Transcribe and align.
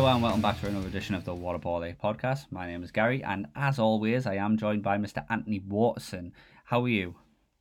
Hello 0.00 0.14
and 0.14 0.22
welcome 0.22 0.40
back 0.40 0.58
to 0.58 0.66
another 0.66 0.88
edition 0.88 1.14
of 1.14 1.26
the 1.26 1.34
a 1.34 1.58
Ball 1.58 1.82
podcast. 2.02 2.46
My 2.50 2.66
name 2.66 2.82
is 2.82 2.90
Gary, 2.90 3.22
and 3.22 3.48
as 3.54 3.78
always, 3.78 4.26
I 4.26 4.36
am 4.36 4.56
joined 4.56 4.82
by 4.82 4.96
Mr. 4.96 5.26
Anthony 5.28 5.58
Watson. 5.58 6.32
How 6.64 6.82
are 6.84 6.88
you? 6.88 7.16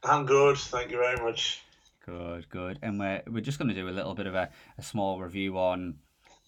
I'm 0.06 0.26
good, 0.26 0.58
thank 0.58 0.90
you 0.90 1.00
very 1.00 1.22
much. 1.22 1.64
Good, 2.06 2.48
good. 2.50 2.80
And 2.82 2.98
we're 2.98 3.24
we're 3.28 3.42
just 3.42 3.60
going 3.60 3.68
to 3.68 3.76
do 3.76 3.90
a 3.90 3.92
little 3.92 4.14
bit 4.14 4.26
of 4.26 4.36
a, 4.36 4.50
a 4.78 4.82
small 4.82 5.20
review 5.20 5.58
on 5.58 5.96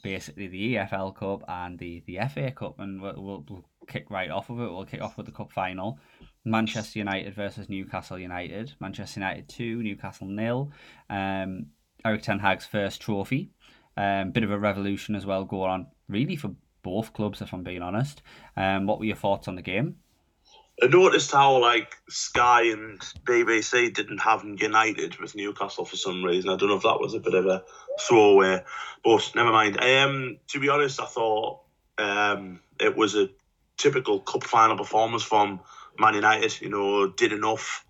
basically 0.01 0.47
the 0.47 0.75
EFL 0.75 1.13
Cup 1.13 1.43
and 1.49 1.77
the, 1.77 2.01
the 2.07 2.19
FA 2.33 2.51
Cup, 2.51 2.79
and 2.79 3.01
we'll, 3.01 3.21
we'll, 3.21 3.45
we'll 3.49 3.65
kick 3.87 4.09
right 4.09 4.31
off 4.31 4.49
of 4.49 4.61
it. 4.61 4.71
We'll 4.71 4.85
kick 4.85 5.01
off 5.01 5.17
with 5.17 5.25
the 5.25 5.33
cup 5.33 5.51
final: 5.51 5.99
Manchester 6.45 6.99
United 6.99 7.35
versus 7.35 7.67
Newcastle 7.67 8.17
United. 8.17 8.71
Manchester 8.79 9.19
United 9.19 9.49
two, 9.49 9.83
Newcastle 9.83 10.27
nil. 10.27 10.71
Um, 11.09 11.65
Erik 12.05 12.23
Ten 12.23 12.39
Hag's 12.39 12.65
first 12.65 13.01
trophy. 13.01 13.51
Um, 13.97 14.31
bit 14.31 14.43
of 14.43 14.51
a 14.51 14.59
revolution 14.59 15.15
as 15.15 15.25
well 15.25 15.43
going 15.43 15.69
on, 15.69 15.87
really 16.07 16.35
for 16.35 16.51
both 16.81 17.13
clubs, 17.13 17.41
if 17.41 17.53
I'm 17.53 17.63
being 17.63 17.81
honest. 17.81 18.21
Um, 18.57 18.87
what 18.87 18.99
were 18.99 19.05
your 19.05 19.15
thoughts 19.15 19.47
on 19.47 19.55
the 19.55 19.61
game? 19.61 19.97
I 20.81 20.87
noticed 20.87 21.31
how 21.31 21.57
like 21.59 21.95
Sky 22.09 22.63
and 22.63 22.99
BBC 23.23 23.93
didn't 23.93 24.17
have 24.19 24.43
United 24.43 25.19
with 25.19 25.35
Newcastle 25.35 25.85
for 25.85 25.95
some 25.95 26.23
reason. 26.23 26.49
I 26.49 26.55
don't 26.55 26.69
know 26.69 26.77
if 26.77 26.83
that 26.83 26.99
was 26.99 27.13
a 27.13 27.19
bit 27.19 27.35
of 27.35 27.45
a 27.45 27.63
throwaway, 27.99 28.63
but 29.03 29.31
never 29.35 29.51
mind. 29.51 29.79
Um, 29.79 30.37
to 30.47 30.59
be 30.59 30.69
honest, 30.69 30.99
I 30.99 31.05
thought 31.05 31.61
um, 31.99 32.61
it 32.79 32.97
was 32.97 33.15
a 33.15 33.29
typical 33.77 34.21
cup 34.21 34.43
final 34.43 34.75
performance 34.75 35.21
from 35.21 35.59
Man 35.99 36.15
United. 36.15 36.59
You 36.61 36.69
know, 36.69 37.07
did 37.07 37.31
enough. 37.31 37.85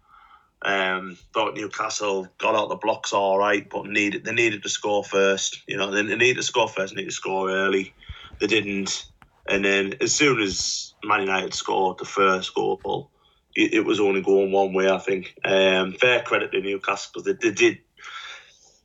Um, 0.64 1.18
thought 1.34 1.56
Newcastle 1.56 2.28
got 2.38 2.56
out 2.56 2.70
the 2.70 2.76
blocks 2.76 3.14
all 3.14 3.38
right, 3.38 3.68
but 3.68 3.88
needed 3.88 4.26
they 4.26 4.34
needed 4.34 4.64
to 4.64 4.70
score 4.70 5.04
first. 5.04 5.62
You 5.68 5.78
know, 5.78 5.90
they, 5.92 6.04
they 6.04 6.16
needed 6.16 6.38
to 6.38 6.44
score 6.44 6.68
first, 6.68 6.96
needed 6.96 7.10
to 7.10 7.16
score 7.16 7.50
early. 7.50 7.96
They 8.40 8.48
didn't, 8.48 9.06
and 9.50 9.66
then 9.66 9.96
as 10.02 10.14
soon 10.14 10.40
as 10.40 10.94
Man 11.04 11.22
United 11.22 11.54
scored 11.54 11.98
the 11.98 12.06
first 12.06 12.54
goal, 12.54 13.12
it, 13.56 13.74
it 13.74 13.86
was 13.86 14.00
only 14.00 14.22
going 14.22 14.52
one 14.52 14.74
way. 14.74 14.90
I 14.90 15.00
think. 15.00 15.36
Um, 15.44 15.94
fair 15.94 16.22
credit 16.22 16.52
to 16.52 16.62
Newcastle 16.62 17.12
because 17.14 17.26
they, 17.26 17.50
they 17.50 17.56
did 17.56 17.80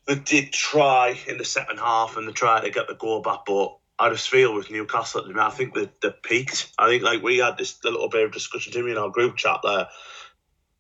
they 0.07 0.15
did 0.15 0.53
try 0.53 1.19
in 1.29 1.39
the 1.39 1.45
second 1.45 1.79
half 1.79 2.17
and 2.17 2.27
they 2.27 2.33
tried 2.33 2.63
to 2.63 2.71
get 2.71 2.89
the 2.89 2.95
goal 2.95 3.21
back, 3.21 3.41
but 3.47 3.77
I 3.99 4.11
just 4.11 4.29
feel 4.29 4.55
with 4.55 4.71
Newcastle, 4.71 5.27
I 5.39 5.51
think 5.51 5.75
they, 5.75 5.91
they 6.03 6.11
peaked. 6.23 6.73
I 6.79 6.89
think 6.89 7.03
like 7.03 7.23
we 7.23 7.39
had 7.39 7.57
this 7.57 7.83
little 7.83 8.09
bit 8.09 8.25
of 8.25 8.33
discussion 8.33 8.73
to 8.75 8.83
me 8.83 8.93
in 8.93 8.99
our 8.99 9.11
group 9.11 9.37
chat 9.37 9.61
there. 9.65 9.89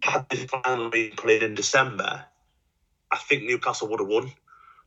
Had 0.02 0.28
this 0.28 0.44
final 0.44 0.90
been 0.90 1.12
played 1.12 1.42
in 1.42 1.54
December, 1.54 2.24
I 3.10 3.16
think 3.16 3.44
Newcastle 3.44 3.88
would 3.88 4.00
have 4.00 4.08
won. 4.08 4.32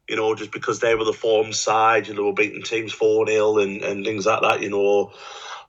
You 0.08 0.16
know, 0.16 0.34
just 0.34 0.52
because 0.52 0.80
they 0.80 0.96
were 0.96 1.06
the 1.06 1.14
form 1.14 1.54
side, 1.54 2.08
you 2.08 2.16
know, 2.16 2.24
were 2.24 2.34
beating 2.34 2.64
teams 2.64 2.92
4 2.94 3.28
0 3.28 3.60
and, 3.60 3.84
and 3.84 4.04
things 4.04 4.26
like 4.26 4.42
that, 4.42 4.62
you 4.62 4.70
know, 4.70 5.14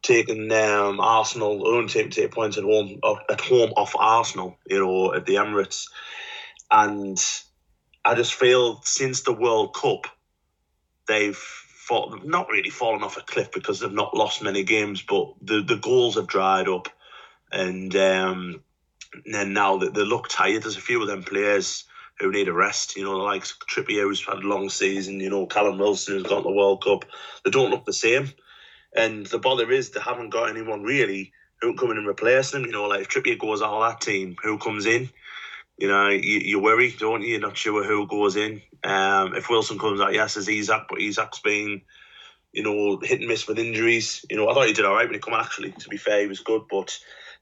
taking 0.02 0.50
um, 0.50 0.98
Arsenal, 0.98 1.66
own 1.66 1.88
team 1.88 2.08
to 2.08 2.22
take 2.22 2.32
points 2.32 2.56
at 2.56 2.64
home, 2.64 3.00
at 3.28 3.40
home 3.40 3.72
off 3.76 3.94
Arsenal, 3.98 4.56
you 4.66 4.78
know, 4.78 5.12
at 5.12 5.26
the 5.26 5.34
Emirates. 5.34 5.88
And 6.70 7.22
I 8.04 8.14
just 8.14 8.34
feel 8.34 8.80
since 8.82 9.22
the 9.22 9.32
World 9.32 9.74
Cup, 9.74 10.06
they've 11.06 11.36
fought, 11.36 12.24
not 12.24 12.48
really 12.48 12.70
fallen 12.70 13.02
off 13.02 13.18
a 13.18 13.22
cliff 13.22 13.52
because 13.52 13.80
they've 13.80 13.92
not 13.92 14.16
lost 14.16 14.42
many 14.42 14.62
games, 14.62 15.02
but 15.02 15.34
the, 15.42 15.62
the 15.62 15.76
goals 15.76 16.14
have 16.14 16.28
dried 16.28 16.68
up. 16.68 16.88
And 17.52 17.94
um, 17.96 18.62
then 19.24 19.52
now 19.52 19.78
that 19.78 19.94
they 19.94 20.02
look 20.02 20.28
tired, 20.28 20.62
there's 20.62 20.76
a 20.76 20.80
few 20.80 21.00
of 21.00 21.08
them 21.08 21.22
players 21.22 21.84
who 22.18 22.30
need 22.30 22.48
a 22.48 22.52
rest. 22.52 22.96
You 22.96 23.04
know, 23.04 23.16
like 23.16 23.44
Trippier, 23.44 24.02
who's 24.02 24.24
had 24.24 24.38
a 24.38 24.48
long 24.48 24.68
season, 24.68 25.20
you 25.20 25.30
know, 25.30 25.46
Callum 25.46 25.78
Wilson, 25.78 26.14
who's 26.14 26.24
got 26.24 26.42
the 26.42 26.50
World 26.50 26.84
Cup. 26.84 27.04
They 27.44 27.50
don't 27.50 27.70
look 27.70 27.84
the 27.84 27.92
same. 27.92 28.32
And 28.94 29.26
the 29.26 29.38
bother 29.38 29.70
is 29.70 29.90
they 29.90 30.00
haven't 30.00 30.30
got 30.30 30.50
anyone 30.50 30.82
really 30.82 31.32
who 31.60 31.68
can 31.68 31.78
come 31.78 31.90
in 31.92 31.98
and 31.98 32.08
replace 32.08 32.50
them. 32.50 32.64
You 32.64 32.72
know, 32.72 32.86
like 32.86 33.02
if 33.02 33.08
Trippier 33.08 33.38
goes 33.38 33.62
out 33.62 33.74
of 33.74 33.90
that 33.90 34.00
team, 34.00 34.36
who 34.42 34.58
comes 34.58 34.86
in? 34.86 35.10
You 35.78 35.88
know, 35.88 36.08
you, 36.08 36.40
you 36.40 36.60
worry, 36.60 36.94
don't 36.98 37.22
you? 37.22 37.28
You're 37.28 37.40
not 37.40 37.56
sure 37.56 37.82
who 37.82 38.06
goes 38.06 38.36
in. 38.36 38.60
Um, 38.84 39.34
if 39.34 39.48
Wilson 39.48 39.78
comes 39.78 40.00
out, 40.00 40.12
yes, 40.12 40.34
there's 40.34 40.48
Isak, 40.48 40.86
but 40.90 41.00
Isak's 41.00 41.38
been, 41.38 41.80
you 42.52 42.62
know, 42.62 42.98
hit 43.02 43.20
and 43.20 43.28
miss 43.28 43.48
with 43.48 43.58
injuries. 43.58 44.24
You 44.28 44.36
know, 44.36 44.48
I 44.50 44.54
thought 44.54 44.66
he 44.66 44.74
did 44.74 44.84
all 44.84 44.94
right 44.94 45.06
when 45.06 45.14
he 45.14 45.20
come 45.20 45.32
on, 45.32 45.40
actually. 45.40 45.72
To 45.72 45.88
be 45.88 45.96
fair, 45.96 46.20
he 46.20 46.26
was 46.26 46.40
good. 46.40 46.62
But 46.70 46.98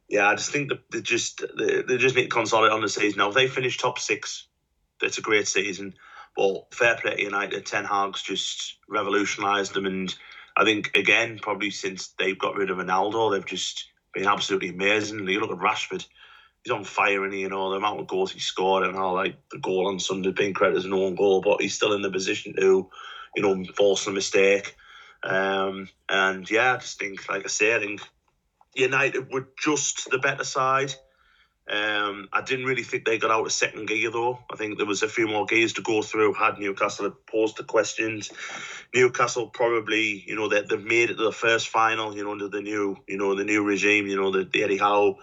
yeah, 0.08 0.26
I 0.26 0.34
just 0.34 0.50
think 0.50 0.70
that 0.70 0.90
they 0.90 1.02
just 1.02 1.44
they, 1.58 1.82
they 1.82 1.98
just 1.98 2.16
need 2.16 2.24
to 2.24 2.28
consolidate 2.28 2.72
on 2.72 2.80
the 2.80 2.88
season. 2.88 3.18
Now, 3.18 3.28
if 3.28 3.34
they 3.34 3.46
finish 3.46 3.76
top 3.76 3.98
six, 3.98 4.48
it's 5.02 5.18
a 5.18 5.22
great 5.22 5.46
season. 5.46 5.94
But 6.36 6.72
fair 6.72 6.96
play 6.96 7.16
to 7.16 7.22
United, 7.22 7.66
Ten 7.66 7.84
Hag's 7.84 8.22
just 8.22 8.78
revolutionised 8.88 9.74
them. 9.74 9.86
And 9.86 10.14
I 10.56 10.64
think, 10.64 10.96
again, 10.96 11.38
probably 11.40 11.70
since 11.70 12.14
they've 12.18 12.38
got 12.38 12.54
rid 12.54 12.70
of 12.70 12.78
Ronaldo, 12.78 13.32
they've 13.32 13.44
just 13.44 13.86
been 14.14 14.26
absolutely 14.26 14.70
amazing. 14.70 15.26
You 15.28 15.40
look 15.40 15.50
at 15.50 15.58
Rashford, 15.58 16.06
he's 16.64 16.72
on 16.72 16.84
fire, 16.84 17.24
and 17.24 17.34
you 17.34 17.48
know 17.48 17.70
the 17.70 17.76
amount 17.76 18.00
of 18.00 18.06
goals 18.06 18.32
he 18.32 18.40
scored, 18.40 18.84
and 18.84 18.96
all 18.96 19.14
like 19.14 19.36
the 19.50 19.58
goal 19.58 19.88
on 19.88 19.98
Sunday 19.98 20.30
being 20.30 20.54
credited 20.54 20.78
as 20.78 20.84
an 20.86 20.94
own 20.94 21.16
goal, 21.16 21.42
but 21.42 21.60
he's 21.60 21.74
still 21.74 21.92
in 21.92 22.02
the 22.02 22.10
position 22.10 22.54
to, 22.56 22.88
you 23.36 23.42
know, 23.42 23.64
force 23.76 24.06
a 24.06 24.10
mistake. 24.10 24.74
Um, 25.24 25.88
and 26.08 26.48
yeah, 26.50 26.74
I 26.74 26.76
just 26.78 26.98
think, 26.98 27.28
like 27.28 27.44
I 27.44 27.48
say, 27.48 27.74
I 27.74 27.80
think 27.80 28.00
United 28.78 29.32
were 29.32 29.48
just 29.58 30.10
the 30.10 30.18
better 30.18 30.44
side. 30.44 30.94
Um, 31.70 32.28
I 32.32 32.40
didn't 32.40 32.64
really 32.64 32.82
think 32.82 33.04
they 33.04 33.18
got 33.18 33.30
out 33.30 33.44
of 33.44 33.52
second 33.52 33.88
gear 33.88 34.10
though. 34.10 34.38
I 34.50 34.56
think 34.56 34.78
there 34.78 34.86
was 34.86 35.02
a 35.02 35.08
few 35.08 35.28
more 35.28 35.44
gears 35.44 35.74
to 35.74 35.82
go 35.82 36.00
through. 36.00 36.32
Had 36.32 36.58
Newcastle 36.58 37.04
had 37.04 37.26
posed 37.26 37.58
the 37.58 37.64
questions, 37.64 38.30
Newcastle 38.94 39.48
probably, 39.48 40.24
you 40.26 40.34
know, 40.34 40.48
they, 40.48 40.62
they've 40.62 40.82
made 40.82 41.10
it 41.10 41.16
to 41.16 41.24
the 41.24 41.32
first 41.32 41.68
final, 41.68 42.16
you 42.16 42.24
know, 42.24 42.32
under 42.32 42.48
the 42.48 42.62
new, 42.62 42.96
you 43.06 43.18
know, 43.18 43.34
the 43.34 43.44
new 43.44 43.62
regime, 43.62 44.06
you 44.06 44.16
know, 44.16 44.30
the, 44.30 44.44
the 44.44 44.62
Eddie 44.62 44.78
Howe 44.78 45.18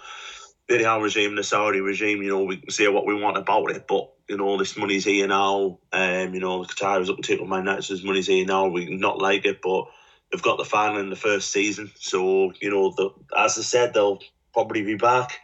the 0.68 0.86
Al 0.86 1.02
regime, 1.02 1.36
the 1.36 1.44
Saudi 1.44 1.80
regime, 1.80 2.22
you 2.24 2.30
know, 2.30 2.44
we 2.44 2.58
can 2.58 2.72
say 2.72 2.88
what 2.88 3.06
we 3.06 3.20
want 3.20 3.38
about 3.38 3.72
it, 3.72 3.88
but 3.88 4.12
you 4.28 4.38
know, 4.38 4.58
this 4.58 4.76
money's 4.76 5.06
here 5.06 5.28
now. 5.28 5.80
Um, 5.94 6.34
you 6.34 6.40
know, 6.40 6.64
the 6.64 6.74
Qatar 6.74 7.02
is 7.02 7.10
up 7.10 7.18
to 7.18 7.22
take 7.22 7.46
my 7.46 7.62
this 7.76 8.04
money's 8.04 8.28
here 8.28 8.46
now. 8.46 8.68
We 8.68 8.86
not 8.96 9.20
like 9.20 9.46
it, 9.46 9.62
but 9.62 9.86
they've 10.36 10.44
got 10.44 10.58
the 10.58 10.66
final 10.66 11.00
in 11.00 11.10
the 11.10 11.16
first 11.16 11.52
season. 11.52 11.92
So, 11.96 12.52
you 12.60 12.70
know, 12.70 12.92
the, 12.92 13.12
as 13.38 13.58
I 13.58 13.62
said, 13.62 13.94
they'll 13.94 14.20
probably 14.54 14.84
be 14.84 14.96
back. 14.96 15.40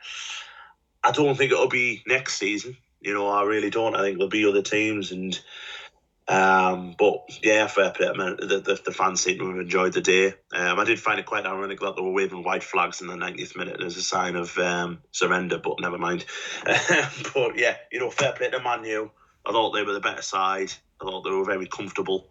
I 1.02 1.12
don't 1.12 1.38
think 1.38 1.54
it'll 1.54 1.70
be 1.70 2.04
next 2.06 2.38
season. 2.38 2.76
You 3.00 3.14
know, 3.14 3.30
I 3.30 3.44
really 3.44 3.70
don't. 3.70 3.96
I 3.96 4.02
think 4.02 4.18
there'll 4.18 4.30
be 4.30 4.46
other 4.46 4.62
teams 4.62 5.12
and 5.12 5.40
um, 6.28 6.96
but 7.00 7.24
yeah, 7.42 7.68
fair 7.68 7.92
play. 7.92 8.12
Man, 8.14 8.38
the, 8.38 8.60
the, 8.60 8.82
the, 8.86 8.92
fans 8.92 9.22
seem 9.22 9.40
to 9.40 9.50
have 9.50 9.60
enjoyed 9.60 9.94
the 9.94 10.02
day. 10.02 10.28
Um, 10.54 10.80
I 10.80 10.84
did 10.84 11.00
find 11.00 11.20
it 11.20 11.26
quite 11.26 11.46
ironic 11.46 11.80
that 11.80 11.96
they 11.96 12.02
were 12.02 12.12
waving 12.12 12.44
white 12.44 12.64
flags 12.64 13.02
in 13.02 13.08
the 13.08 13.16
90th 13.16 13.58
minute 13.58 13.82
as 13.82 13.98
a 13.98 14.02
sign 14.02 14.36
of 14.36 14.58
um, 14.58 15.00
surrender, 15.12 15.58
but 15.58 15.80
never 15.80 15.98
mind. 15.98 16.26
but 16.66 17.58
yeah, 17.58 17.76
you 17.92 18.00
know, 18.00 18.10
fair 18.10 18.34
play 18.34 18.50
to 18.50 18.60
Man 18.60 18.86
I 18.86 19.52
thought 19.52 19.72
they 19.72 19.84
were 19.84 19.94
the 19.94 20.00
better 20.00 20.22
side. 20.22 20.72
I 21.02 21.06
thought 21.06 21.24
they 21.24 21.32
were 21.32 21.44
very 21.44 21.66
comfortable. 21.66 22.30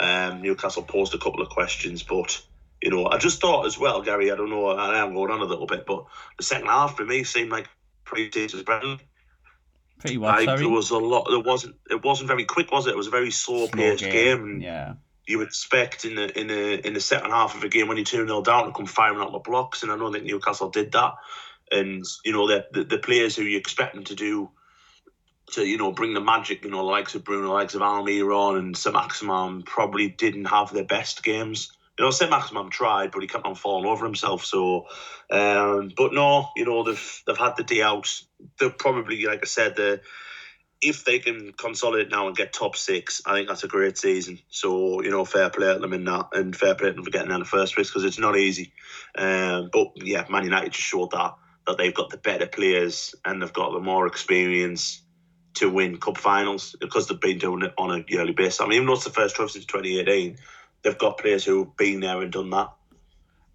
Um, 0.00 0.40
Newcastle 0.40 0.82
posed 0.82 1.14
a 1.14 1.18
couple 1.18 1.42
of 1.42 1.50
questions, 1.50 2.02
but 2.02 2.40
you 2.82 2.90
know, 2.90 3.06
I 3.06 3.18
just 3.18 3.40
thought 3.40 3.66
as 3.66 3.78
well, 3.78 4.00
Gary. 4.00 4.32
I 4.32 4.36
don't 4.36 4.48
know. 4.48 4.68
I 4.68 4.98
am 5.00 5.12
going 5.12 5.30
on 5.30 5.40
a 5.40 5.44
little 5.44 5.66
bit, 5.66 5.84
but 5.86 6.06
the 6.38 6.42
second 6.42 6.68
half 6.68 6.96
for 6.96 7.04
me 7.04 7.24
seemed 7.24 7.50
like 7.50 7.68
pretty 8.04 8.48
friendly. 8.48 8.98
Pretty 9.98 10.16
well. 10.16 10.32
Like, 10.44 10.58
there 10.58 10.68
was 10.70 10.90
a 10.90 10.96
lot. 10.96 11.26
There 11.28 11.40
wasn't. 11.40 11.76
It 11.90 12.02
wasn't 12.02 12.28
very 12.28 12.46
quick, 12.46 12.72
was 12.72 12.86
it? 12.86 12.92
It 12.92 12.96
was 12.96 13.08
a 13.08 13.10
very 13.10 13.30
slow, 13.30 13.66
slow 13.66 13.68
paced 13.68 14.02
game. 14.02 14.12
game. 14.12 14.60
yeah. 14.62 14.94
You 15.26 15.42
expect 15.42 16.06
in 16.06 16.14
the 16.14 16.40
in 16.40 16.46
the 16.46 16.86
in 16.86 16.94
the 16.94 17.00
second 17.00 17.30
half 17.30 17.54
of 17.54 17.62
a 17.62 17.68
game 17.68 17.86
when 17.86 17.98
you 17.98 18.04
two 18.04 18.26
0 18.26 18.42
down 18.42 18.66
to 18.66 18.72
come 18.72 18.86
firing 18.86 19.20
out 19.20 19.32
the 19.32 19.38
blocks, 19.38 19.82
and 19.82 19.92
I 19.92 19.98
don't 19.98 20.12
think 20.12 20.24
Newcastle 20.24 20.70
did 20.70 20.92
that. 20.92 21.12
And 21.70 22.04
you 22.24 22.32
know 22.32 22.48
the, 22.48 22.66
the 22.72 22.84
the 22.84 22.98
players 22.98 23.36
who 23.36 23.42
you 23.42 23.58
expect 23.58 23.94
them 23.94 24.04
to 24.04 24.14
do 24.14 24.50
to 25.52 25.64
you 25.64 25.78
know 25.78 25.92
bring 25.92 26.14
the 26.14 26.20
magic, 26.20 26.64
you 26.64 26.70
know, 26.70 26.78
the 26.78 26.82
likes 26.82 27.14
of 27.14 27.24
Bruno, 27.24 27.48
the 27.48 27.52
likes 27.52 27.74
of 27.74 27.82
Almiron 27.82 28.58
and 28.58 28.76
Saint-Maximin 28.76 29.62
probably 29.62 30.08
didn't 30.08 30.46
have 30.46 30.72
their 30.72 30.84
best 30.84 31.22
games. 31.22 31.72
You 31.98 32.04
know, 32.06 32.10
Saint-Maximin 32.10 32.70
tried, 32.70 33.10
but 33.10 33.20
he 33.20 33.28
kept 33.28 33.44
on 33.44 33.54
falling 33.54 33.86
over 33.86 34.06
himself. 34.06 34.44
So, 34.44 34.86
um, 35.30 35.92
but 35.96 36.14
no, 36.14 36.48
you 36.56 36.64
know, 36.64 36.82
they've 36.82 37.22
they've 37.26 37.36
had 37.36 37.56
the 37.56 37.64
day 37.64 37.82
out. 37.82 38.22
They're 38.58 38.70
probably, 38.70 39.24
like 39.26 39.40
I 39.42 39.46
said, 39.46 39.76
the 39.76 40.00
if 40.82 41.04
they 41.04 41.18
can 41.18 41.52
consolidate 41.52 42.10
now 42.10 42.26
and 42.26 42.36
get 42.36 42.54
top 42.54 42.74
six, 42.74 43.20
I 43.26 43.34
think 43.34 43.48
that's 43.48 43.64
a 43.64 43.68
great 43.68 43.98
season. 43.98 44.38
So 44.48 45.02
you 45.02 45.10
know, 45.10 45.24
fair 45.24 45.50
play 45.50 45.72
to 45.72 45.78
them 45.78 45.92
in 45.92 46.04
that, 46.04 46.28
and 46.32 46.56
fair 46.56 46.74
play 46.74 46.88
to 46.88 46.94
them 46.94 47.04
for 47.04 47.10
getting 47.10 47.28
there 47.28 47.36
in 47.36 47.42
the 47.42 47.48
first 47.48 47.74
place 47.74 47.88
because 47.88 48.04
it's 48.04 48.18
not 48.18 48.36
easy. 48.36 48.72
Um, 49.16 49.68
but 49.72 49.88
yeah, 49.96 50.24
Man 50.30 50.44
United 50.44 50.72
just 50.72 50.86
showed 50.86 51.10
that 51.10 51.34
that 51.66 51.78
they've 51.78 51.94
got 51.94 52.10
the 52.10 52.16
better 52.16 52.46
players 52.46 53.14
and 53.24 53.40
they've 53.40 53.52
got 53.52 53.72
the 53.72 53.80
more 53.80 54.06
experience 54.06 55.02
to 55.54 55.68
win 55.68 55.98
cup 55.98 56.18
finals 56.18 56.76
because 56.80 57.08
they've 57.08 57.20
been 57.20 57.38
doing 57.38 57.62
it 57.62 57.74
on 57.76 57.90
a 57.90 58.04
yearly 58.08 58.32
basis. 58.32 58.60
I 58.60 58.64
mean, 58.64 58.74
even 58.74 58.86
though 58.86 58.94
it's 58.94 59.04
the 59.04 59.10
first 59.10 59.36
trophy 59.36 59.52
since 59.52 59.66
2018, 59.66 60.36
they've 60.82 60.98
got 60.98 61.18
players 61.18 61.44
who've 61.44 61.76
been 61.76 62.00
there 62.00 62.20
and 62.20 62.32
done 62.32 62.50
that. 62.50 62.72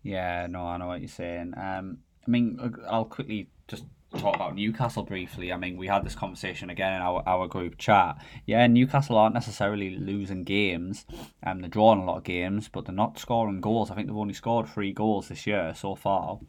Yeah, 0.03 0.47
no, 0.47 0.65
I 0.65 0.77
know 0.77 0.87
what 0.87 0.99
you're 0.99 1.07
saying. 1.07 1.53
Um, 1.57 1.99
I 2.27 2.31
mean, 2.31 2.75
I'll 2.89 3.05
quickly 3.05 3.49
just 3.67 3.85
talk 4.17 4.35
about 4.35 4.55
Newcastle 4.55 5.03
briefly. 5.03 5.51
I 5.51 5.57
mean, 5.57 5.77
we 5.77 5.87
had 5.87 6.05
this 6.05 6.15
conversation 6.15 6.69
again 6.69 6.93
in 6.93 7.01
our, 7.01 7.23
our 7.25 7.47
group 7.47 7.77
chat. 7.77 8.17
Yeah, 8.45 8.67
Newcastle 8.67 9.17
aren't 9.17 9.33
necessarily 9.33 9.95
losing 9.95 10.43
games. 10.43 11.05
Um, 11.43 11.61
they're 11.61 11.69
drawing 11.69 12.01
a 12.01 12.05
lot 12.05 12.17
of 12.17 12.23
games, 12.23 12.69
but 12.71 12.85
they're 12.85 12.95
not 12.95 13.19
scoring 13.19 13.61
goals. 13.61 13.91
I 13.91 13.95
think 13.95 14.07
they've 14.07 14.15
only 14.15 14.33
scored 14.33 14.67
three 14.67 14.93
goals 14.93 15.27
this 15.27 15.47
year 15.47 15.73
so 15.75 15.95
far. 15.95 16.39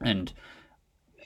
And 0.00 0.32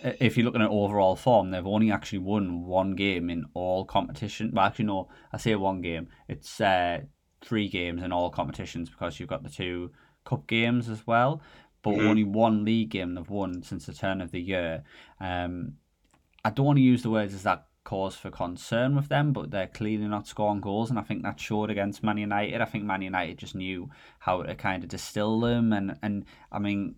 if 0.03 0.37
you're 0.37 0.45
looking 0.45 0.63
at 0.63 0.71
overall 0.71 1.17
form, 1.17 1.51
they've 1.51 1.67
only 1.67 1.91
actually 1.91 2.19
won 2.19 2.65
one 2.65 2.95
game 2.95 3.31
in 3.31 3.47
all 3.55 3.85
competition. 3.85 4.51
Well, 4.53 4.67
actually, 4.67 4.87
no, 4.87 5.09
I 5.33 5.39
say 5.39 5.55
one 5.55 5.81
game. 5.81 6.09
It's 6.29 6.61
uh, 6.61 7.01
three 7.43 7.69
games 7.69 8.03
in 8.03 8.13
all 8.13 8.31
competitions 8.31 8.91
because 8.91 9.19
you've 9.19 9.29
got 9.29 9.43
the 9.43 9.51
two 9.51 9.93
cup 10.25 10.47
games 10.47 10.89
as 10.89 11.07
well. 11.07 11.41
But 11.83 11.95
mm-hmm. 11.95 12.07
only 12.07 12.25
one 12.25 12.65
league 12.65 12.91
game 12.91 13.15
they've 13.15 13.29
won 13.29 13.63
since 13.63 13.87
the 13.87 13.95
turn 13.95 14.21
of 14.21 14.33
the 14.33 14.41
year. 14.41 14.83
Um, 15.21 15.75
I 16.45 16.51
don't 16.51 16.67
want 16.67 16.79
to 16.79 16.83
use 16.83 17.03
the 17.03 17.11
words 17.11 17.35
as 17.35 17.45
that 17.45 17.67
cause 17.85 18.17
for 18.17 18.31
concern 18.31 18.97
with 18.97 19.09
them, 19.09 19.33
but 19.33 19.51
they're 19.51 19.69
clearly 19.69 20.09
not 20.09 20.27
scoring 20.27 20.61
goals, 20.61 20.91
and 20.91 20.99
I 20.99 21.03
think 21.03 21.23
that 21.23 21.39
showed 21.39 21.71
against 21.71 22.03
Man 22.03 22.19
United. 22.19 22.61
I 22.61 22.65
think 22.65 22.85
Man 22.85 23.03
United 23.03 23.39
just 23.39 23.55
knew 23.55 23.89
how 24.19 24.43
to 24.43 24.55
kind 24.57 24.83
of 24.83 24.89
distill 24.89 25.41
them, 25.41 25.73
and 25.73 25.97
and 26.03 26.25
I 26.51 26.59
mean 26.59 26.97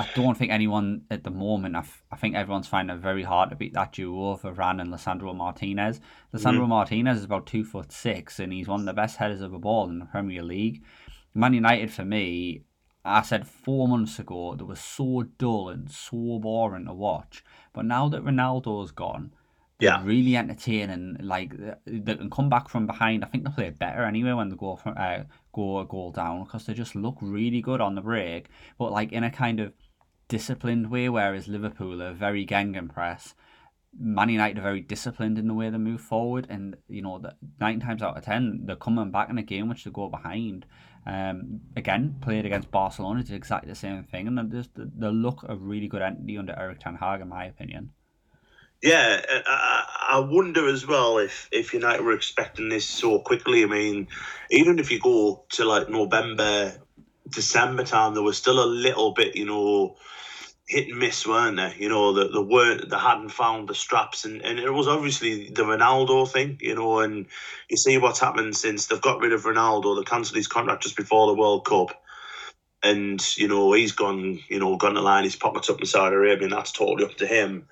I 0.00 0.08
don't 0.14 0.38
think 0.38 0.52
anyone 0.52 1.02
at 1.10 1.24
the 1.24 1.30
moment. 1.30 1.74
I, 1.74 1.80
f- 1.80 2.04
I 2.12 2.16
think 2.16 2.36
everyone's 2.36 2.68
finding 2.68 2.96
it 2.96 3.00
very 3.00 3.24
hard 3.24 3.50
to 3.50 3.56
beat 3.56 3.74
that 3.74 3.92
duo 3.92 4.30
of 4.30 4.42
Varane 4.42 4.80
and 4.80 4.92
Lisandro 4.92 5.34
Martinez. 5.34 6.00
Lisandro 6.32 6.66
mm. 6.66 6.68
Martinez 6.68 7.18
is 7.18 7.24
about 7.24 7.46
two 7.46 7.64
foot 7.64 7.90
six, 7.90 8.38
and 8.38 8.52
he's 8.52 8.68
one 8.68 8.80
of 8.80 8.86
the 8.86 8.92
best 8.92 9.16
headers 9.16 9.40
of 9.40 9.52
a 9.52 9.58
ball 9.58 9.88
in 9.88 9.98
the 9.98 10.04
Premier 10.04 10.42
League. 10.42 10.84
Man 11.34 11.52
United, 11.52 11.92
for 11.92 12.04
me, 12.04 12.62
I 13.04 13.22
said 13.22 13.48
four 13.48 13.88
months 13.88 14.20
ago, 14.20 14.54
they 14.54 14.64
were 14.64 14.76
so 14.76 15.24
dull 15.36 15.68
and 15.68 15.90
so 15.90 16.38
boring 16.38 16.86
to 16.86 16.94
watch. 16.94 17.44
But 17.72 17.84
now 17.84 18.08
that 18.08 18.24
Ronaldo's 18.24 18.92
gone, 18.92 19.32
yeah, 19.80 20.02
really 20.04 20.36
entertaining. 20.36 21.16
Like 21.20 21.54
they 21.86 22.14
can 22.14 22.30
come 22.30 22.48
back 22.48 22.68
from 22.68 22.86
behind. 22.86 23.24
I 23.24 23.28
think 23.28 23.44
they 23.44 23.50
play 23.50 23.70
better 23.70 24.04
anyway 24.04 24.32
when 24.32 24.48
they 24.48 24.56
go 24.56 24.76
from 24.76 24.94
uh, 24.96 25.24
go 25.52 25.80
a 25.80 25.86
goal 25.86 26.12
down 26.12 26.44
because 26.44 26.66
they 26.66 26.74
just 26.74 26.94
look 26.94 27.16
really 27.20 27.60
good 27.60 27.80
on 27.80 27.94
the 27.94 28.00
break. 28.00 28.46
But 28.78 28.92
like 28.92 29.12
in 29.12 29.24
a 29.24 29.30
kind 29.30 29.60
of 29.60 29.72
disciplined 30.28 30.90
way, 30.90 31.08
whereas 31.08 31.48
Liverpool 31.48 32.02
are 32.02 32.12
very 32.12 32.46
gegenpress. 32.46 33.34
Man 33.98 34.28
United 34.28 34.58
are 34.58 34.62
very 34.62 34.80
disciplined 34.80 35.38
in 35.38 35.48
the 35.48 35.54
way 35.54 35.70
they 35.70 35.78
move 35.78 36.00
forward, 36.00 36.46
and 36.48 36.76
you 36.88 37.02
know, 37.02 37.18
that 37.18 37.36
nine 37.60 37.80
times 37.80 38.02
out 38.02 38.16
of 38.16 38.24
ten, 38.24 38.62
they're 38.64 38.76
coming 38.76 39.10
back 39.10 39.30
in 39.30 39.38
a 39.38 39.42
game 39.42 39.68
which 39.68 39.84
they 39.84 39.90
go 39.90 40.08
behind. 40.08 40.66
Um, 41.06 41.60
again, 41.74 42.16
played 42.20 42.44
against 42.44 42.70
Barcelona, 42.70 43.22
did 43.22 43.34
exactly 43.34 43.70
the 43.70 43.74
same 43.74 44.04
thing, 44.04 44.28
and 44.28 44.52
just 44.52 44.70
they 44.76 45.08
look 45.08 45.42
of 45.44 45.62
really 45.62 45.88
good 45.88 46.02
entity 46.02 46.36
under 46.36 46.58
Erik 46.58 46.80
Ten 46.80 46.96
Hag, 46.96 47.22
in 47.22 47.28
my 47.28 47.46
opinion. 47.46 47.92
Yeah, 48.82 49.20
I, 49.46 49.84
I 50.10 50.18
wonder 50.20 50.68
as 50.68 50.86
well 50.86 51.18
if 51.18 51.48
if 51.50 51.72
United 51.72 52.02
were 52.02 52.12
expecting 52.12 52.68
this 52.68 52.86
so 52.86 53.18
quickly. 53.18 53.64
I 53.64 53.66
mean, 53.66 54.08
even 54.50 54.78
if 54.78 54.90
you 54.90 55.00
go 55.00 55.44
to 55.50 55.64
like 55.64 55.88
November, 55.88 56.74
December 57.28 57.84
time, 57.84 58.14
there 58.14 58.22
was 58.22 58.36
still 58.36 58.62
a 58.62 58.66
little 58.66 59.12
bit, 59.12 59.34
you 59.34 59.46
know, 59.46 59.96
hit 60.68 60.88
and 60.88 60.98
miss, 60.98 61.26
weren't 61.26 61.56
they? 61.56 61.74
You 61.78 61.88
know, 61.88 62.12
that 62.12 62.32
the 62.32 62.42
weren't 62.42 62.88
they 62.88 62.98
hadn't 62.98 63.30
found 63.30 63.68
the 63.68 63.74
straps, 63.74 64.24
and, 64.24 64.42
and 64.42 64.58
it 64.58 64.70
was 64.70 64.86
obviously 64.86 65.48
the 65.48 65.62
Ronaldo 65.62 66.30
thing, 66.30 66.58
you 66.60 66.74
know. 66.74 67.00
And 67.00 67.26
you 67.68 67.76
see 67.76 67.98
what's 67.98 68.20
happened 68.20 68.56
since 68.56 68.86
they've 68.86 69.00
got 69.00 69.20
rid 69.20 69.32
of 69.32 69.44
Ronaldo, 69.44 69.96
they 69.96 70.04
cancelled 70.04 70.36
his 70.36 70.46
contract 70.46 70.82
just 70.82 70.96
before 70.96 71.26
the 71.26 71.40
World 71.40 71.64
Cup, 71.64 72.00
and 72.82 73.20
you 73.36 73.48
know 73.48 73.72
he's 73.72 73.92
gone, 73.92 74.40
you 74.48 74.60
know, 74.60 74.76
gone 74.76 74.94
to 74.94 75.00
line 75.00 75.24
his 75.24 75.36
pockets 75.36 75.70
up 75.70 75.80
in 75.80 75.86
Saudi 75.86 76.14
Arabia, 76.14 76.44
and 76.44 76.52
that's 76.52 76.72
totally 76.72 77.04
up 77.04 77.16
to 77.16 77.26
him. 77.26 77.66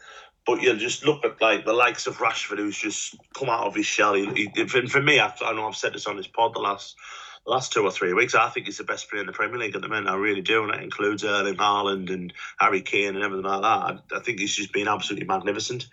But 0.47 0.63
you 0.63 0.75
just 0.77 1.05
look 1.05 1.25
at 1.25 1.41
like 1.43 1.65
the 1.65 1.73
likes 1.73 2.07
of 2.07 2.19
Rashford, 2.19 2.59
who's 2.59 2.79
just 2.79 3.17
come 3.37 3.51
out 3.51 3.67
of 3.67 3.75
his 3.75 3.87
shell. 3.87 4.15
He, 4.15 4.51
he, 4.55 4.67
for 4.67 5.03
me, 5.03 5.21
I, 5.21 5.35
I 5.45 5.53
know 5.53 5.69
I've 5.69 5.77
said 5.77 5.93
this 5.93 6.07
on 6.07 6.17
this 6.17 6.29
pod 6.29 6.55
the 6.55 6.61
last 6.61 6.97
last 7.47 7.73
two 7.73 7.85
or 7.85 7.91
three 7.91 8.13
weeks, 8.13 8.35
I 8.35 8.49
think 8.49 8.67
he's 8.67 8.79
the 8.79 8.85
best 8.85 9.09
player 9.09 9.21
in 9.21 9.27
the 9.27 9.33
Premier 9.33 9.59
League 9.59 9.75
at 9.75 9.83
the 9.83 9.89
minute. 9.89 10.11
I 10.11 10.17
really 10.17 10.43
do, 10.43 10.65
and 10.65 10.73
that 10.73 10.83
includes 10.83 11.25
Erling 11.25 11.57
Haaland 11.57 12.13
and 12.13 12.33
Harry 12.59 12.83
Kane 12.83 13.15
and 13.15 13.25
everything 13.25 13.45
like 13.45 13.63
that. 13.63 13.67
I, 13.67 13.99
I 14.17 14.21
think 14.21 14.41
he's 14.41 14.55
just 14.55 14.73
been 14.73 14.89
absolutely 14.89 15.27
magnificent. 15.27 15.87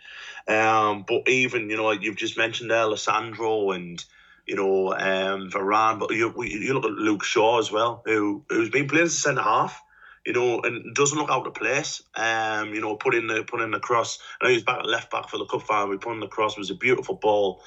Um, 0.48 1.06
but 1.08 1.28
even 1.30 1.70
you 1.70 1.78
know, 1.78 1.86
like 1.86 2.02
you've 2.02 2.16
just 2.16 2.38
mentioned 2.38 2.72
there, 2.72 2.84
and 2.86 4.06
you 4.46 4.56
know 4.56 4.94
um, 4.94 5.50
Varane, 5.50 6.00
but 6.00 6.12
you 6.12 6.34
you 6.44 6.74
look 6.74 6.86
at 6.86 6.92
Luke 6.92 7.24
Shaw 7.24 7.60
as 7.60 7.72
well, 7.72 8.02
who 8.06 8.44
who's 8.50 8.70
been 8.70 8.88
playing 8.88 9.06
as 9.06 9.14
a 9.14 9.18
centre 9.18 9.42
half. 9.42 9.82
You 10.26 10.32
know, 10.32 10.62
and 10.62 10.96
doesn't 10.96 11.18
look 11.18 11.30
out 11.30 11.46
of 11.46 11.54
place. 11.54 12.02
Um, 12.16 12.74
you 12.74 12.80
know, 12.80 12.96
put 12.96 13.14
in 13.14 13.28
the 13.28 13.44
put 13.44 13.60
in 13.60 13.72
the 13.72 13.80
cross. 13.80 14.20
I 14.40 14.46
know 14.46 14.54
he's 14.54 14.64
back 14.64 14.80
at 14.80 14.86
left 14.86 15.12
back 15.12 15.28
for 15.28 15.38
the 15.38 15.46
cup 15.46 15.64
final. 15.64 15.90
We 15.90 15.98
put 15.98 16.14
in 16.14 16.22
the 16.22 16.28
cross. 16.28 16.54
It 16.54 16.60
was 16.60 16.70
a 16.70 16.76
beautiful 16.76 17.16
ball. 17.16 17.62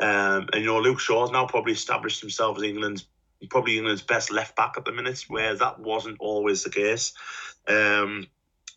Um, 0.00 0.48
and 0.52 0.62
you 0.62 0.66
know, 0.66 0.80
Luke 0.80 0.98
Shaw's 0.98 1.30
now 1.30 1.46
probably 1.46 1.72
established 1.72 2.20
himself 2.20 2.56
as 2.56 2.64
England's 2.64 3.06
probably 3.48 3.78
England's 3.78 4.02
best 4.02 4.30
left 4.30 4.56
back 4.56 4.74
at 4.76 4.84
the 4.84 4.92
minute, 4.92 5.24
where 5.28 5.54
that 5.54 5.80
wasn't 5.80 6.18
always 6.20 6.64
the 6.64 6.70
case. 6.70 7.12
Um, 7.66 8.26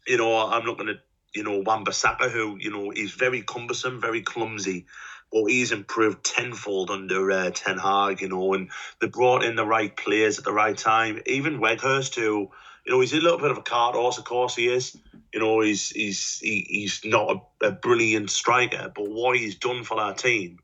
you 0.07 0.17
know, 0.17 0.37
I'm 0.37 0.65
looking 0.65 0.89
at 0.89 1.01
you 1.33 1.43
know 1.43 1.59
Wan-Bissaka, 1.59 2.31
who 2.31 2.57
you 2.59 2.71
know 2.71 2.89
he's 2.89 3.11
very 3.11 3.41
cumbersome, 3.41 3.99
very 3.99 4.21
clumsy, 4.21 4.85
but 5.31 5.45
he's 5.45 5.71
improved 5.71 6.23
tenfold 6.23 6.91
under 6.91 7.31
uh, 7.31 7.51
Ten 7.51 7.77
Hag. 7.77 8.21
You 8.21 8.29
know, 8.29 8.53
and 8.53 8.69
they 9.01 9.07
brought 9.07 9.43
in 9.43 9.55
the 9.55 9.65
right 9.65 9.95
players 9.95 10.37
at 10.37 10.45
the 10.45 10.53
right 10.53 10.77
time. 10.77 11.21
Even 11.25 11.59
Weghorst, 11.59 12.15
who 12.15 12.49
you 12.85 12.91
know 12.91 12.99
he's 12.99 13.13
a 13.13 13.17
little 13.17 13.39
bit 13.39 13.51
of 13.51 13.57
a 13.57 13.63
cart 13.63 13.95
horse, 13.95 14.17
of 14.17 14.25
course 14.25 14.55
he 14.55 14.67
is. 14.67 14.97
You 15.33 15.39
know, 15.39 15.61
he's 15.61 15.89
he's 15.89 16.39
he, 16.39 16.65
he's 16.69 17.01
not 17.03 17.43
a, 17.61 17.67
a 17.67 17.71
brilliant 17.71 18.29
striker, 18.29 18.91
but 18.95 19.09
what 19.09 19.37
he's 19.37 19.55
done 19.55 19.83
for 19.83 19.99
our 19.99 20.13
team 20.13 20.59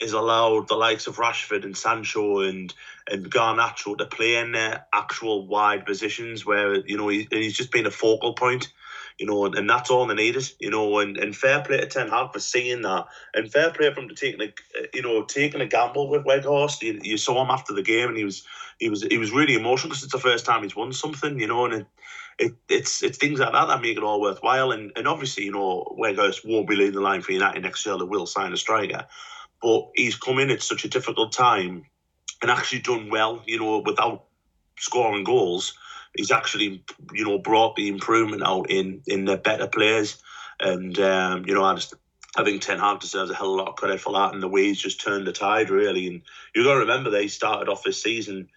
is 0.00 0.12
allowed 0.12 0.68
the 0.68 0.74
likes 0.74 1.06
of 1.06 1.16
Rashford 1.16 1.64
and 1.64 1.76
Sancho 1.76 2.40
and 2.40 2.72
and 3.10 3.30
Garnacho 3.30 3.96
to 3.96 4.06
play 4.06 4.36
in 4.36 4.52
their 4.52 4.86
actual 4.92 5.46
wide 5.46 5.86
positions 5.86 6.44
where 6.44 6.76
you 6.86 6.96
know 6.96 7.08
he, 7.08 7.26
he's 7.30 7.56
just 7.56 7.72
been 7.72 7.86
a 7.86 7.90
focal 7.90 8.34
point. 8.34 8.68
you 9.18 9.26
know, 9.26 9.46
and, 9.46 9.54
and 9.54 9.68
that's 9.68 9.90
all 9.90 10.06
they 10.06 10.14
needed, 10.14 10.50
you 10.60 10.70
know, 10.70 10.98
and, 10.98 11.16
and 11.16 11.34
fair 11.34 11.62
play 11.62 11.78
to 11.78 11.86
Ten 11.86 12.08
Hag 12.08 12.32
for 12.32 12.40
seeing 12.40 12.82
that, 12.82 13.06
and 13.34 13.50
fair 13.50 13.70
play 13.70 13.90
to 13.90 14.14
taking 14.14 14.42
a, 14.42 14.52
you 14.92 15.02
know, 15.02 15.22
taking 15.24 15.60
a 15.60 15.66
gamble 15.66 16.08
with 16.10 16.24
Weghorst. 16.24 16.82
You, 16.82 17.00
you 17.02 17.16
saw 17.16 17.42
him 17.42 17.50
after 17.50 17.72
the 17.72 17.82
game, 17.82 18.08
and 18.08 18.16
he 18.16 18.24
was 18.24 18.44
he 18.78 18.90
was 18.90 19.02
he 19.02 19.18
was 19.18 19.30
really 19.30 19.54
emotional 19.54 19.90
because 19.90 20.04
it's 20.04 20.12
the 20.12 20.18
first 20.18 20.44
time 20.44 20.62
he's 20.62 20.76
won 20.76 20.92
something, 20.92 21.38
you 21.40 21.46
know, 21.46 21.64
and 21.64 21.74
it, 21.74 21.86
it 22.38 22.52
it's 22.68 23.02
it's 23.02 23.18
things 23.18 23.40
like 23.40 23.52
that 23.52 23.66
that 23.66 23.80
make 23.80 23.96
it 23.96 24.02
all 24.02 24.20
worthwhile. 24.20 24.72
And 24.72 24.92
and 24.96 25.08
obviously, 25.08 25.44
you 25.44 25.52
know, 25.52 25.96
Weghorst 25.98 26.46
won't 26.46 26.68
be 26.68 26.76
leading 26.76 26.94
the 26.94 27.00
line 27.00 27.22
for 27.22 27.32
United 27.32 27.62
next 27.62 27.86
year. 27.86 27.96
They 27.96 28.04
will 28.04 28.26
sign 28.26 28.52
a 28.52 28.56
striker, 28.58 29.06
but 29.66 29.90
he's 29.96 30.16
come 30.16 30.38
in 30.38 30.50
at 30.50 30.62
such 30.62 30.84
a 30.84 30.88
difficult 30.88 31.32
time 31.32 31.84
and 32.40 32.50
actually 32.50 32.80
done 32.80 33.10
well, 33.10 33.42
you 33.46 33.58
know, 33.58 33.78
without 33.78 34.24
scoring 34.78 35.24
goals 35.24 35.74
he's 36.16 36.30
actually 36.30 36.82
you 37.12 37.24
know 37.24 37.38
brought 37.38 37.76
the 37.76 37.88
improvement 37.88 38.42
out 38.44 38.70
in 38.70 39.02
in 39.06 39.24
the 39.24 39.36
better 39.36 39.66
players, 39.66 40.22
and 40.60 40.98
um, 40.98 41.44
you 41.46 41.54
know 41.54 41.64
I 41.64 41.74
just 41.74 41.94
I 42.36 42.44
think 42.44 42.62
Ten 42.62 42.78
Hag 42.78 43.00
deserves 43.00 43.30
a 43.30 43.34
hell 43.34 43.52
of 43.52 43.54
a 43.54 43.56
lot 43.62 43.68
of 43.68 43.76
credit 43.76 44.00
for 44.00 44.12
that 44.14 44.34
and 44.34 44.42
the 44.42 44.48
way 44.48 44.64
he's 44.64 44.80
just 44.80 45.00
turned 45.00 45.26
the 45.26 45.32
tide 45.32 45.70
really. 45.70 46.06
And 46.06 46.22
you've 46.54 46.66
got 46.66 46.74
to 46.74 46.80
remember 46.80 47.10
they 47.10 47.28
started 47.28 47.68
off 47.68 47.84
this 47.84 48.02
season. 48.02 48.48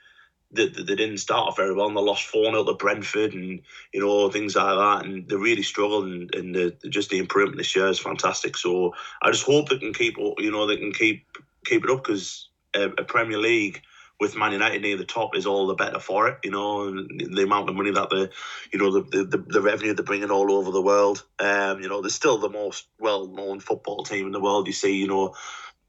They, 0.52 0.68
they 0.68 0.96
didn't 0.96 1.20
start 1.20 1.48
off 1.48 1.58
very 1.58 1.76
well 1.76 1.88
and 1.88 1.96
they 1.96 2.02
lost 2.02 2.26
4 2.26 2.46
0 2.46 2.64
to 2.64 2.74
Brentford 2.74 3.34
and 3.34 3.62
you 3.94 4.00
know 4.00 4.30
things 4.30 4.56
like 4.56 4.66
that 4.78 5.06
and 5.06 5.30
they 5.30 5.36
really 5.36 5.62
struggled 5.62 6.06
and, 6.06 6.34
and 6.34 6.56
the, 6.56 6.76
just 6.90 7.12
the 7.12 7.20
improvement 7.20 7.58
this 7.60 7.76
year 7.76 7.88
is 7.88 8.00
fantastic 8.00 8.58
so 8.58 8.94
I 9.22 9.30
just 9.30 9.46
hope 9.46 9.70
they 9.70 9.78
can 9.78 9.94
keep 9.94 10.18
you 10.18 10.52
know 10.52 10.66
they 10.66 10.78
can 10.78 10.92
keep 10.92 11.26
keep 11.66 11.84
it 11.84 11.92
up 11.92 12.04
because 12.04 12.50
a, 12.76 12.86
a 12.86 13.04
Premier 13.04 13.38
League 13.38 13.82
with 14.20 14.36
Man 14.36 14.52
United 14.52 14.82
near 14.82 14.98
the 14.98 15.06
top 15.06 15.36
is 15.36 15.46
all 15.46 15.68
the 15.68 15.76
better 15.76 16.00
for 16.00 16.28
it. 16.28 16.40
You 16.44 16.52
know, 16.52 16.92
the 16.92 17.44
amount 17.44 17.70
of 17.70 17.76
money 17.76 17.92
that 17.92 18.10
the, 18.10 18.30
you 18.72 18.80
know, 18.80 18.92
the 18.92 19.24
the, 19.24 19.38
the 19.38 19.62
revenue 19.62 19.94
they're 19.94 20.04
bringing 20.04 20.32
all 20.32 20.52
over 20.52 20.72
the 20.72 20.82
world. 20.82 21.24
Um, 21.40 21.82
you 21.82 21.88
know, 21.88 22.02
they're 22.02 22.10
still 22.10 22.38
the 22.38 22.50
most 22.50 22.88
well 23.00 23.28
known 23.28 23.60
football 23.60 24.04
team 24.04 24.26
in 24.26 24.32
the 24.32 24.42
world. 24.42 24.68
You 24.68 24.74
see, 24.74 24.96
you 24.98 25.08
know, 25.08 25.36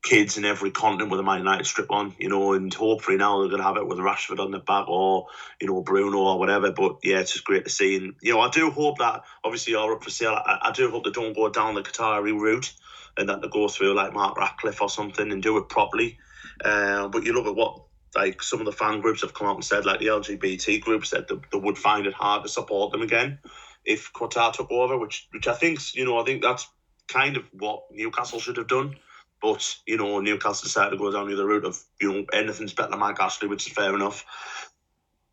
kids 0.02 0.38
in 0.38 0.44
every 0.44 0.70
continent 0.70 1.10
with 1.10 1.20
a 1.20 1.22
Man 1.22 1.38
United 1.38 1.66
strip 1.66 1.90
on. 1.90 2.14
You 2.18 2.28
know, 2.28 2.52
and 2.54 2.72
hopefully 2.72 3.16
now 3.16 3.40
they're 3.40 3.48
going 3.48 3.60
to 3.60 3.66
have 3.66 3.76
it 3.76 3.86
with 3.86 3.98
Rashford 3.98 4.38
on 4.38 4.50
the 4.50 4.58
back 4.58 4.88
or 4.88 5.26
you 5.60 5.68
know 5.68 5.82
Bruno 5.82 6.18
or 6.18 6.38
whatever. 6.38 6.72
But 6.72 6.98
yeah, 7.02 7.20
it's 7.20 7.32
just 7.32 7.44
great 7.44 7.64
to 7.64 7.70
see. 7.70 7.96
And 7.96 8.14
you 8.20 8.34
know, 8.34 8.40
I 8.40 8.50
do 8.50 8.70
hope 8.70 8.98
that 8.98 9.22
obviously 9.44 9.72
you're 9.72 9.94
up 9.94 10.04
for 10.04 10.10
sale. 10.10 10.32
I, 10.32 10.58
I 10.62 10.72
do 10.72 10.90
hope 10.90 11.04
they 11.04 11.10
don't 11.10 11.34
go 11.34 11.48
down 11.48 11.74
the 11.74 11.82
Qatari 11.82 12.38
route 12.38 12.72
and 13.16 13.28
that 13.28 13.42
they 13.42 13.48
go 13.48 13.68
through 13.68 13.94
like 13.94 14.12
Mark 14.12 14.36
Ratcliffe 14.36 14.80
or 14.80 14.90
something 14.90 15.30
and 15.32 15.42
do 15.42 15.58
it 15.58 15.68
properly. 15.68 16.18
Uh, 16.64 17.08
but 17.08 17.24
you 17.24 17.32
look 17.32 17.46
at 17.46 17.54
what 17.54 17.82
like 18.14 18.42
some 18.42 18.60
of 18.60 18.66
the 18.66 18.72
fan 18.72 19.00
groups 19.00 19.20
have 19.22 19.34
come 19.34 19.46
out 19.46 19.56
and 19.56 19.64
said, 19.64 19.86
like 19.86 20.00
the 20.00 20.06
LGBT 20.06 20.80
group 20.80 21.06
said, 21.06 21.28
that 21.28 21.40
they 21.52 21.58
would 21.58 21.78
find 21.78 22.06
it 22.06 22.14
hard 22.14 22.42
to 22.42 22.48
support 22.48 22.92
them 22.92 23.02
again 23.02 23.38
if 23.84 24.12
Qatar 24.12 24.52
took 24.52 24.70
over, 24.70 24.98
which 24.98 25.28
which 25.32 25.48
I 25.48 25.54
think 25.54 25.94
you 25.94 26.04
know 26.04 26.18
I 26.18 26.24
think 26.24 26.42
that's 26.42 26.68
kind 27.08 27.36
of 27.36 27.44
what 27.52 27.84
Newcastle 27.90 28.40
should 28.40 28.56
have 28.56 28.68
done. 28.68 28.96
But 29.40 29.76
you 29.86 29.96
know 29.96 30.20
Newcastle 30.20 30.64
decided 30.64 30.90
to 30.90 30.96
go 30.96 31.10
down 31.10 31.28
the 31.28 31.34
other 31.34 31.46
route 31.46 31.64
of 31.64 31.80
you 32.00 32.12
know 32.12 32.24
anything's 32.32 32.74
better 32.74 32.90
than 32.90 32.98
Mike 32.98 33.20
Ashley, 33.20 33.48
which 33.48 33.66
is 33.66 33.72
fair 33.72 33.94
enough. 33.94 34.24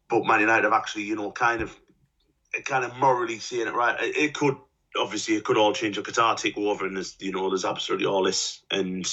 But 0.09 0.25
Man 0.25 0.39
United 0.39 0.63
have 0.63 0.73
actually 0.73 1.03
you 1.03 1.15
know 1.15 1.31
kind 1.31 1.61
of 1.61 1.75
kind 2.65 2.85
of 2.85 2.97
morally 2.97 3.39
seeing 3.39 3.67
it 3.67 3.73
right. 3.73 3.95
It, 3.99 4.33
could 4.33 4.55
obviously 4.97 5.35
it 5.35 5.43
could 5.43 5.57
all 5.57 5.73
change 5.73 5.97
if 5.97 6.05
Qatar 6.05 6.37
take 6.37 6.57
over 6.57 6.85
and 6.85 6.95
there's 6.95 7.15
you 7.19 7.31
know 7.31 7.49
there's 7.49 7.65
absolutely 7.65 8.07
all 8.07 8.23
this 8.23 8.63
and 8.71 9.05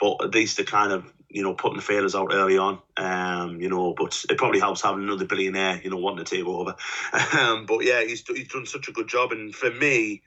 but 0.00 0.24
at 0.24 0.34
least 0.34 0.56
they're 0.56 0.64
kind 0.64 0.92
of 0.92 1.12
you 1.30 1.44
know, 1.44 1.54
putting 1.54 1.76
the 1.76 1.82
failures 1.82 2.14
out 2.14 2.32
early 2.32 2.58
on. 2.58 2.80
Um, 2.96 3.60
you 3.60 3.68
know, 3.68 3.94
but 3.96 4.24
it 4.28 4.36
probably 4.36 4.58
helps 4.58 4.82
having 4.82 5.04
another 5.04 5.24
billionaire, 5.24 5.80
you 5.82 5.90
know, 5.90 5.96
wanting 5.96 6.24
to 6.24 6.36
take 6.36 6.46
over. 6.46 6.74
Um, 7.40 7.64
but 7.64 7.84
yeah, 7.84 8.02
he's 8.02 8.26
he's 8.26 8.48
done 8.48 8.66
such 8.66 8.88
a 8.88 8.92
good 8.92 9.08
job, 9.08 9.30
and 9.30 9.54
for 9.54 9.70
me, 9.70 10.22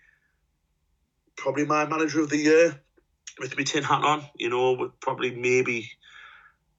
probably 1.36 1.65
my 1.65 1.86
manager 1.86 2.22
of 2.22 2.29
the 2.29 2.38
year 2.38 2.79
with 3.40 3.58
me 3.58 3.63
tin 3.63 3.84
hat 3.84 4.04
on. 4.04 4.24
You 4.36 4.50
know, 4.50 4.74
would 4.74 5.00
probably 5.00 5.36
maybe, 5.36 5.92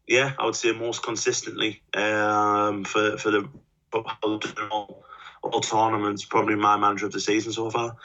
yeah, 0.06 0.32
I 0.38 0.44
would 0.44 0.56
say 0.56 0.72
most 0.72 1.02
consistently 1.02 1.82
um, 1.94 2.84
for 2.84 3.16
for 3.18 3.30
the 3.30 3.48
all, 4.70 5.04
all 5.42 5.60
tournaments, 5.60 6.24
probably 6.24 6.56
my 6.56 6.76
manager 6.76 7.06
of 7.06 7.12
the 7.12 7.20
season 7.20 7.52
so 7.52 7.70
far. 7.70 7.96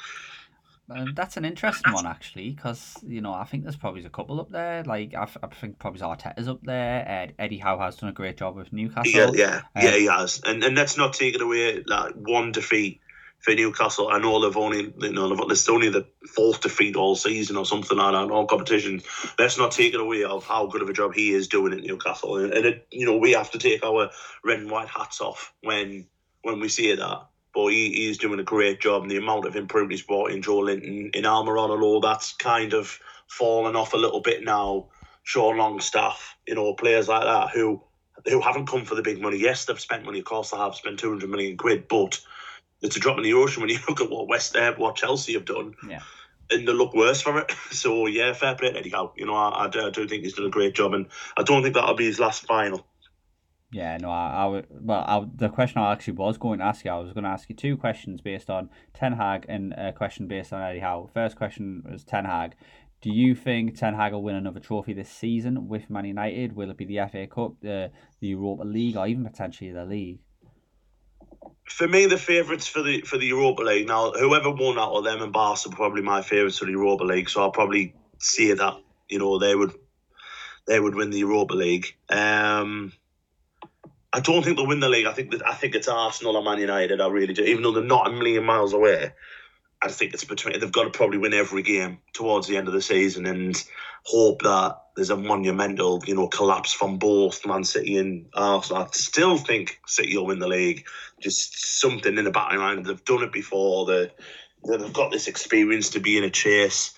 Um, 0.92 1.14
that's 1.14 1.38
an 1.38 1.46
interesting 1.46 1.94
one 1.94 2.08
actually, 2.08 2.50
because 2.50 2.98
you 3.06 3.22
know 3.22 3.34
I 3.34 3.44
think 3.44 3.64
there's 3.64 3.76
probably 3.76 4.04
a 4.06 4.10
couple 4.10 4.40
up 4.40 4.50
there. 4.50 4.84
Like 4.84 5.14
I, 5.14 5.28
I 5.44 5.48
think 5.48 5.78
probably 5.78 6.02
Arteta's 6.02 6.48
up 6.48 6.62
there. 6.64 7.08
Ed, 7.08 7.36
Eddie 7.38 7.60
Howe 7.60 7.78
has 7.78 7.98
done 7.98 8.10
a 8.10 8.14
great 8.14 8.38
job 8.38 8.56
with 8.56 8.74
Newcastle. 8.74 9.12
Yeah, 9.12 9.32
yeah, 9.36 9.56
um, 9.76 9.84
yeah, 9.84 9.92
he 9.92 10.06
has, 10.06 10.42
and 10.46 10.64
and 10.64 10.76
that's 10.76 10.98
not 10.98 11.14
taking 11.14 11.42
away 11.42 11.84
like 11.86 12.16
one 12.16 12.52
defeat 12.52 13.02
for 13.40 13.54
Newcastle. 13.54 14.10
I 14.10 14.20
know 14.20 14.42
they've 14.42 14.58
only 14.58 14.94
you 14.98 15.12
know 15.14 15.30
they've, 15.30 15.70
only 15.70 15.90
the 15.90 16.06
fourth 16.28 16.62
defeat 16.62 16.96
all 16.96 17.16
season 17.16 17.58
or 17.58 17.66
something 17.66 17.98
like 17.98 18.14
that 18.14 18.24
in 18.24 18.32
all 18.32 18.46
competitions. 18.46 19.04
That's 19.38 19.58
not 19.58 19.72
take 19.72 19.94
it 19.94 20.00
away 20.00 20.24
of 20.24 20.46
how 20.46 20.68
good 20.68 20.82
of 20.82 20.90
a 20.90 20.94
job 20.94 21.14
he 21.14 21.34
is 21.34 21.48
doing 21.48 21.74
at 21.74 21.84
Newcastle, 21.84 22.38
and, 22.38 22.54
and 22.54 22.66
it, 22.66 22.88
you 22.92 23.06
know 23.06 23.18
we 23.18 23.32
have 23.32 23.52
to 23.52 23.60
take 23.60 23.84
our 23.84 24.10
red 24.44 24.60
and 24.60 24.72
white 24.72 24.90
hats 24.90 25.22
off 25.22 25.54
when 25.62 26.08
when 26.42 26.60
we 26.60 26.70
see 26.70 26.94
that 26.96 27.30
but 27.54 27.70
he, 27.70 27.92
he's 27.92 28.18
doing 28.18 28.40
a 28.40 28.44
great 28.44 28.80
job. 28.80 29.02
And 29.02 29.12
the 29.12 29.18
amount 29.18 29.46
of 29.46 29.56
improvement 29.56 29.94
he's 29.94 30.06
brought 30.06 30.32
in 30.32 30.42
Joelinton, 30.42 31.16
in 31.16 31.24
Almiron 31.24 31.74
and 31.74 31.84
all 31.84 32.00
that's 32.00 32.34
kind 32.34 32.74
of 32.74 33.00
fallen 33.28 33.76
off 33.76 33.94
a 33.94 33.98
little 33.98 34.22
bit 34.22 34.44
now. 34.44 34.88
Sean 35.24 35.58
Longstaff, 35.58 36.36
you 36.48 36.56
know, 36.56 36.74
players 36.74 37.08
like 37.08 37.24
that 37.24 37.50
who 37.50 37.84
who 38.26 38.42
haven't 38.42 38.68
come 38.68 38.86
for 38.86 38.96
the 38.96 39.02
big 39.02 39.22
money. 39.22 39.38
Yes, 39.38 39.66
they've 39.66 39.80
spent 39.80 40.06
money. 40.06 40.20
Of 40.20 40.26
course, 40.26 40.52
they 40.52 40.58
have 40.58 40.76
spent 40.76 41.00
two 41.00 41.10
hundred 41.10 41.30
million 41.30 41.56
quid, 41.56 41.88
but 41.88 42.20
it's 42.82 42.96
a 42.96 43.00
drop 43.00 43.18
in 43.18 43.24
the 43.24 43.34
ocean 43.34 43.62
when 43.62 43.70
you 43.70 43.80
look 43.90 44.02
at 44.02 44.10
what 44.10 44.28
West 44.28 44.56
Ham, 44.56 44.76
what 44.78 44.96
Chelsea 44.96 45.34
have 45.34 45.46
done. 45.46 45.76
Yeah. 45.88 46.02
And 46.52 46.68
they 46.68 46.74
look 46.74 46.94
worse 46.96 47.22
for 47.22 47.40
it. 47.40 47.52
So 47.72 48.08
yeah, 48.08 48.34
fair 48.34 48.56
play 48.56 48.72
to 48.72 48.80
Eddie 48.80 48.90
Howe. 48.90 49.14
You 49.16 49.26
know, 49.26 49.36
I, 49.36 49.66
I, 49.66 49.70
do, 49.70 49.88
I 49.88 49.90
do 49.90 50.08
think 50.08 50.24
he's 50.24 50.34
done 50.34 50.48
a 50.48 50.50
great 50.50 50.74
job, 50.74 50.94
and 50.94 51.08
I 51.38 51.44
don't 51.44 51.62
think 51.62 51.76
that'll 51.76 51.94
be 51.94 52.06
his 52.06 52.20
last 52.20 52.46
final. 52.46 52.86
Yeah, 53.72 53.98
no, 53.98 54.10
I, 54.10 54.30
I 54.30 54.46
would. 54.48 54.68
Well, 54.70 55.04
I, 55.06 55.26
the 55.36 55.50
question 55.50 55.80
I 55.80 55.92
actually 55.92 56.14
was 56.14 56.38
going 56.40 56.60
to 56.60 56.66
ask 56.66 56.84
you, 56.84 56.92
I 56.92 56.98
was 56.98 57.14
going 57.14 57.24
to 57.24 57.30
ask 57.30 57.50
you 57.50 57.56
two 57.56 57.78
questions 57.78 58.20
based 58.20 58.50
on 58.50 58.70
Ten 58.94 59.14
Hag 59.14 59.46
and 59.48 59.74
a 59.74 59.94
question 59.94 60.28
based 60.28 60.52
on 60.52 60.62
Eddie 60.62 60.80
Howe. 60.80 61.10
First 61.14 61.36
question 61.36 61.84
was 61.90 62.04
Ten 62.04 62.26
Hag. 62.26 62.56
Do 63.02 63.12
you 63.12 63.36
think 63.36 63.78
Ten 63.78 63.94
Hag 63.94 64.12
will 64.14 64.24
win 64.24 64.36
another 64.36 64.60
trophy 64.60 64.94
this 64.94 65.10
season 65.10 65.68
with 65.68 65.90
Man 65.90 66.06
United? 66.06 66.54
Will 66.54 66.72
it 66.72 66.78
be 66.78 66.86
the 66.86 67.08
FA 67.12 67.28
Cup, 67.28 67.54
the 67.62 67.92
the 68.20 68.28
Europa 68.28 68.64
League, 68.64 68.98
or 68.98 69.06
even 69.06 69.24
potentially 69.24 69.72
the 69.72 69.86
league? 69.86 70.20
For 71.66 71.88
me, 71.88 72.08
the 72.08 72.18
favourites 72.18 72.68
for 72.68 72.82
the 72.82 73.02
for 73.02 73.18
the 73.18 73.28
Europa 73.28 73.62
League. 73.62 73.88
Now, 73.88 74.12
whoever 74.12 74.52
won 74.52 74.80
out 74.80 74.94
of 74.94 75.04
them 75.04 75.22
and 75.22 75.32
Barca 75.32 75.70
are 75.70 75.76
probably 75.76 76.02
my 76.02 76.22
favourites 76.22 76.58
for 76.58 76.66
the 76.66 76.72
Europa 76.72 77.04
League. 77.04 77.30
So 77.30 77.42
I'll 77.42 77.52
probably 77.52 77.94
say 78.18 78.54
that 78.54 78.78
you 79.08 79.20
know 79.20 79.38
they 79.40 79.56
would 79.56 79.74
they 80.68 80.80
would 80.80 80.96
win 80.96 81.10
the 81.10 81.20
Europa 81.20 81.54
League. 81.56 81.96
Um, 82.10 82.94
I 84.12 84.20
don't 84.20 84.44
think 84.44 84.58
they'll 84.58 84.68
win 84.68 84.80
the 84.80 84.90
league. 84.90 85.06
I 85.06 85.14
think 85.14 85.32
that 85.32 85.46
I 85.46 85.54
think 85.54 85.76
it's 85.76 85.88
Arsenal 85.88 86.36
or 86.36 86.44
Man 86.44 86.60
United. 86.60 87.02
I 87.02 87.08
really 87.08 87.34
do. 87.34 87.44
Even 87.44 87.64
though 87.64 87.72
they're 87.72 87.84
not 87.84 88.08
a 88.08 88.12
million 88.12 88.44
miles 88.44 88.74
away, 88.74 89.14
I 89.82 89.88
think 89.88 90.14
it's 90.14 90.26
between. 90.26 90.60
They've 90.60 90.72
got 90.72 90.84
to 90.84 90.90
probably 90.90 91.20
win 91.20 91.34
every 91.34 91.62
game 91.64 92.00
towards 92.14 92.48
the 92.48 92.58
end 92.58 92.68
of 92.68 92.74
the 92.74 92.82
season 92.82 93.26
and 93.26 93.62
hope 94.04 94.42
that 94.42 94.78
there's 94.96 95.10
a 95.10 95.16
monumental, 95.16 96.04
you 96.06 96.16
know, 96.16 96.28
collapse 96.28 96.74
from 96.74 96.98
both 96.98 97.46
Man 97.46 97.64
City 97.64 97.98
and 97.98 98.26
Arsenal. 98.34 98.84
I 98.84 98.88
still 98.92 99.38
think 99.38 99.80
City 99.88 100.18
will 100.18 100.26
win 100.26 100.40
the 100.40 100.48
league. 100.48 100.86
Just 101.22 101.80
something 101.80 102.18
in 102.18 102.26
the 102.26 102.32
batting 102.32 102.60
line. 102.60 102.84
They've 102.84 103.06
done 103.06 103.24
it 103.24 103.32
before. 103.32 103.86
They 103.86 104.12
they've 104.68 104.94
got 104.94 105.12
this 105.12 105.28
experience 105.28 105.92
to 105.92 106.00
be 106.02 106.18
in 106.18 106.26
a 106.26 106.30
chase. 106.30 106.94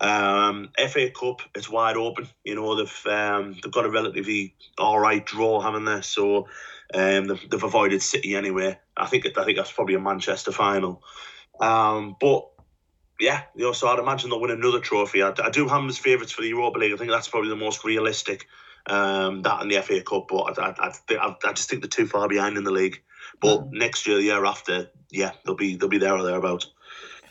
Um, 0.00 0.70
FA 0.88 1.10
Cup, 1.10 1.42
it's 1.54 1.70
wide 1.70 1.96
open. 1.96 2.28
You 2.44 2.54
know 2.54 2.76
they've 2.76 3.06
um, 3.06 3.56
they've 3.60 3.72
got 3.72 3.86
a 3.86 3.90
relatively 3.90 4.54
all 4.78 5.00
right 5.00 5.24
draw, 5.24 5.60
haven't 5.60 5.84
they? 5.84 6.00
So 6.02 6.46
um, 6.94 7.26
they've, 7.26 7.50
they've 7.50 7.62
avoided 7.62 8.02
City 8.02 8.36
anyway. 8.36 8.78
I 8.96 9.06
think 9.06 9.26
I 9.36 9.44
think 9.44 9.56
that's 9.56 9.72
probably 9.72 9.94
a 9.94 10.00
Manchester 10.00 10.52
final. 10.52 11.02
Um, 11.60 12.16
but 12.20 12.48
yeah, 13.20 13.42
you 13.54 13.64
know, 13.64 13.72
so 13.72 13.88
I'd 13.88 13.98
imagine 13.98 14.30
they'll 14.30 14.40
win 14.40 14.50
another 14.50 14.80
trophy. 14.80 15.22
I, 15.22 15.32
I 15.42 15.50
do 15.50 15.68
have 15.68 15.80
them 15.80 15.88
as 15.88 15.98
favourites 15.98 16.32
for 16.32 16.42
the 16.42 16.48
Europa 16.48 16.78
League. 16.78 16.92
I 16.92 16.96
think 16.96 17.10
that's 17.10 17.28
probably 17.28 17.50
the 17.50 17.56
most 17.56 17.84
realistic. 17.84 18.46
Um, 18.86 19.42
that 19.42 19.60
and 19.60 19.70
the 19.70 19.80
FA 19.82 20.00
Cup, 20.00 20.26
but 20.28 20.58
I, 20.58 20.70
I, 20.70 20.92
I, 21.10 21.36
I 21.44 21.52
just 21.52 21.68
think 21.68 21.82
they're 21.82 21.88
too 21.88 22.06
far 22.06 22.28
behind 22.28 22.56
in 22.56 22.64
the 22.64 22.70
league. 22.70 23.02
But 23.38 23.60
mm. 23.60 23.72
next 23.72 24.06
year, 24.06 24.16
the 24.16 24.22
year 24.22 24.44
after, 24.46 24.88
yeah, 25.10 25.32
they'll 25.44 25.54
be 25.54 25.76
they'll 25.76 25.90
be 25.90 25.98
there 25.98 26.16
or 26.16 26.22
thereabouts. 26.22 26.70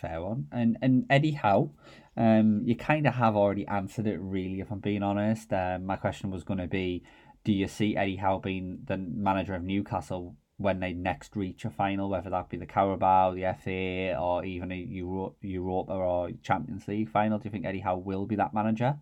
Fair 0.00 0.22
one. 0.22 0.46
And 0.52 0.78
and 0.80 1.06
Eddie 1.10 1.32
Howe, 1.32 1.72
um, 2.16 2.62
you 2.64 2.76
kind 2.76 3.06
of 3.06 3.14
have 3.14 3.34
already 3.34 3.66
answered 3.66 4.06
it, 4.06 4.18
really, 4.20 4.60
if 4.60 4.70
I'm 4.70 4.78
being 4.78 5.02
honest. 5.02 5.52
Um, 5.52 5.86
my 5.86 5.96
question 5.96 6.30
was 6.30 6.44
going 6.44 6.58
to 6.58 6.68
be 6.68 7.02
Do 7.44 7.52
you 7.52 7.66
see 7.66 7.96
Eddie 7.96 8.16
Howe 8.16 8.38
being 8.38 8.78
the 8.84 8.96
manager 8.96 9.54
of 9.54 9.64
Newcastle 9.64 10.36
when 10.60 10.78
they 10.78 10.92
next 10.92 11.34
reach 11.36 11.64
a 11.64 11.70
final, 11.70 12.10
whether 12.10 12.28
that 12.28 12.50
be 12.50 12.58
the 12.58 12.66
Carabao, 12.66 13.32
the 13.34 13.56
FA, 13.64 14.16
or 14.20 14.44
even 14.44 14.70
a 14.70 14.76
Euro- 14.76 15.34
Europa 15.40 15.92
or 15.92 16.30
Champions 16.42 16.86
League 16.86 17.10
final? 17.10 17.38
Do 17.38 17.44
you 17.44 17.50
think 17.50 17.64
Eddie 17.64 17.80
Howe 17.80 17.96
will 17.96 18.26
be 18.26 18.36
that 18.36 18.52
manager? 18.52 18.98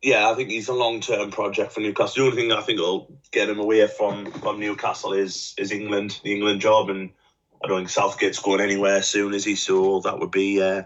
Yeah, 0.00 0.30
I 0.30 0.34
think 0.34 0.48
he's 0.48 0.68
a 0.68 0.72
long 0.72 1.00
term 1.00 1.30
project 1.30 1.72
for 1.72 1.80
Newcastle. 1.80 2.24
The 2.24 2.30
only 2.30 2.42
thing 2.42 2.52
I 2.52 2.62
think 2.62 2.80
will 2.80 3.12
get 3.30 3.48
him 3.48 3.60
away 3.60 3.86
from, 3.86 4.32
from 4.32 4.58
Newcastle 4.58 5.12
is 5.12 5.54
is 5.58 5.70
England, 5.70 6.18
the 6.24 6.32
England 6.32 6.60
job, 6.62 6.88
and 6.88 7.10
I 7.62 7.68
don't 7.68 7.80
think 7.80 7.90
Southgate's 7.90 8.40
going 8.40 8.60
anywhere 8.60 9.02
soon, 9.02 9.34
is 9.34 9.44
he? 9.44 9.54
So 9.54 10.00
that 10.00 10.18
would 10.18 10.30
be, 10.30 10.60
uh, 10.62 10.84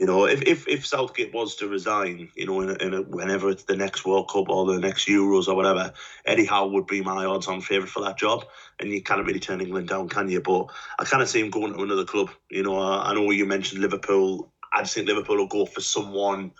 you 0.00 0.06
know, 0.06 0.24
if, 0.24 0.40
if, 0.42 0.66
if 0.66 0.86
Southgate 0.86 1.34
was 1.34 1.56
to 1.56 1.68
resign, 1.68 2.30
you 2.34 2.46
know, 2.46 2.62
in 2.62 2.70
a, 2.70 2.74
in 2.76 2.94
a, 2.94 3.02
whenever 3.02 3.50
it's 3.50 3.64
the 3.64 3.76
next 3.76 4.06
World 4.06 4.30
Cup 4.30 4.48
or 4.48 4.64
the 4.64 4.80
next 4.80 5.06
Euros 5.06 5.46
or 5.46 5.54
whatever, 5.54 5.92
Eddie 6.24 6.46
Howe 6.46 6.68
would 6.68 6.86
be 6.86 7.02
my 7.02 7.26
odds-on 7.26 7.60
favourite 7.60 7.90
for 7.90 8.02
that 8.04 8.16
job. 8.16 8.46
And 8.78 8.90
you 8.90 9.02
can't 9.02 9.26
really 9.26 9.40
turn 9.40 9.60
England 9.60 9.88
down, 9.88 10.08
can 10.08 10.30
you? 10.30 10.40
But 10.40 10.68
I 10.98 11.04
kind 11.04 11.22
of 11.22 11.28
see 11.28 11.40
him 11.40 11.50
going 11.50 11.74
to 11.74 11.82
another 11.82 12.06
club. 12.06 12.30
You 12.50 12.62
know, 12.62 12.78
I, 12.78 13.10
I 13.10 13.14
know 13.14 13.30
you 13.30 13.44
mentioned 13.44 13.82
Liverpool. 13.82 14.50
I 14.72 14.80
just 14.80 14.94
think 14.94 15.06
Liverpool 15.06 15.36
will 15.36 15.46
go 15.48 15.66
for 15.66 15.82
someone, 15.82 16.52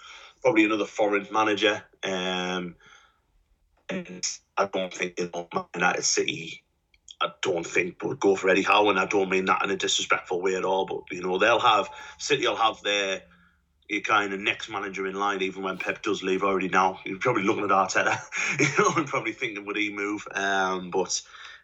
probably 0.43 0.67
another 0.67 0.85
foreign 0.85 1.27
manager. 1.33 1.83
Um, 2.05 2.75
and 3.89 4.23
I 4.59 4.67
don't 4.67 4.93
think 4.93 5.19
you 5.19 5.31
know, 5.33 5.49
United 5.75 6.05
City 6.05 6.63
I 7.21 7.29
don't 7.43 7.67
think 7.67 8.03
would 8.03 8.21
go 8.21 8.35
for 8.35 8.49
Eddie 8.49 8.63
Howe, 8.63 8.89
and 8.89 8.99
I 8.99 9.07
don't 9.07 9.29
mean 9.29 9.45
that 9.47 9.63
in 9.63 9.71
a 9.71 9.77
disrespectful 9.77 10.41
way 10.41 10.55
at 10.55 10.65
all. 10.65 10.87
But 10.87 11.03
you 11.11 11.23
know, 11.23 11.39
they'll 11.39 11.59
have 11.59 11.89
City 12.19 12.47
will 12.47 12.57
have 12.57 12.83
their 12.83 13.23
your 13.89 14.01
kind 14.03 14.33
of 14.33 14.41
next 14.41 14.71
manager 14.71 15.07
in 15.07 15.15
line, 15.15 15.43
even 15.43 15.63
when 15.63 15.77
Pep 15.77 16.01
does 16.03 16.23
leave 16.23 16.45
already 16.45 16.69
now. 16.69 17.01
You're 17.05 17.19
probably 17.19 17.43
looking 17.43 17.65
at 17.65 17.71
Arteta, 17.71 18.19
you 18.61 18.69
know, 18.79 18.95
and 18.97 19.07
probably 19.07 19.33
thinking 19.33 19.67
would 19.67 19.77
he 19.77 19.93
move? 19.93 20.27
Um, 20.33 20.91
but 20.91 21.21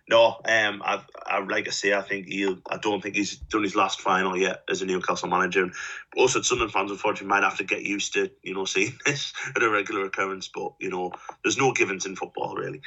no, 0.08 0.40
um, 0.44 0.82
I, 0.84 1.02
I 1.24 1.40
like 1.40 1.66
I 1.66 1.70
say, 1.70 1.92
I 1.92 2.00
think 2.00 2.28
he'll. 2.28 2.58
I 2.70 2.76
don't 2.76 3.02
think 3.02 3.16
he's 3.16 3.36
done 3.36 3.62
his 3.62 3.74
last 3.74 4.00
final 4.00 4.36
yet 4.36 4.62
as 4.68 4.82
a 4.82 4.86
Newcastle 4.86 5.28
manager. 5.28 5.64
And 5.64 5.72
also, 6.16 6.42
Sunderland 6.42 6.72
fans 6.72 6.90
unfortunately 6.92 7.28
might 7.28 7.42
have 7.42 7.58
to 7.58 7.64
get 7.64 7.82
used 7.82 8.12
to 8.14 8.30
you 8.42 8.54
know 8.54 8.66
seeing 8.66 8.98
this 9.06 9.32
at 9.54 9.62
a 9.62 9.70
regular 9.70 10.04
occurrence. 10.04 10.48
But 10.52 10.74
you 10.80 10.90
know, 10.90 11.12
there's 11.42 11.58
no 11.58 11.72
givens 11.72 12.06
in 12.06 12.14
football 12.14 12.54
really. 12.54 12.82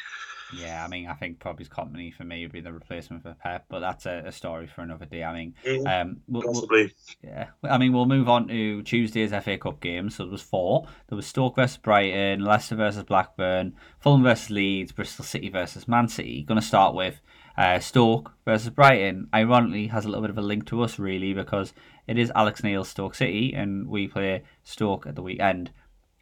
Yeah, 0.57 0.83
I 0.83 0.87
mean, 0.87 1.07
I 1.07 1.13
think 1.13 1.39
probably 1.39 1.63
his 1.63 1.69
company 1.69 2.09
for 2.11 2.23
me 2.23 2.43
would 2.43 2.51
be 2.51 2.61
the 2.61 2.73
replacement 2.73 3.23
for 3.23 3.35
Pep, 3.35 3.65
but 3.69 3.79
that's 3.81 4.05
a, 4.05 4.23
a 4.25 4.31
story 4.31 4.65
for 4.67 4.81
another 4.81 5.05
day. 5.05 5.23
I 5.23 5.33
mean, 5.33 5.53
Mhm. 5.65 6.01
um, 6.01 6.17
we'll, 6.27 6.41
we'll- 6.43 6.53
Possibly. 6.53 6.93
yeah, 7.23 7.47
I 7.63 7.77
mean, 7.77 7.93
we'll 7.93 8.05
move 8.07 8.27
on 8.29 8.47
to 8.47 8.81
Tuesday's 8.81 9.31
FA 9.31 9.57
Cup 9.57 9.79
games. 9.79 10.15
So 10.15 10.23
there 10.23 10.31
was 10.31 10.41
four. 10.41 10.87
There 11.07 11.15
was 11.15 11.27
Stoke 11.27 11.55
versus 11.55 11.77
Brighton, 11.77 12.43
Leicester 12.43 12.75
versus 12.75 13.03
Blackburn, 13.03 13.75
Fulham 13.99 14.23
versus 14.23 14.49
Leeds, 14.49 14.91
Bristol 14.91 15.23
City 15.25 15.49
versus 15.49 15.87
Man 15.87 16.07
City. 16.07 16.43
Going 16.43 16.59
to 16.59 16.65
start 16.65 16.95
with 16.95 17.21
uh, 17.57 17.79
Stoke 17.79 18.33
versus 18.45 18.69
Brighton. 18.71 19.27
Ironically, 19.33 19.87
has 19.87 20.05
a 20.05 20.07
little 20.07 20.21
bit 20.23 20.31
of 20.31 20.37
a 20.37 20.41
link 20.41 20.65
to 20.67 20.81
us 20.81 20.97
really 20.97 21.33
because 21.33 21.73
it 22.07 22.17
is 22.17 22.31
Alex 22.33 22.63
Neil's 22.63 22.89
Stoke 22.89 23.13
City, 23.13 23.53
and 23.53 23.87
we 23.87 24.07
play 24.07 24.41
Stoke 24.63 25.05
at 25.05 25.15
the 25.15 25.21
weekend. 25.21 25.71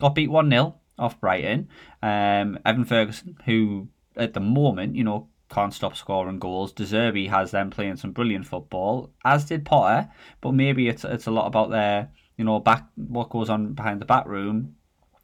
Got 0.01 0.15
beat 0.15 0.29
one 0.29 0.49
0 0.49 0.75
off 0.99 1.19
Brighton. 1.21 1.69
Um, 2.01 2.57
Evan 2.65 2.83
Ferguson, 2.85 3.37
who 3.45 3.87
at 4.17 4.33
the 4.33 4.39
moment, 4.39 4.95
you 4.95 5.03
know, 5.03 5.29
can't 5.49 5.73
stop 5.73 5.95
scoring 5.95 6.39
goals. 6.39 6.73
De 6.73 6.83
Zerbi 6.83 7.29
has 7.29 7.51
them 7.51 7.69
playing 7.69 7.97
some 7.97 8.11
brilliant 8.11 8.45
football, 8.45 9.11
as 9.23 9.45
did 9.45 9.65
Potter. 9.65 10.09
But 10.41 10.53
maybe 10.53 10.89
it's 10.89 11.03
it's 11.03 11.27
a 11.27 11.31
lot 11.31 11.47
about 11.47 11.69
their, 11.69 12.11
you 12.37 12.43
know, 12.43 12.59
back 12.59 12.85
what 12.95 13.29
goes 13.29 13.49
on 13.49 13.73
behind 13.73 14.01
the 14.01 14.05
back 14.05 14.25
room 14.25 14.75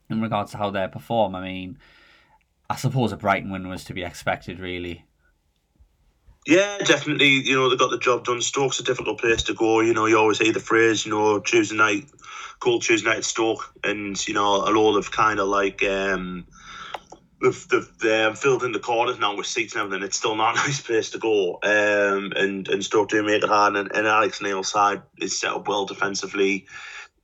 in 0.10 0.22
regards 0.22 0.52
to 0.52 0.58
how 0.58 0.70
they 0.70 0.88
perform. 0.88 1.36
I 1.36 1.42
mean, 1.42 1.78
I 2.70 2.76
suppose 2.76 3.12
a 3.12 3.18
Brighton 3.18 3.52
win 3.52 3.68
was 3.68 3.84
to 3.86 3.94
be 3.94 4.04
expected, 4.04 4.60
really. 4.60 5.06
Yeah, 6.46 6.78
definitely. 6.80 7.30
You 7.30 7.56
know, 7.56 7.70
they 7.70 7.78
got 7.78 7.92
the 7.92 7.98
job 7.98 8.26
done. 8.26 8.42
Stoke's 8.42 8.80
a 8.80 8.84
difficult 8.84 9.20
place 9.20 9.44
to 9.44 9.54
go. 9.54 9.80
You 9.80 9.94
know, 9.94 10.08
you 10.08 10.18
always 10.18 10.40
hear 10.40 10.52
the 10.52 10.60
phrase, 10.60 11.06
you 11.06 11.12
know, 11.12 11.40
Tuesday 11.40 11.76
night, 11.76 12.06
cold 12.60 12.82
Tuesday 12.82 13.10
night 13.10 13.24
Stoke. 13.24 13.74
And, 13.84 14.28
you 14.28 14.34
know, 14.34 14.68
a 14.68 14.72
lot 14.72 14.98
of 14.98 15.12
kind 15.12 15.40
of 15.40 15.48
like, 15.48 15.84
um, 15.84 16.46
they've, 17.44 17.98
they've 18.00 18.38
filled 18.38 18.64
in 18.64 18.72
the 18.72 18.80
corners 18.80 19.20
now 19.20 19.36
with 19.36 19.46
seats 19.46 19.74
and 19.74 19.84
everything. 19.84 20.06
It's 20.06 20.18
still 20.18 20.36
not 20.36 20.56
a 20.56 20.58
nice 20.68 20.82
place 20.82 21.12
to 21.12 21.20
go. 21.20 21.60
Um, 21.64 22.32
and, 22.36 22.68
and 22.68 22.84
Stoke 22.84 23.10
do 23.10 23.24
make 23.24 23.44
it 23.44 23.50
hard. 23.50 23.76
And, 23.76 23.92
and 23.94 24.08
Alex 24.08 24.42
Neil's 24.42 24.72
side 24.72 25.02
is 25.20 25.40
set 25.40 25.52
up 25.52 25.68
well 25.68 25.86
defensively. 25.86 26.66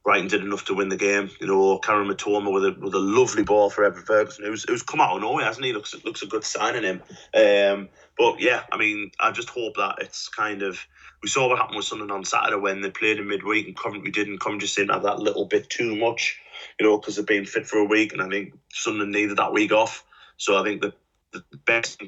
Brighton 0.04 0.28
did 0.28 0.44
enough 0.44 0.66
to 0.66 0.74
win 0.74 0.90
the 0.90 0.98
game. 0.98 1.30
You 1.40 1.48
know, 1.48 1.80
Kaoru 1.80 2.10
Mitoma 2.10 2.52
with 2.52 2.66
a 2.66 2.76
with 2.80 2.94
a 2.94 3.00
lovely 3.00 3.44
ball 3.44 3.70
for 3.70 3.84
Evan 3.84 4.02
Ferguson, 4.02 4.46
who's 4.46 4.64
who's 4.64 4.82
come 4.82 5.02
out 5.02 5.16
of 5.16 5.22
nowhere, 5.22 5.46
hasn't 5.46 5.66
he? 5.66 5.74
Looks 5.74 5.94
looks 6.06 6.22
a 6.22 6.26
good 6.26 6.46
sign 6.46 6.76
in 6.78 6.84
him. 6.84 7.02
Um, 7.36 7.90
but 8.18 8.40
yeah, 8.40 8.64
I 8.72 8.78
mean, 8.78 9.12
I 9.20 9.32
just 9.32 9.50
hope 9.50 9.76
that 9.76 9.98
it's 10.00 10.30
kind 10.30 10.64
of 10.64 10.80
we 11.22 11.28
saw 11.28 11.50
what 11.50 11.58
happened 11.58 11.76
with 11.76 11.86
Sunderland 11.86 12.12
on 12.12 12.24
Saturday 12.24 12.56
when 12.56 12.82
they 12.82 12.90
played 12.90 13.20
in 13.20 13.28
midweek 13.28 13.68
and 13.68 13.78
Coventry 13.78 14.10
didn't. 14.10 14.40
Coventry 14.40 14.66
just 14.66 14.76
seemed 14.76 14.88
to 14.88 14.94
have 14.94 15.04
that 15.04 15.20
little 15.20 15.46
bit 15.46 15.70
too 15.70 15.96
much, 15.96 16.40
you 16.80 16.86
know, 16.86 16.98
because 16.98 17.18
they've 17.18 17.26
been 17.26 17.46
fit 17.46 17.68
for 17.68 17.78
a 17.78 17.86
week, 17.86 18.14
and 18.14 18.22
I 18.22 18.30
think 18.30 18.54
Sunderland 18.72 19.12
needed 19.12 19.38
that 19.38 19.54
week 19.54 19.74
off. 19.74 20.06
So 20.40 20.58
I 20.58 20.64
think 20.64 20.82
the 20.82 20.94
the 21.32 21.44
best 21.66 22.02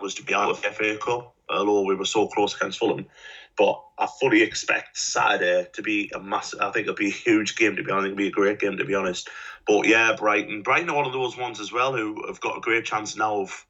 was 0.00 0.14
to 0.14 0.22
be 0.22 0.34
out 0.34 0.50
of 0.50 0.62
the 0.62 0.68
FA 0.68 0.96
Cup, 0.98 1.34
although 1.48 1.82
we 1.82 1.96
were 1.96 2.04
so 2.04 2.28
close 2.28 2.54
against 2.54 2.78
Fulham. 2.78 3.06
But 3.56 3.82
I 3.98 4.06
fully 4.20 4.42
expect 4.42 4.96
Saturday 4.96 5.66
to 5.72 5.82
be 5.82 6.12
a 6.14 6.20
massive. 6.20 6.60
I 6.60 6.70
think 6.70 6.84
it'll 6.84 6.94
be 6.94 7.08
a 7.08 7.10
huge 7.10 7.56
game 7.56 7.74
to 7.76 7.82
be 7.82 7.90
honest. 7.90 8.06
It'll 8.06 8.16
be 8.16 8.28
a 8.28 8.30
great 8.30 8.60
game 8.60 8.76
to 8.76 8.84
be 8.84 8.94
honest. 8.94 9.28
But 9.66 9.88
yeah, 9.88 10.14
Brighton, 10.16 10.62
Brighton 10.62 10.90
are 10.90 10.96
one 10.96 11.06
of 11.06 11.12
those 11.12 11.36
ones 11.36 11.58
as 11.58 11.72
well 11.72 11.92
who 11.92 12.24
have 12.28 12.40
got 12.40 12.56
a 12.56 12.60
great 12.60 12.84
chance 12.84 13.16
now 13.16 13.40
of 13.40 13.66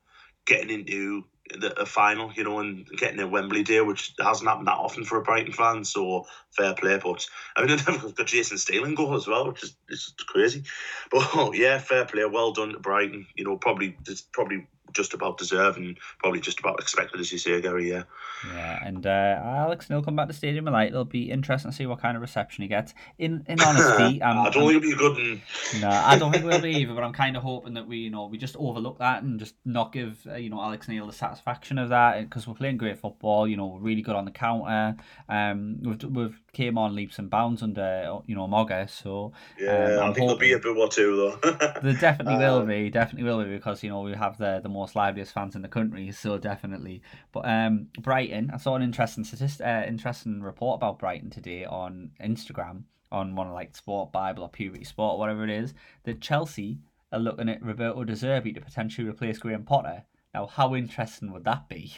getting 0.46 0.70
into 0.70 1.24
the 1.48 1.86
final, 1.86 2.32
you 2.32 2.44
know, 2.44 2.58
and 2.60 2.86
getting 2.86 3.20
a 3.20 3.26
Wembley 3.26 3.62
day, 3.62 3.80
which 3.80 4.14
hasn't 4.18 4.48
happened 4.48 4.68
that 4.68 4.78
often 4.78 5.04
for 5.04 5.18
a 5.18 5.22
Brighton 5.22 5.52
fan. 5.52 5.84
So 5.84 6.26
fair 6.50 6.74
play, 6.74 6.98
but 7.02 7.26
I 7.56 7.64
mean, 7.64 7.76
they've 7.86 8.14
got 8.14 8.26
Jason 8.26 8.58
Steele 8.58 8.94
goal 8.94 9.14
as 9.14 9.26
well, 9.26 9.48
which 9.48 9.64
is 9.64 9.76
it's 9.88 10.12
crazy. 10.26 10.64
But 11.10 11.54
yeah, 11.54 11.78
fair 11.78 12.04
play, 12.04 12.24
well 12.24 12.52
done 12.52 12.72
to 12.72 12.78
Brighton. 12.78 13.26
You 13.34 13.44
know, 13.44 13.56
probably 13.56 13.96
just 14.04 14.32
probably 14.32 14.66
just 14.92 15.14
about 15.14 15.38
deserved 15.38 15.78
and 15.78 15.98
probably 16.18 16.40
just 16.40 16.60
about 16.60 16.80
expected, 16.80 17.20
as 17.20 17.30
you 17.32 17.38
say, 17.38 17.60
Gary. 17.60 17.90
Yeah. 17.90 18.04
Yeah, 18.46 18.78
and 18.86 19.04
uh, 19.06 19.40
Alex 19.42 19.90
Neil 19.90 20.02
come 20.02 20.14
back 20.14 20.28
to 20.28 20.32
Stadium 20.34 20.68
of 20.68 20.72
Light. 20.72 20.90
It'll 20.90 21.04
be 21.04 21.30
interesting 21.30 21.70
to 21.70 21.76
see 21.76 21.86
what 21.86 22.00
kind 22.00 22.16
of 22.16 22.20
reception 22.20 22.62
he 22.62 22.68
gets. 22.68 22.94
In 23.18 23.44
in 23.48 23.60
honesty, 23.66 24.22
um, 24.22 24.38
I 24.38 24.50
don't 24.50 24.68
think 24.68 24.84
it'll 24.84 24.90
be 24.90 24.94
good. 24.94 25.16
And 25.18 25.80
No, 25.82 25.88
I 25.88 26.16
don't 26.18 26.32
think 26.32 26.44
we'll 26.44 26.60
be 26.60 26.70
either. 26.70 26.94
But 26.94 27.02
I'm 27.02 27.12
kind 27.12 27.36
of 27.36 27.42
hoping 27.42 27.74
that 27.74 27.88
we, 27.88 27.98
you 27.98 28.10
know, 28.10 28.26
we 28.26 28.38
just 28.38 28.56
overlook 28.56 28.98
that 28.98 29.22
and 29.22 29.38
just 29.40 29.54
not 29.64 29.92
give, 29.92 30.24
uh, 30.30 30.36
you 30.36 30.50
know, 30.50 30.60
Alex 30.60 30.86
Neil 30.88 31.06
the 31.06 31.12
satisfaction 31.12 31.78
of 31.78 31.88
that 31.88 32.20
because 32.20 32.46
we're 32.46 32.54
playing 32.54 32.76
great 32.76 32.98
football. 32.98 33.48
You 33.48 33.56
know, 33.56 33.66
we're 33.66 33.80
really 33.80 34.02
good 34.02 34.14
on 34.14 34.24
the 34.24 34.30
counter. 34.30 34.96
Um, 35.28 35.78
we've 35.82 36.04
we've 36.04 36.40
came 36.52 36.78
on 36.78 36.94
leaps 36.94 37.18
and 37.18 37.28
bounds 37.30 37.62
under, 37.62 38.18
you 38.26 38.34
know, 38.34 38.46
Mogga. 38.46 38.88
So 38.88 39.32
yeah, 39.58 39.70
um, 39.70 39.98
I 40.00 40.06
I'm 40.06 40.14
think 40.14 40.26
there'll 40.26 40.38
be 40.38 40.52
a 40.52 40.58
bit 40.58 40.76
or 40.76 40.88
two 40.88 41.16
though. 41.42 41.50
there 41.82 41.94
definitely 41.94 42.36
will 42.36 42.58
Um, 42.58 42.66
be, 42.66 42.90
definitely 42.90 43.28
will 43.30 43.44
be 43.44 43.50
because 43.50 43.82
you 43.82 43.90
know 43.90 44.00
we 44.02 44.12
have 44.14 44.38
the 44.38 44.60
the 44.62 44.68
most 44.78 44.96
liveliest 44.96 45.32
fans 45.32 45.54
in 45.54 45.62
the 45.62 45.68
country, 45.68 46.10
so 46.12 46.38
definitely. 46.38 47.02
But 47.32 47.48
um, 47.48 47.88
Brighton, 48.00 48.50
I 48.52 48.58
saw 48.58 48.74
an 48.74 48.82
interesting 48.82 49.24
statistic, 49.24 49.66
uh, 49.66 49.84
interesting 49.86 50.42
report 50.42 50.78
about 50.78 50.98
Brighton 50.98 51.30
today 51.30 51.64
on 51.64 52.10
Instagram 52.20 52.84
on 53.10 53.34
one 53.34 53.46
of 53.46 53.54
like 53.54 53.74
Sport 53.76 54.12
Bible 54.12 54.42
or 54.42 54.48
Puberty 54.48 54.84
Sport 54.84 55.14
or 55.14 55.18
whatever 55.18 55.44
it 55.44 55.50
is 55.50 55.74
that 56.04 56.20
Chelsea 56.20 56.78
are 57.12 57.18
looking 57.18 57.48
at 57.48 57.62
Roberto 57.62 58.04
De 58.04 58.12
Zerbi 58.12 58.54
to 58.54 58.60
potentially 58.60 59.08
replace 59.08 59.38
Graham 59.38 59.64
Potter. 59.64 60.04
Now, 60.34 60.46
how 60.46 60.74
interesting 60.74 61.32
would 61.32 61.44
that 61.44 61.68
be? 61.68 61.94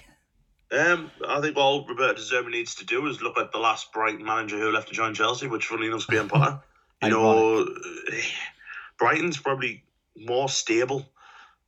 Um, 0.73 1.11
I 1.27 1.41
think 1.41 1.57
all 1.57 1.85
Roberto 1.87 2.15
De 2.15 2.21
Zerbi 2.21 2.53
needs 2.53 2.77
to 2.77 2.87
do 2.87 3.07
is 3.07 3.21
look 3.21 3.37
at 3.39 3.51
the 3.51 3.59
last 3.59 3.93
Brighton 3.93 4.25
manager 4.25 4.59
who 4.59 4.71
left 4.71 4.89
to 4.89 4.95
join 4.95 5.15
Chelsea, 5.15 5.49
which 5.49 5.67
funny 5.67 5.87
enough 5.87 6.01
is 6.01 6.07
Graham 6.07 6.29
Potter. 6.29 6.61
You 7.03 7.09
know, 7.09 7.67
Brighton's 8.99 9.39
probably 9.39 9.85
more 10.15 10.51
stable, 10.51 11.09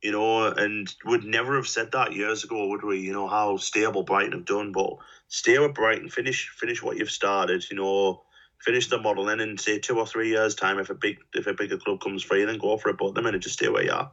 you 0.03 0.11
know, 0.11 0.47
and 0.47 0.93
would 1.05 1.23
never 1.23 1.55
have 1.55 1.67
said 1.67 1.93
that 1.93 2.13
years 2.13 2.43
ago, 2.43 2.67
would 2.67 2.83
we? 2.83 2.99
You 2.99 3.13
know 3.13 3.27
how 3.27 3.57
stable 3.57 4.03
Brighton 4.03 4.33
have 4.33 4.45
done, 4.45 4.73
but 4.73 4.97
stay 5.29 5.57
with 5.57 5.73
Brighton, 5.73 6.09
finish 6.09 6.49
finish 6.49 6.83
what 6.83 6.97
you've 6.97 7.09
started, 7.09 7.63
you 7.71 7.77
know, 7.77 8.21
finish 8.59 8.87
the 8.89 8.99
model, 8.99 9.29
and 9.29 9.59
say 9.59 9.79
two 9.79 9.97
or 9.97 10.05
three 10.05 10.29
years' 10.29 10.55
time, 10.55 10.77
if 10.77 10.89
a 10.89 10.93
big 10.93 11.19
if 11.33 11.47
a 11.47 11.53
bigger 11.53 11.77
club 11.77 12.01
comes 12.01 12.21
free, 12.21 12.43
then 12.43 12.57
go 12.57 12.77
for 12.77 12.89
it. 12.89 12.97
But 12.97 13.15
the 13.15 13.21
minute, 13.21 13.41
just 13.41 13.55
stay 13.55 13.69
where 13.69 13.83
you 13.83 13.91
are. 13.91 14.11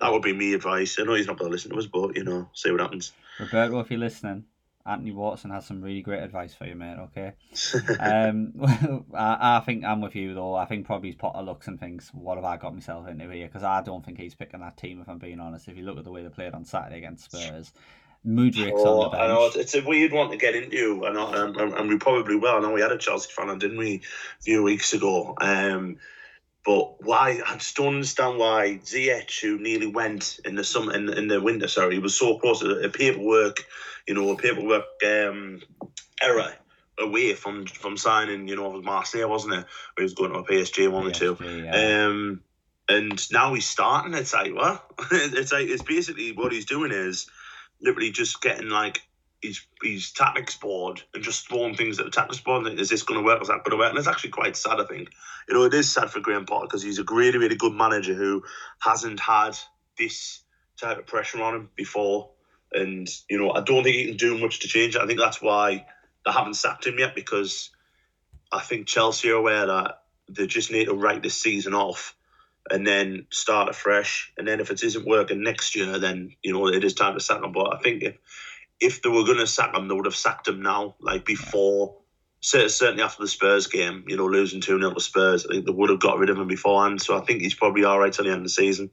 That 0.00 0.10
would 0.10 0.22
be 0.22 0.32
me 0.32 0.54
advice. 0.54 0.98
I 0.98 1.04
know 1.04 1.14
he's 1.14 1.26
not 1.26 1.38
going 1.38 1.50
to 1.50 1.52
listen 1.52 1.70
to 1.70 1.78
us, 1.78 1.86
but 1.86 2.16
you 2.16 2.24
know, 2.24 2.48
see 2.54 2.70
what 2.70 2.80
happens. 2.80 3.12
Roberto, 3.38 3.80
if 3.80 3.90
you're 3.90 4.00
listening, 4.00 4.44
Anthony 4.86 5.12
Watson 5.12 5.50
has 5.50 5.66
some 5.66 5.82
really 5.82 6.02
great 6.02 6.22
advice 6.22 6.54
for 6.54 6.64
you, 6.66 6.74
mate. 6.74 6.98
Okay. 6.98 7.32
um, 8.00 8.52
I, 9.14 9.58
I 9.58 9.62
think 9.64 9.84
I'm 9.84 10.00
with 10.00 10.14
you 10.14 10.34
though. 10.34 10.54
I 10.54 10.66
think 10.66 10.86
probably 10.86 11.12
Potter 11.12 11.42
looks 11.42 11.66
and 11.66 11.78
thinks, 11.78 12.10
"What 12.14 12.36
have 12.36 12.44
I 12.44 12.56
got 12.56 12.74
myself 12.74 13.08
into 13.08 13.30
here?" 13.30 13.46
Because 13.46 13.62
I 13.62 13.82
don't 13.82 14.04
think 14.04 14.18
he's 14.18 14.34
picking 14.34 14.60
that 14.60 14.76
team. 14.76 15.00
If 15.00 15.08
I'm 15.08 15.18
being 15.18 15.40
honest, 15.40 15.68
if 15.68 15.76
you 15.76 15.84
look 15.84 15.98
at 15.98 16.04
the 16.04 16.12
way 16.12 16.22
they 16.22 16.28
played 16.28 16.54
on 16.54 16.64
Saturday 16.64 16.98
against 16.98 17.32
Spurs, 17.32 17.72
Mudryk's 18.26 18.72
Oh, 18.74 19.02
on 19.02 19.10
the 19.10 19.16
I 19.16 19.26
know 19.28 19.50
bench. 19.50 19.56
it's, 19.56 19.74
a 19.74 19.82
weird 19.82 20.12
one 20.12 20.30
to 20.30 20.36
get 20.36 20.54
into, 20.54 21.04
and, 21.04 21.16
and, 21.16 21.74
and, 21.74 21.88
we 21.88 21.96
probably 21.96 22.36
will. 22.36 22.56
I 22.56 22.60
know 22.60 22.72
we 22.72 22.80
had 22.80 22.92
a 22.92 22.98
Chelsea 22.98 23.30
fan, 23.30 23.58
didn't 23.58 23.78
we, 23.78 24.02
a 24.40 24.42
few 24.42 24.62
weeks 24.62 24.92
ago? 24.92 25.34
Um, 25.40 25.98
but 26.66 27.00
why? 27.06 27.40
I 27.46 27.54
just 27.54 27.76
don't 27.76 27.94
understand 27.94 28.38
why 28.38 28.80
Ziyech, 28.82 29.40
who 29.40 29.58
nearly 29.58 29.86
went 29.86 30.40
in 30.44 30.56
the 30.56 30.64
summer, 30.64 30.92
in, 30.94 31.08
in 31.08 31.28
the 31.28 31.40
winter, 31.40 31.68
sorry, 31.68 31.94
he 31.94 32.00
was 32.00 32.18
so 32.18 32.38
close 32.38 32.58
to 32.58 32.80
a 32.80 32.88
paperwork, 32.88 33.64
you 34.06 34.14
know, 34.14 34.32
a 34.32 34.36
paperwork 34.36 34.84
um, 35.06 35.62
error 36.20 36.52
away 36.98 37.34
from 37.34 37.66
from 37.66 37.96
signing, 37.96 38.48
you 38.48 38.56
know, 38.56 38.70
with 38.70 38.84
Marseille, 38.84 39.28
wasn't 39.28 39.54
it? 39.54 39.64
Where 39.64 39.66
he 39.98 40.02
was 40.02 40.14
going 40.14 40.32
to 40.32 40.38
a 40.38 40.44
PSG 40.44 40.90
one 40.90 41.06
or 41.06 41.12
two. 41.12 41.36
Yeah. 41.40 42.06
Um, 42.06 42.42
and 42.88 43.32
now 43.32 43.54
he's 43.54 43.66
starting. 43.66 44.14
It's 44.14 44.34
like 44.34 44.52
what? 44.52 44.84
it's 45.12 45.52
like 45.52 45.68
it's 45.68 45.82
basically 45.82 46.32
what 46.32 46.52
he's 46.52 46.66
doing 46.66 46.90
is 46.90 47.28
literally 47.80 48.10
just 48.10 48.42
getting 48.42 48.70
like 48.70 49.02
his 49.46 49.60
his 49.82 50.12
tactics 50.12 50.56
board 50.56 51.02
and 51.14 51.22
just 51.22 51.48
throwing 51.48 51.74
things 51.74 51.98
at 51.98 52.04
the 52.04 52.10
tactics 52.10 52.40
board. 52.40 52.66
Is 52.66 52.88
this 52.88 53.02
going 53.02 53.20
to 53.20 53.24
work? 53.24 53.40
Is 53.42 53.48
that 53.48 53.64
going 53.64 53.70
to 53.70 53.76
work? 53.76 53.90
And 53.90 53.98
it's 53.98 54.08
actually 54.08 54.30
quite 54.30 54.56
sad. 54.56 54.80
I 54.80 54.84
think 54.84 55.10
you 55.48 55.54
know 55.54 55.64
it 55.64 55.74
is 55.74 55.92
sad 55.92 56.10
for 56.10 56.20
Graham 56.20 56.46
Potter 56.46 56.66
because 56.66 56.82
he's 56.82 56.98
a 56.98 57.04
really 57.04 57.38
really 57.38 57.56
good 57.56 57.72
manager 57.72 58.14
who 58.14 58.42
hasn't 58.78 59.20
had 59.20 59.56
this 59.98 60.40
type 60.80 60.98
of 60.98 61.06
pressure 61.06 61.42
on 61.42 61.54
him 61.54 61.70
before. 61.76 62.30
And 62.72 63.08
you 63.30 63.38
know 63.38 63.52
I 63.52 63.60
don't 63.60 63.84
think 63.84 63.96
he 63.96 64.06
can 64.06 64.16
do 64.16 64.38
much 64.38 64.60
to 64.60 64.68
change 64.68 64.96
it. 64.96 65.02
I 65.02 65.06
think 65.06 65.20
that's 65.20 65.40
why 65.40 65.86
they 66.24 66.32
haven't 66.32 66.54
sacked 66.54 66.86
him 66.86 66.98
yet 66.98 67.14
because 67.14 67.70
I 68.52 68.60
think 68.60 68.86
Chelsea 68.86 69.30
are 69.30 69.36
aware 69.36 69.66
that 69.66 70.02
they 70.28 70.46
just 70.46 70.70
need 70.70 70.86
to 70.86 70.94
write 70.94 71.22
this 71.22 71.40
season 71.40 71.74
off 71.74 72.16
and 72.70 72.86
then 72.86 73.26
start 73.30 73.68
afresh. 73.68 74.32
And 74.36 74.46
then 74.46 74.60
if 74.60 74.70
it 74.70 74.82
isn't 74.82 75.06
working 75.06 75.42
next 75.42 75.76
year, 75.76 75.98
then 75.98 76.34
you 76.42 76.52
know 76.52 76.68
it 76.68 76.84
is 76.84 76.94
time 76.94 77.14
to 77.14 77.20
sack 77.20 77.42
him. 77.42 77.52
But 77.52 77.74
I 77.74 77.78
think 77.78 78.02
if 78.02 78.16
if 78.80 79.02
they 79.02 79.08
were 79.08 79.24
going 79.24 79.38
to 79.38 79.46
sack 79.46 79.74
him, 79.74 79.88
they 79.88 79.94
would 79.94 80.06
have 80.06 80.16
sacked 80.16 80.48
him 80.48 80.62
now, 80.62 80.96
like 81.00 81.24
before. 81.24 81.96
Certainly 82.40 83.02
after 83.02 83.22
the 83.22 83.28
Spurs 83.28 83.66
game, 83.66 84.04
you 84.06 84.16
know, 84.16 84.26
losing 84.26 84.60
2 84.60 84.78
0 84.78 84.94
to 84.94 85.00
Spurs, 85.00 85.46
I 85.46 85.54
think 85.54 85.66
they 85.66 85.72
would 85.72 85.90
have 85.90 85.98
got 85.98 86.18
rid 86.18 86.30
of 86.30 86.38
him 86.38 86.46
beforehand. 86.46 87.02
So 87.02 87.18
I 87.18 87.24
think 87.24 87.40
he's 87.40 87.54
probably 87.54 87.84
all 87.84 87.98
right 87.98 88.12
till 88.12 88.24
the 88.24 88.30
end 88.30 88.38
of 88.38 88.44
the 88.44 88.50
season. 88.50 88.90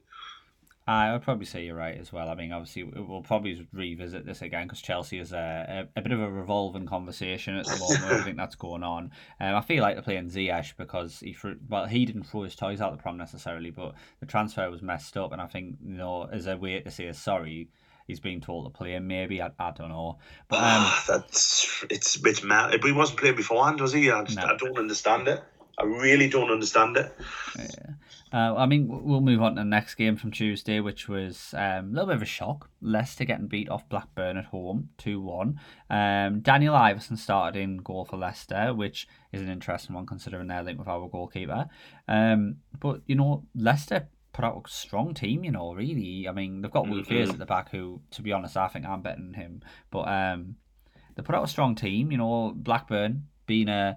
I 0.86 1.12
would 1.12 1.22
probably 1.22 1.46
say 1.46 1.64
you're 1.64 1.76
right 1.76 1.96
as 1.98 2.12
well. 2.12 2.28
I 2.28 2.34
mean, 2.34 2.52
obviously, 2.52 2.82
we'll 2.84 3.22
probably 3.22 3.66
revisit 3.72 4.26
this 4.26 4.42
again 4.42 4.66
because 4.66 4.82
Chelsea 4.82 5.18
is 5.18 5.32
a, 5.32 5.88
a, 5.96 5.98
a, 5.98 6.02
bit 6.02 6.12
of 6.12 6.20
a 6.20 6.30
revolving 6.30 6.84
conversation 6.84 7.56
at 7.56 7.64
the 7.64 7.78
moment. 7.78 8.04
I 8.04 8.22
think 8.22 8.36
that's 8.36 8.54
going 8.54 8.82
on. 8.82 9.10
Um, 9.40 9.54
I 9.54 9.62
feel 9.62 9.82
like 9.82 9.94
they're 9.94 10.02
playing 10.02 10.28
Ziyech 10.28 10.76
because 10.76 11.20
he 11.20 11.32
threw, 11.32 11.56
well, 11.70 11.86
he 11.86 12.04
didn't 12.04 12.24
throw 12.24 12.42
his 12.42 12.54
toys 12.54 12.82
out 12.82 12.92
the 12.92 13.02
prom 13.02 13.16
necessarily, 13.16 13.70
but 13.70 13.94
the 14.20 14.26
transfer 14.26 14.70
was 14.70 14.82
messed 14.82 15.16
up, 15.16 15.32
and 15.32 15.40
I 15.40 15.46
think 15.46 15.76
you 15.82 15.96
know, 15.96 16.28
as 16.30 16.46
a 16.46 16.56
way 16.58 16.78
to 16.80 16.90
say 16.90 17.10
sorry, 17.12 17.70
he's 18.06 18.20
being 18.20 18.40
told 18.40 18.66
to 18.66 18.76
play 18.76 18.92
him. 18.92 19.06
Maybe 19.06 19.42
I, 19.42 19.50
I 19.58 19.70
don't 19.72 19.88
know, 19.88 20.18
but 20.48 20.62
um, 20.62 20.92
that's 21.08 21.84
it's 21.90 22.24
it's 22.24 22.42
mad. 22.42 22.72
But 22.72 22.86
he 22.86 22.92
wasn't 22.92 23.20
playing 23.20 23.36
beforehand, 23.36 23.80
was 23.80 23.92
he? 23.92 24.10
I, 24.10 24.22
just, 24.24 24.38
no. 24.38 24.44
I 24.44 24.56
don't 24.56 24.78
understand 24.78 25.28
it. 25.28 25.42
I 25.78 25.84
really 25.84 26.28
don't 26.28 26.50
understand 26.50 26.96
it. 26.96 27.12
Yeah. 27.58 27.94
Uh, 28.34 28.52
I 28.56 28.66
mean, 28.66 28.88
we'll 28.88 29.20
move 29.20 29.42
on 29.42 29.54
to 29.54 29.60
the 29.60 29.64
next 29.64 29.94
game 29.94 30.16
from 30.16 30.32
Tuesday, 30.32 30.80
which 30.80 31.08
was 31.08 31.54
um, 31.56 31.90
a 31.90 31.92
little 31.92 32.06
bit 32.06 32.16
of 32.16 32.22
a 32.22 32.26
shock. 32.26 32.68
Leicester 32.80 33.24
getting 33.24 33.46
beat 33.46 33.68
off 33.68 33.88
Blackburn 33.88 34.36
at 34.36 34.46
home, 34.46 34.88
2 34.98 35.20
1. 35.20 35.60
Um, 35.88 36.40
Daniel 36.40 36.74
Iversen 36.74 37.16
started 37.16 37.60
in 37.60 37.76
goal 37.76 38.04
for 38.04 38.16
Leicester, 38.16 38.74
which 38.74 39.06
is 39.32 39.40
an 39.40 39.48
interesting 39.48 39.94
one 39.94 40.04
considering 40.04 40.48
their 40.48 40.64
link 40.64 40.80
with 40.80 40.88
our 40.88 41.08
goalkeeper. 41.08 41.68
Um, 42.08 42.56
but, 42.80 43.02
you 43.06 43.14
know, 43.14 43.44
Leicester 43.54 44.08
put 44.34 44.44
out 44.44 44.62
a 44.66 44.68
strong 44.68 45.14
team, 45.14 45.44
you 45.44 45.50
know, 45.52 45.72
really. 45.72 46.28
I 46.28 46.32
mean, 46.32 46.60
they've 46.60 46.70
got 46.70 46.88
Will 46.88 47.02
mm-hmm. 47.02 47.30
at 47.30 47.38
the 47.38 47.46
back, 47.46 47.70
who, 47.70 48.02
to 48.10 48.20
be 48.20 48.32
honest, 48.32 48.56
I 48.56 48.68
think 48.68 48.84
I'm 48.84 49.00
betting 49.00 49.32
him. 49.32 49.62
But 49.90 50.08
um, 50.08 50.56
they 51.14 51.22
put 51.22 51.34
out 51.34 51.44
a 51.44 51.48
strong 51.48 51.74
team, 51.74 52.12
you 52.12 52.18
know, 52.18 52.52
Blackburn 52.54 53.28
being 53.46 53.68
a 53.68 53.96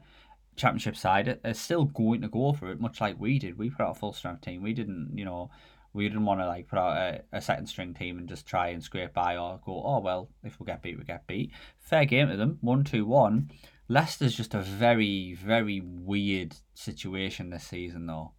championship 0.56 0.96
side 0.96 1.40
are 1.44 1.54
still 1.54 1.86
going 1.86 2.22
to 2.22 2.30
go 2.30 2.54
for 2.54 2.72
it, 2.72 2.80
much 2.80 3.02
like 3.02 3.20
we 3.20 3.40
did. 3.40 3.58
We 3.58 3.70
put 3.72 3.84
out 3.84 3.98
a 3.98 4.00
full 4.00 4.14
strength 4.14 4.42
team. 4.42 4.62
We 4.62 4.74
didn't, 4.74 5.12
you 5.16 5.26
know, 5.26 5.50
we 5.94 6.08
didn't 6.08 6.26
want 6.26 6.40
to 6.40 6.48
like 6.48 6.68
put 6.68 6.80
out 6.80 6.98
a, 6.98 7.22
a 7.34 7.42
second 7.42 7.68
string 7.68 7.94
team 7.94 8.20
and 8.20 8.30
just 8.30 8.46
try 8.46 8.70
and 8.70 8.84
scrape 8.84 9.14
by 9.14 9.38
or 9.38 9.60
go, 9.66 9.82
oh 9.84 10.00
well, 10.00 10.30
if 10.44 10.60
we 10.60 10.66
get 10.66 10.84
beat, 10.84 10.98
we 10.98 11.04
get 11.04 11.26
beat. 11.26 11.52
Fair 11.80 12.06
game 12.06 12.30
to 12.30 12.38
them, 12.38 12.60
one 12.62 12.84
two 12.84 13.06
one. 13.06 13.50
Leicester's 13.90 14.36
just 14.36 14.54
a 14.54 14.62
very 14.62 15.34
very 15.34 15.82
weird 15.82 16.56
situation 16.76 17.50
this 17.50 17.64
season, 17.64 18.06
though. 18.06 18.34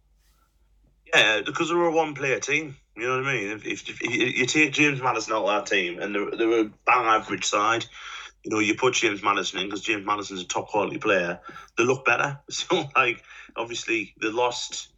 Yeah, 1.13 1.41
because 1.45 1.69
they're 1.69 1.77
a 1.83 1.91
one 1.91 2.13
player 2.13 2.39
team. 2.39 2.77
You 2.95 3.07
know 3.07 3.17
what 3.17 3.27
I 3.27 3.33
mean? 3.33 3.51
If, 3.51 3.65
if, 3.65 4.01
if 4.01 4.37
you 4.37 4.45
take 4.45 4.73
James 4.73 5.01
Maddison 5.01 5.33
out 5.33 5.45
of 5.45 5.65
that 5.65 5.73
team 5.73 5.99
and 5.99 6.13
they're, 6.13 6.31
they're 6.31 6.65
a 6.65 6.71
bang 6.85 7.05
average 7.05 7.45
side, 7.45 7.85
you 8.43 8.51
know, 8.51 8.59
you 8.59 8.75
put 8.75 8.93
James 8.95 9.23
Maddison 9.23 9.59
in 9.59 9.67
because 9.67 9.81
James 9.81 10.05
Maddison's 10.05 10.41
a 10.41 10.47
top 10.47 10.67
quality 10.67 10.97
player, 10.97 11.39
they 11.77 11.83
look 11.83 12.05
better. 12.05 12.39
So, 12.49 12.89
like, 12.95 13.23
obviously, 13.55 14.13
they 14.21 14.29
lost 14.29 14.89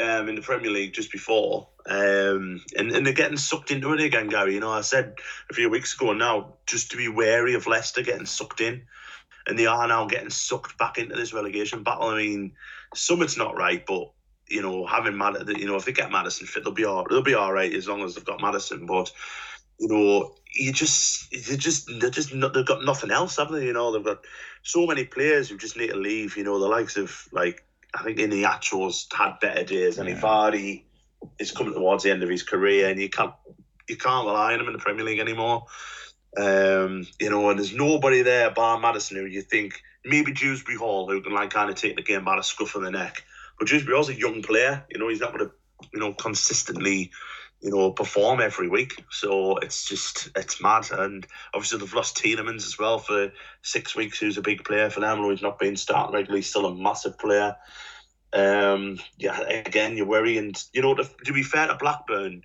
um, 0.00 0.28
in 0.28 0.36
the 0.36 0.42
Premier 0.42 0.70
League 0.70 0.92
just 0.92 1.10
before, 1.10 1.68
um, 1.86 2.62
and, 2.76 2.92
and 2.92 3.06
they're 3.06 3.12
getting 3.12 3.36
sucked 3.36 3.70
into 3.70 3.92
it 3.92 4.00
again, 4.00 4.28
Gary. 4.28 4.54
You 4.54 4.60
know, 4.60 4.72
I 4.72 4.82
said 4.82 5.14
a 5.50 5.54
few 5.54 5.70
weeks 5.70 5.94
ago 5.94 6.12
now 6.12 6.54
just 6.66 6.90
to 6.90 6.96
be 6.96 7.08
wary 7.08 7.54
of 7.54 7.66
Leicester 7.66 8.02
getting 8.02 8.26
sucked 8.26 8.60
in, 8.60 8.82
and 9.46 9.58
they 9.58 9.66
are 9.66 9.88
now 9.88 10.06
getting 10.06 10.30
sucked 10.30 10.76
back 10.78 10.98
into 10.98 11.16
this 11.16 11.32
relegation 11.32 11.82
battle. 11.82 12.08
I 12.08 12.16
mean, 12.18 12.52
some 12.94 13.22
it's 13.22 13.38
not 13.38 13.56
right, 13.56 13.84
but 13.86 14.10
you 14.48 14.62
know, 14.62 14.86
having 14.86 15.16
Mad, 15.16 15.48
you 15.56 15.66
know, 15.66 15.76
if 15.76 15.84
they 15.84 15.92
get 15.92 16.10
Maddison 16.10 16.46
fit, 16.46 16.64
they'll 16.64 16.72
be 16.72 16.84
all 16.84 17.06
they'll 17.08 17.22
be 17.22 17.34
all 17.34 17.52
right 17.52 17.72
as 17.72 17.88
long 17.88 18.02
as 18.02 18.14
they've 18.14 18.24
got 18.24 18.40
Maddison. 18.40 18.86
But 18.86 19.10
you 19.78 19.88
know, 19.88 20.34
you 20.54 20.72
just 20.72 21.32
you 21.32 21.56
just 21.56 21.88
they're 22.00 22.10
just 22.10 22.34
not, 22.34 22.54
they've 22.54 22.66
got 22.66 22.84
nothing 22.84 23.10
else, 23.10 23.36
have 23.36 23.50
they? 23.50 23.64
You 23.64 23.72
know, 23.72 23.92
they've 23.92 24.04
got 24.04 24.24
so 24.62 24.86
many 24.86 25.04
players 25.04 25.48
who 25.48 25.58
just 25.58 25.76
need 25.76 25.90
to 25.90 25.96
leave. 25.96 26.36
You 26.36 26.44
know, 26.44 26.58
the 26.58 26.68
likes 26.68 26.96
of 26.96 27.28
like 27.32 27.64
I 27.94 28.02
think 28.02 28.18
Iheanacho's 28.18 29.06
had 29.12 29.40
better 29.40 29.64
days, 29.64 29.98
and 29.98 30.08
yeah. 30.08 30.80
Is 31.38 31.50
coming 31.50 31.72
towards 31.72 32.04
the 32.04 32.10
end 32.10 32.22
of 32.22 32.28
his 32.28 32.42
career, 32.42 32.88
and 32.88 33.00
you 33.00 33.08
can't 33.08 33.32
you 33.88 33.96
can't 33.96 34.26
rely 34.26 34.54
on 34.54 34.60
him 34.60 34.66
in 34.66 34.74
the 34.74 34.78
Premier 34.78 35.04
League 35.04 35.18
anymore. 35.18 35.66
Um, 36.36 37.06
you 37.18 37.30
know, 37.30 37.48
and 37.48 37.58
there's 37.58 37.74
nobody 37.74 38.22
there 38.22 38.50
bar 38.50 38.78
Maddison 38.78 39.16
who 39.16 39.24
you 39.24 39.42
think 39.42 39.80
maybe 40.04 40.32
Dewsbury 40.32 40.76
Hall 40.76 41.08
who 41.08 41.22
can 41.22 41.32
like 41.32 41.50
kind 41.50 41.70
of 41.70 41.76
take 41.76 41.96
the 41.96 42.02
game 42.02 42.24
by 42.24 42.36
the 42.36 42.42
scruff 42.42 42.74
of 42.74 42.82
the 42.82 42.90
neck. 42.90 43.24
But 43.58 43.68
Dewsbury 43.68 43.94
Hall's 43.96 44.08
a 44.08 44.18
young 44.18 44.42
player. 44.42 44.84
You 44.90 44.98
know, 44.98 45.08
he's 45.08 45.20
not 45.20 45.36
going 45.36 45.48
to 45.48 45.52
you 45.92 46.00
know 46.00 46.12
consistently 46.14 47.10
you 47.60 47.70
know, 47.70 47.90
perform 47.90 48.40
every 48.40 48.68
week. 48.68 49.04
So 49.10 49.56
it's 49.58 49.84
just 49.84 50.28
it's 50.36 50.60
mad. 50.60 50.90
And 50.90 51.26
obviously 51.54 51.78
they've 51.78 51.94
lost 51.94 52.16
Tielemans 52.16 52.66
as 52.66 52.78
well 52.78 52.98
for 52.98 53.32
six 53.62 53.96
weeks, 53.96 54.18
who's 54.18 54.38
a 54.38 54.42
big 54.42 54.64
player 54.64 54.90
for 54.90 55.00
them, 55.00 55.24
he's 55.30 55.42
not 55.42 55.58
been 55.58 55.76
starting 55.76 56.14
regularly, 56.14 56.42
still 56.42 56.66
a 56.66 56.74
massive 56.74 57.18
player. 57.18 57.56
Um, 58.32 58.98
yeah, 59.16 59.40
again, 59.40 59.96
you're 59.96 60.06
worrying. 60.06 60.54
You 60.72 60.82
know, 60.82 60.94
to, 60.94 61.08
to 61.24 61.32
be 61.32 61.42
fair 61.42 61.68
to 61.68 61.76
Blackburn, 61.76 62.42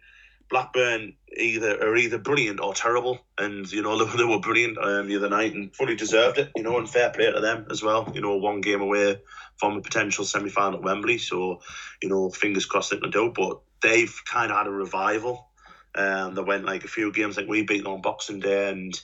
Blackburn 0.50 1.14
either 1.36 1.82
are 1.82 1.96
either 1.96 2.18
brilliant 2.18 2.62
or 2.62 2.74
terrible, 2.74 3.20
and 3.38 3.70
you 3.72 3.82
know 3.82 3.98
they, 4.06 4.18
they 4.18 4.24
were 4.24 4.40
brilliant 4.40 4.78
um, 4.78 5.08
the 5.08 5.18
other 5.18 5.30
night 5.30 5.54
and 5.54 5.76
fully 5.76 5.96
deserved 5.96 6.38
it. 6.38 6.52
You 6.56 6.64
know, 6.64 6.78
and 6.78 6.90
fair 6.90 7.10
play 7.10 7.32
to 7.32 7.42
them 7.42 7.68
as 7.70 7.84
well. 7.84 8.10
You 8.14 8.22
know, 8.22 8.38
one 8.38 8.62
game 8.62 8.82
away 8.82 9.20
from 9.62 9.78
a 9.78 9.82
potential 9.82 10.26
semi 10.26 10.50
final 10.50 10.80
at 10.80 10.84
Wembley, 10.84 11.20
so 11.20 11.62
you 12.02 12.10
know, 12.10 12.32
fingers 12.32 12.66
crossed 12.66 12.92
it 12.92 13.02
can 13.02 13.12
do. 13.12 13.32
But 13.34 13.62
they've 13.82 14.14
kind 14.26 14.52
of 14.52 14.58
had 14.58 14.68
a 14.68 14.72
revival. 14.72 15.48
Um, 15.94 16.34
they 16.34 16.42
went 16.42 16.66
like 16.66 16.84
a 16.84 16.90
few 16.90 17.14
games 17.14 17.38
like 17.38 17.48
we 17.48 17.62
beat 17.62 17.84
them 17.84 17.94
on 17.94 18.02
Boxing 18.02 18.40
Day, 18.40 18.72
and 18.72 19.00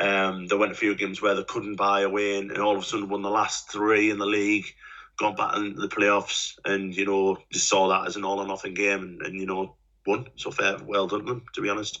um, 0.00 0.46
they 0.46 0.56
went 0.56 0.72
a 0.72 0.76
few 0.76 0.94
games 0.94 1.20
where 1.20 1.34
they 1.34 1.44
couldn't 1.44 1.76
buy 1.76 2.00
a 2.00 2.08
win, 2.08 2.50
and 2.50 2.58
all 2.58 2.76
of 2.76 2.82
a 2.82 2.84
sudden 2.84 3.10
won 3.10 3.20
the 3.20 3.28
last 3.28 3.70
three 3.70 4.10
in 4.10 4.18
the 4.18 4.26
league, 4.26 4.66
gone 5.18 5.36
back 5.36 5.56
into 5.56 5.80
the 5.80 5.88
playoffs, 5.88 6.58
and 6.64 6.96
you 6.96 7.04
know 7.04 7.36
just 7.52 7.68
saw 7.68 7.88
that 7.88 8.08
as 8.08 8.16
an 8.16 8.24
all 8.24 8.40
or 8.40 8.46
nothing 8.46 8.72
game, 8.72 9.02
and, 9.02 9.22
and 9.22 9.38
you 9.38 9.46
know 9.46 9.76
won. 10.06 10.28
So 10.36 10.50
fair, 10.50 10.78
well 10.82 11.08
done 11.08 11.26
them, 11.26 11.44
to 11.52 11.60
be 11.60 11.68
honest. 11.68 12.00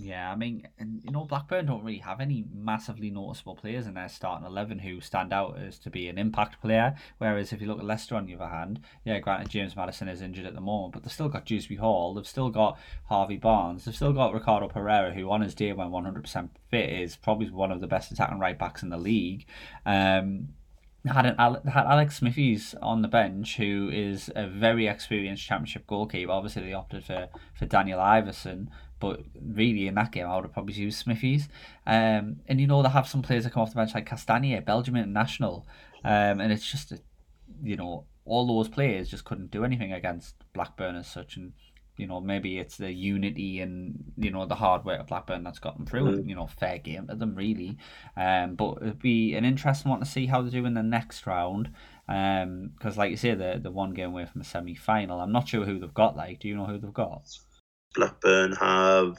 Yeah, 0.00 0.30
I 0.30 0.36
mean, 0.36 0.68
you 0.78 1.10
know, 1.10 1.24
Blackburn 1.24 1.66
don't 1.66 1.82
really 1.82 1.98
have 1.98 2.20
any 2.20 2.44
massively 2.54 3.10
noticeable 3.10 3.56
players 3.56 3.86
in 3.86 3.94
their 3.94 4.08
starting 4.08 4.46
eleven 4.46 4.78
who 4.78 5.00
stand 5.00 5.32
out 5.32 5.58
as 5.58 5.78
to 5.80 5.90
be 5.90 6.08
an 6.08 6.18
impact 6.18 6.60
player. 6.60 6.94
Whereas 7.18 7.52
if 7.52 7.60
you 7.60 7.66
look 7.66 7.80
at 7.80 7.84
Leicester 7.84 8.14
on 8.14 8.26
the 8.26 8.34
other 8.36 8.46
hand, 8.46 8.80
yeah, 9.04 9.18
granted 9.18 9.48
James 9.48 9.74
Maddison 9.74 10.08
is 10.08 10.22
injured 10.22 10.46
at 10.46 10.54
the 10.54 10.60
moment, 10.60 10.92
but 10.92 11.02
they've 11.02 11.12
still 11.12 11.28
got 11.28 11.46
Dewsbury 11.46 11.78
Hall, 11.78 12.14
they've 12.14 12.26
still 12.26 12.50
got 12.50 12.78
Harvey 13.06 13.38
Barnes, 13.38 13.84
they've 13.84 13.96
still 13.96 14.12
got 14.12 14.34
Ricardo 14.34 14.68
Pereira, 14.68 15.12
who 15.12 15.30
on 15.30 15.40
his 15.40 15.54
day 15.54 15.72
when 15.72 15.90
one 15.90 16.04
hundred 16.04 16.22
percent 16.22 16.52
fit 16.70 16.90
is 16.90 17.16
probably 17.16 17.50
one 17.50 17.72
of 17.72 17.80
the 17.80 17.88
best 17.88 18.12
attacking 18.12 18.38
right 18.38 18.58
backs 18.58 18.82
in 18.82 18.90
the 18.90 18.98
league. 18.98 19.46
Um, 19.84 20.50
had 21.06 21.26
an 21.26 21.36
had 21.38 21.86
Alex 21.86 22.16
Smithies 22.16 22.74
on 22.82 23.02
the 23.02 23.08
bench, 23.08 23.56
who 23.56 23.88
is 23.92 24.30
a 24.36 24.46
very 24.46 24.86
experienced 24.86 25.44
Championship 25.44 25.86
goalkeeper. 25.86 26.30
Obviously, 26.30 26.62
they 26.62 26.72
opted 26.72 27.04
for 27.04 27.28
for 27.54 27.66
Daniel 27.66 27.98
Iversen, 27.98 28.68
but 29.00 29.20
really 29.40 29.86
in 29.86 29.94
that 29.94 30.12
game, 30.12 30.26
I 30.26 30.34
would 30.34 30.44
have 30.44 30.52
probably 30.52 30.74
used 30.74 30.98
Smithies. 30.98 31.48
Um, 31.86 32.36
and 32.48 32.60
you 32.60 32.66
know 32.66 32.82
they 32.82 32.88
have 32.88 33.08
some 33.08 33.22
players 33.22 33.44
that 33.44 33.52
come 33.52 33.62
off 33.62 33.70
the 33.70 33.76
bench 33.76 33.94
like 33.94 34.08
Castagne, 34.08 34.64
Belgium 34.64 34.96
international, 34.96 35.66
um, 36.04 36.40
and 36.40 36.52
it's 36.52 36.70
just, 36.70 36.92
a, 36.92 37.00
you 37.62 37.76
know, 37.76 38.04
all 38.24 38.46
those 38.46 38.68
players 38.68 39.08
just 39.08 39.24
couldn't 39.24 39.50
do 39.50 39.64
anything 39.64 39.92
against 39.92 40.34
Blackburn 40.52 40.96
as 40.96 41.06
such, 41.06 41.36
and 41.36 41.52
you 41.98 42.06
know 42.06 42.20
maybe 42.20 42.58
it's 42.58 42.76
the 42.76 42.90
unity 42.90 43.60
and 43.60 44.12
you 44.16 44.30
know 44.30 44.46
the 44.46 44.54
hard 44.54 44.84
work 44.84 45.00
of 45.00 45.08
Blackburn 45.08 45.42
that's 45.42 45.58
got 45.58 45.76
them 45.76 45.84
through. 45.84 46.04
Mm. 46.04 46.14
and 46.14 46.28
you 46.28 46.34
know 46.34 46.46
fair 46.46 46.78
game 46.78 47.08
to 47.08 47.16
them 47.16 47.34
really. 47.34 47.76
Um 48.16 48.54
but 48.54 48.78
it'd 48.80 49.00
be 49.00 49.34
an 49.34 49.44
interesting 49.44 49.90
one 49.90 50.00
to 50.00 50.06
see 50.06 50.26
how 50.26 50.40
they 50.40 50.50
do 50.50 50.64
in 50.64 50.74
the 50.74 50.82
next 50.82 51.26
round. 51.26 51.70
Um 52.08 52.70
because 52.78 52.96
like 52.96 53.10
you 53.10 53.16
say 53.16 53.34
the 53.34 53.58
the 53.60 53.70
one 53.70 53.92
game 53.92 54.10
away 54.10 54.26
from 54.26 54.40
a 54.40 54.44
semi-final 54.44 55.20
I'm 55.20 55.32
not 55.32 55.48
sure 55.48 55.64
who 55.64 55.78
they've 55.78 55.92
got 55.92 56.16
like 56.16 56.38
do 56.38 56.48
you 56.48 56.56
know 56.56 56.66
who 56.66 56.78
they've 56.78 56.92
got 56.92 57.38
Blackburn 57.94 58.52
have 58.52 59.18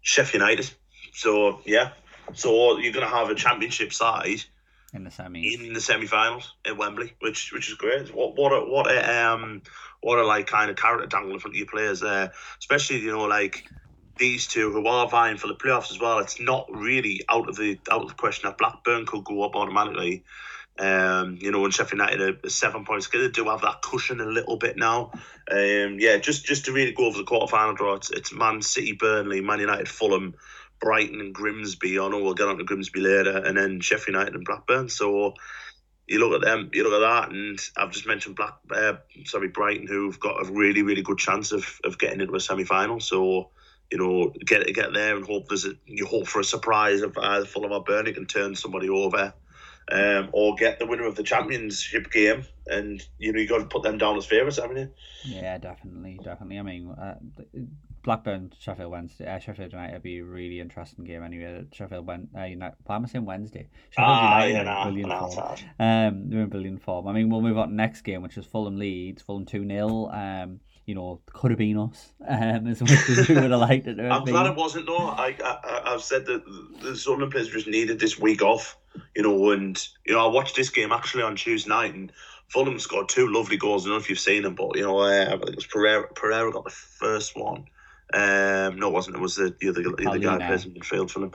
Sheffield 0.00 0.42
United 0.42 0.70
so 1.14 1.60
yeah 1.64 1.92
so 2.34 2.78
you're 2.78 2.92
gonna 2.92 3.06
have 3.06 3.30
a 3.30 3.34
championship 3.34 3.92
side 3.92 4.44
in 4.92 5.04
the 5.04 5.10
semis 5.10 5.54
in 5.54 5.72
the 5.72 5.80
semi-finals 5.80 6.54
at 6.66 6.76
Wembley, 6.76 7.14
which 7.20 7.52
which 7.52 7.68
is 7.68 7.74
great. 7.74 8.14
What 8.14 8.36
what 8.36 8.52
a, 8.52 8.60
what 8.60 8.90
a 8.90 9.26
um 9.26 9.62
what 10.00 10.18
a 10.18 10.26
like 10.26 10.46
kind 10.46 10.70
of 10.70 10.76
carrot 10.76 11.10
dangle 11.10 11.32
in 11.32 11.38
front 11.38 11.54
of 11.54 11.58
your 11.58 11.66
players 11.66 12.00
there, 12.00 12.32
especially 12.58 13.00
you 13.00 13.12
know 13.12 13.24
like 13.24 13.66
these 14.18 14.46
two 14.46 14.70
who 14.70 14.86
are 14.86 15.08
vying 15.08 15.38
for 15.38 15.46
the 15.46 15.54
playoffs 15.54 15.90
as 15.90 15.98
well. 15.98 16.18
It's 16.18 16.40
not 16.40 16.66
really 16.70 17.22
out 17.28 17.48
of 17.48 17.56
the 17.56 17.78
out 17.90 18.02
of 18.02 18.08
the 18.08 18.14
question 18.14 18.48
that 18.48 18.58
Blackburn 18.58 19.06
could 19.06 19.24
go 19.24 19.42
up 19.42 19.56
automatically. 19.56 20.24
Um, 20.78 21.38
you 21.40 21.50
know, 21.50 21.64
and 21.64 21.72
Sheffield 21.72 22.00
United 22.00 22.44
are 22.44 22.48
seven 22.48 22.84
points. 22.84 23.08
They 23.08 23.28
do 23.28 23.44
have 23.50 23.60
that 23.60 23.82
cushion 23.82 24.20
a 24.20 24.26
little 24.26 24.56
bit 24.56 24.76
now. 24.76 25.12
Um, 25.50 25.98
yeah, 25.98 26.16
just 26.18 26.44
just 26.46 26.64
to 26.64 26.72
really 26.72 26.92
go 26.92 27.06
over 27.06 27.18
the 27.18 27.24
quarterfinal 27.24 27.76
draw, 27.76 27.94
it's, 27.94 28.10
it's 28.10 28.32
Man 28.32 28.62
City, 28.62 28.92
Burnley, 28.92 29.40
Man 29.42 29.60
United, 29.60 29.88
Fulham, 29.88 30.34
Brighton, 30.80 31.20
and 31.20 31.34
Grimsby. 31.34 31.98
I 31.98 32.08
know 32.08 32.22
we'll 32.22 32.34
get 32.34 32.48
on 32.48 32.58
to 32.58 32.64
Grimsby 32.64 33.00
later, 33.00 33.36
and 33.36 33.56
then 33.56 33.80
Sheffield 33.80 34.14
United 34.14 34.34
and 34.34 34.44
Blackburn. 34.44 34.88
So 34.88 35.34
you 36.08 36.18
look 36.18 36.34
at 36.34 36.46
them, 36.46 36.70
you 36.72 36.84
look 36.84 36.94
at 36.94 37.06
that, 37.06 37.30
and 37.30 37.58
I've 37.76 37.92
just 37.92 38.06
mentioned 38.06 38.36
Black, 38.36 38.54
uh, 38.70 38.94
sorry, 39.24 39.48
Brighton, 39.48 39.86
who've 39.86 40.18
got 40.18 40.46
a 40.46 40.50
really, 40.50 40.82
really 40.82 41.02
good 41.02 41.18
chance 41.18 41.52
of, 41.52 41.80
of 41.84 41.98
getting 41.98 42.20
into 42.20 42.34
a 42.34 42.40
semi 42.40 42.64
final. 42.64 42.98
So, 42.98 43.50
you 43.90 43.98
know, 43.98 44.32
get 44.44 44.66
get 44.74 44.92
there 44.92 45.16
and 45.16 45.24
hope 45.24 45.48
there's 45.48 45.66
a, 45.66 45.72
you 45.86 46.06
hope 46.06 46.26
for 46.26 46.40
a 46.40 46.44
surprise 46.44 47.02
of 47.02 47.16
either 47.16 47.46
Fulham 47.46 47.72
or 47.72 47.84
Burnley 47.84 48.12
can 48.12 48.26
turn 48.26 48.54
somebody 48.54 48.88
over, 48.88 49.34
um, 49.90 50.30
or 50.32 50.54
get 50.54 50.78
the 50.78 50.86
winner 50.86 51.06
of 51.06 51.16
the 51.16 51.22
championship 51.22 52.10
game, 52.10 52.44
and 52.66 53.04
you 53.18 53.32
know 53.32 53.40
you 53.40 53.48
got 53.48 53.58
to 53.58 53.66
put 53.66 53.82
them 53.82 53.98
down 53.98 54.16
as 54.16 54.26
favourites, 54.26 54.58
haven't 54.58 54.76
you? 54.76 54.90
Yeah, 55.24 55.58
definitely, 55.58 56.20
definitely. 56.22 56.58
I 56.58 56.62
mean, 56.62 56.90
uh, 56.90 57.14
Blackburn 58.02 58.52
Sheffield 58.58 58.90
Wednesday 58.90 59.26
uh, 59.26 59.38
Sheffield 59.38 59.72
United 59.72 59.94
would 59.94 60.02
be 60.02 60.18
a 60.18 60.24
really 60.24 60.60
interesting 60.60 61.04
game 61.04 61.22
anyway. 61.22 61.64
Sheffield 61.72 62.06
went 62.06 62.28
uh, 62.36 62.44
United. 62.44 62.76
Am 62.88 63.06
saying 63.06 63.24
Wednesday? 63.24 63.68
Sheffield 63.90 64.08
ah, 64.08 64.44
United 64.44 64.66
yeah, 64.66 64.88
in 64.88 64.92
brilliant 64.94 65.32
form. 65.32 65.58
Um, 65.78 66.30
they're 66.30 66.40
in 66.40 66.48
brilliant 66.48 66.82
form. 66.82 67.06
I 67.06 67.12
mean, 67.12 67.30
we'll 67.30 67.42
move 67.42 67.58
on 67.58 67.68
to 67.68 67.74
next 67.74 68.02
game, 68.02 68.22
which 68.22 68.36
is 68.36 68.44
Fulham 68.44 68.76
Leeds. 68.76 69.22
Fulham 69.22 69.46
two 69.46 69.66
0 69.66 70.10
Um, 70.12 70.60
you 70.86 70.96
know, 70.96 71.20
could 71.26 71.52
have 71.52 71.58
been 71.58 71.78
us 71.78 72.12
um, 72.28 72.66
as 72.66 72.80
much 72.80 72.90
as 72.90 73.28
we 73.28 73.34
would 73.34 73.50
have 73.50 73.60
liked 73.60 73.86
it. 73.86 74.00
I'm 74.00 74.24
glad 74.24 74.46
it 74.46 74.56
wasn't 74.56 74.86
though. 74.86 75.08
I, 75.08 75.36
I 75.42 75.82
I've 75.86 76.02
said 76.02 76.26
that 76.26 76.42
the 76.82 76.96
Sunderland 76.96 77.32
players 77.32 77.48
just 77.48 77.68
needed 77.68 78.00
this 78.00 78.18
week 78.18 78.42
off. 78.42 78.76
You 79.14 79.22
know, 79.22 79.50
and 79.50 79.88
you 80.06 80.14
know 80.14 80.26
I 80.26 80.32
watched 80.32 80.56
this 80.56 80.70
game 80.70 80.92
actually 80.92 81.22
on 81.22 81.36
Tuesday 81.36 81.68
night 81.68 81.94
and. 81.94 82.12
Fulham 82.48 82.78
scored 82.78 83.08
two 83.08 83.32
lovely 83.32 83.56
goals. 83.56 83.86
I 83.86 83.88
don't 83.88 83.96
know 83.96 84.02
if 84.02 84.10
you've 84.10 84.18
seen 84.18 84.42
them, 84.42 84.54
but 84.54 84.76
you 84.76 84.82
know, 84.82 84.98
uh, 84.98 85.24
I 85.24 85.30
think 85.30 85.48
it 85.48 85.56
was 85.56 85.64
Pereira. 85.64 86.06
Pereira 86.12 86.52
got 86.52 86.64
the 86.64 86.70
first 86.70 87.34
one, 87.34 87.64
um, 88.12 88.78
no, 88.78 88.88
it 88.88 88.92
wasn't. 88.92 89.16
It 89.16 89.22
was 89.22 89.36
the, 89.36 89.54
the 89.58 89.70
other, 89.70 89.82
the 89.82 90.06
other 90.08 90.18
guy 90.18 90.46
plays 90.46 90.64
in 90.66 90.74
midfield 90.74 91.10
for 91.10 91.20
them. 91.20 91.32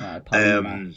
Uh, 0.00 0.20
um, 0.32 0.94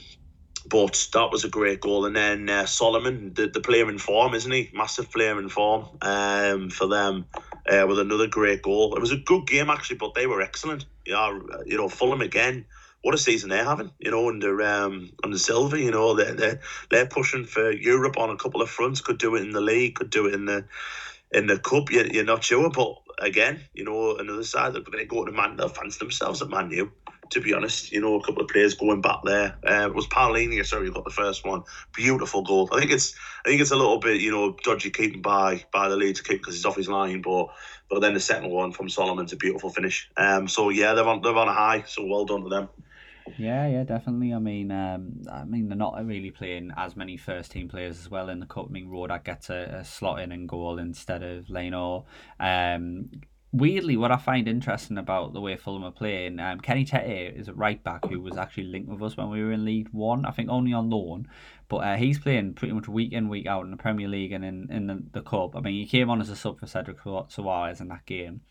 but 0.69 1.07
that 1.13 1.31
was 1.31 1.45
a 1.45 1.49
great 1.49 1.79
goal. 1.79 2.05
And 2.05 2.15
then 2.15 2.49
uh, 2.49 2.65
Solomon, 2.65 3.33
the, 3.33 3.47
the 3.47 3.61
player 3.61 3.89
in 3.89 3.97
form, 3.97 4.33
isn't 4.33 4.51
he? 4.51 4.69
Massive 4.73 5.09
player 5.09 5.39
in 5.39 5.49
form 5.49 5.85
um, 6.01 6.69
for 6.69 6.87
them 6.87 7.25
uh, 7.69 7.85
with 7.87 7.99
another 7.99 8.27
great 8.27 8.61
goal. 8.61 8.95
It 8.95 8.99
was 8.99 9.11
a 9.11 9.17
good 9.17 9.47
game, 9.47 9.69
actually, 9.69 9.97
but 9.97 10.13
they 10.15 10.27
were 10.27 10.41
excellent. 10.41 10.85
Yeah, 11.05 11.39
you 11.65 11.77
know, 11.77 11.87
Fulham 11.87 12.21
again. 12.21 12.65
What 13.01 13.15
a 13.15 13.17
season 13.17 13.49
they're 13.49 13.63
having, 13.65 13.91
you 13.99 14.11
know, 14.11 14.29
under 14.29 14.61
um 14.61 15.11
under 15.23 15.37
Silva, 15.37 15.79
you 15.79 15.91
know, 15.91 16.15
they're, 16.15 16.33
they're 16.33 16.59
they're 16.89 17.07
pushing 17.07 17.45
for 17.45 17.71
Europe 17.71 18.17
on 18.17 18.29
a 18.29 18.37
couple 18.37 18.61
of 18.61 18.69
fronts. 18.69 19.01
Could 19.01 19.17
do 19.17 19.35
it 19.35 19.41
in 19.41 19.51
the 19.51 19.61
league, 19.61 19.95
could 19.95 20.11
do 20.11 20.27
it 20.27 20.35
in 20.35 20.45
the 20.45 20.65
in 21.31 21.47
the 21.47 21.57
cup. 21.57 21.91
You're, 21.91 22.07
you're 22.07 22.23
not 22.23 22.43
sure, 22.43 22.69
but 22.69 22.95
again, 23.19 23.61
you 23.73 23.85
know, 23.85 24.17
another 24.17 24.43
side 24.43 24.73
that 24.73 24.85
to 24.85 25.05
go 25.05 25.25
to 25.25 25.31
Man, 25.31 25.55
they'll 25.55 25.69
fancy 25.69 25.97
themselves 25.99 26.41
at 26.41 26.49
Man 26.49 26.69
U. 26.71 26.91
To 27.31 27.39
be 27.39 27.53
honest, 27.53 27.93
you 27.93 28.01
know, 28.01 28.19
a 28.19 28.23
couple 28.23 28.43
of 28.43 28.49
players 28.49 28.73
going 28.73 28.99
back 28.99 29.19
there. 29.23 29.57
Uh, 29.65 29.87
it 29.87 29.95
was 29.95 30.05
Palhinha, 30.07 30.65
sorry, 30.65 30.87
who 30.87 30.91
got 30.91 31.05
the 31.05 31.11
first 31.11 31.45
one. 31.45 31.63
Beautiful 31.95 32.41
goal. 32.41 32.67
I 32.73 32.79
think 32.79 32.91
it's, 32.91 33.15
I 33.45 33.49
think 33.49 33.61
it's 33.61 33.71
a 33.71 33.77
little 33.77 33.99
bit, 33.99 34.19
you 34.19 34.31
know, 34.31 34.57
dodgy 34.63 34.89
keeping 34.89 35.21
by 35.21 35.63
by 35.71 35.87
the 35.87 35.95
lead 35.95 36.17
to 36.17 36.23
keep 36.23 36.39
because 36.39 36.55
he's 36.55 36.65
off 36.65 36.75
his 36.75 36.89
line, 36.89 37.21
but 37.21 37.47
but 37.89 38.01
then 38.01 38.13
the 38.13 38.19
second 38.19 38.49
one 38.49 38.73
from 38.73 38.89
Solomon's 38.89 39.31
a 39.31 39.37
beautiful 39.37 39.69
finish. 39.69 40.09
Um, 40.17 40.49
so 40.49 40.69
yeah, 40.69 40.93
they're 40.93 41.07
on 41.07 41.21
they're 41.21 41.33
on 41.33 41.47
a 41.47 41.53
high. 41.53 41.85
So 41.87 42.05
well 42.05 42.25
done 42.25 42.43
to 42.43 42.49
them. 42.49 42.67
Yeah, 43.37 43.67
yeah, 43.67 43.83
definitely. 43.83 44.33
I 44.33 44.39
mean, 44.39 44.71
um, 44.71 45.21
I 45.31 45.43
mean, 45.45 45.69
they're 45.69 45.77
not 45.77 46.03
really 46.05 46.31
playing 46.31 46.71
as 46.75 46.95
many 46.95 47.17
first 47.17 47.51
team 47.51 47.67
players 47.69 47.99
as 47.99 48.09
well 48.09 48.29
in 48.29 48.39
the 48.39 48.45
cup. 48.45 48.67
I 48.69 48.71
mean, 48.71 48.87
Rodak 48.89 49.23
gets 49.23 49.49
a, 49.49 49.79
a 49.81 49.85
slot 49.85 50.21
in 50.21 50.31
and 50.31 50.49
goal 50.49 50.79
instead 50.79 51.23
of 51.23 51.49
Leno. 51.49 52.05
Um, 52.39 53.09
weirdly, 53.53 53.97
what 53.97 54.11
I 54.11 54.17
find 54.17 54.47
interesting 54.47 54.97
about 54.97 55.33
the 55.33 55.41
way 55.41 55.55
Fulham 55.57 55.83
are 55.83 55.91
playing, 55.91 56.39
um, 56.39 56.59
Kenny 56.59 56.85
Tete 56.85 57.35
is 57.35 57.47
a 57.47 57.53
right 57.53 57.83
back 57.83 58.05
who 58.07 58.19
was 58.21 58.37
actually 58.37 58.65
linked 58.65 58.89
with 58.89 59.03
us 59.03 59.17
when 59.17 59.29
we 59.29 59.43
were 59.43 59.51
in 59.51 59.65
League 59.65 59.89
One. 59.91 60.25
I 60.25 60.31
think 60.31 60.49
only 60.49 60.73
on 60.73 60.89
loan, 60.89 61.27
but 61.67 61.77
uh, 61.77 61.95
he's 61.95 62.19
playing 62.19 62.53
pretty 62.53 62.73
much 62.73 62.87
week 62.87 63.11
in 63.11 63.29
week 63.29 63.47
out 63.47 63.65
in 63.65 63.71
the 63.71 63.77
Premier 63.77 64.07
League 64.07 64.31
and 64.31 64.45
in 64.45 64.71
in 64.71 64.87
the, 64.87 65.03
the 65.11 65.21
cup. 65.21 65.55
I 65.55 65.59
mean, 65.59 65.73
he 65.73 65.85
came 65.85 66.09
on 66.09 66.21
as 66.21 66.29
a 66.29 66.35
sub 66.35 66.59
for 66.59 66.67
Cedric 66.67 66.99
Soares 67.01 67.81
in 67.81 67.89
that 67.89 68.05
game, 68.05 68.41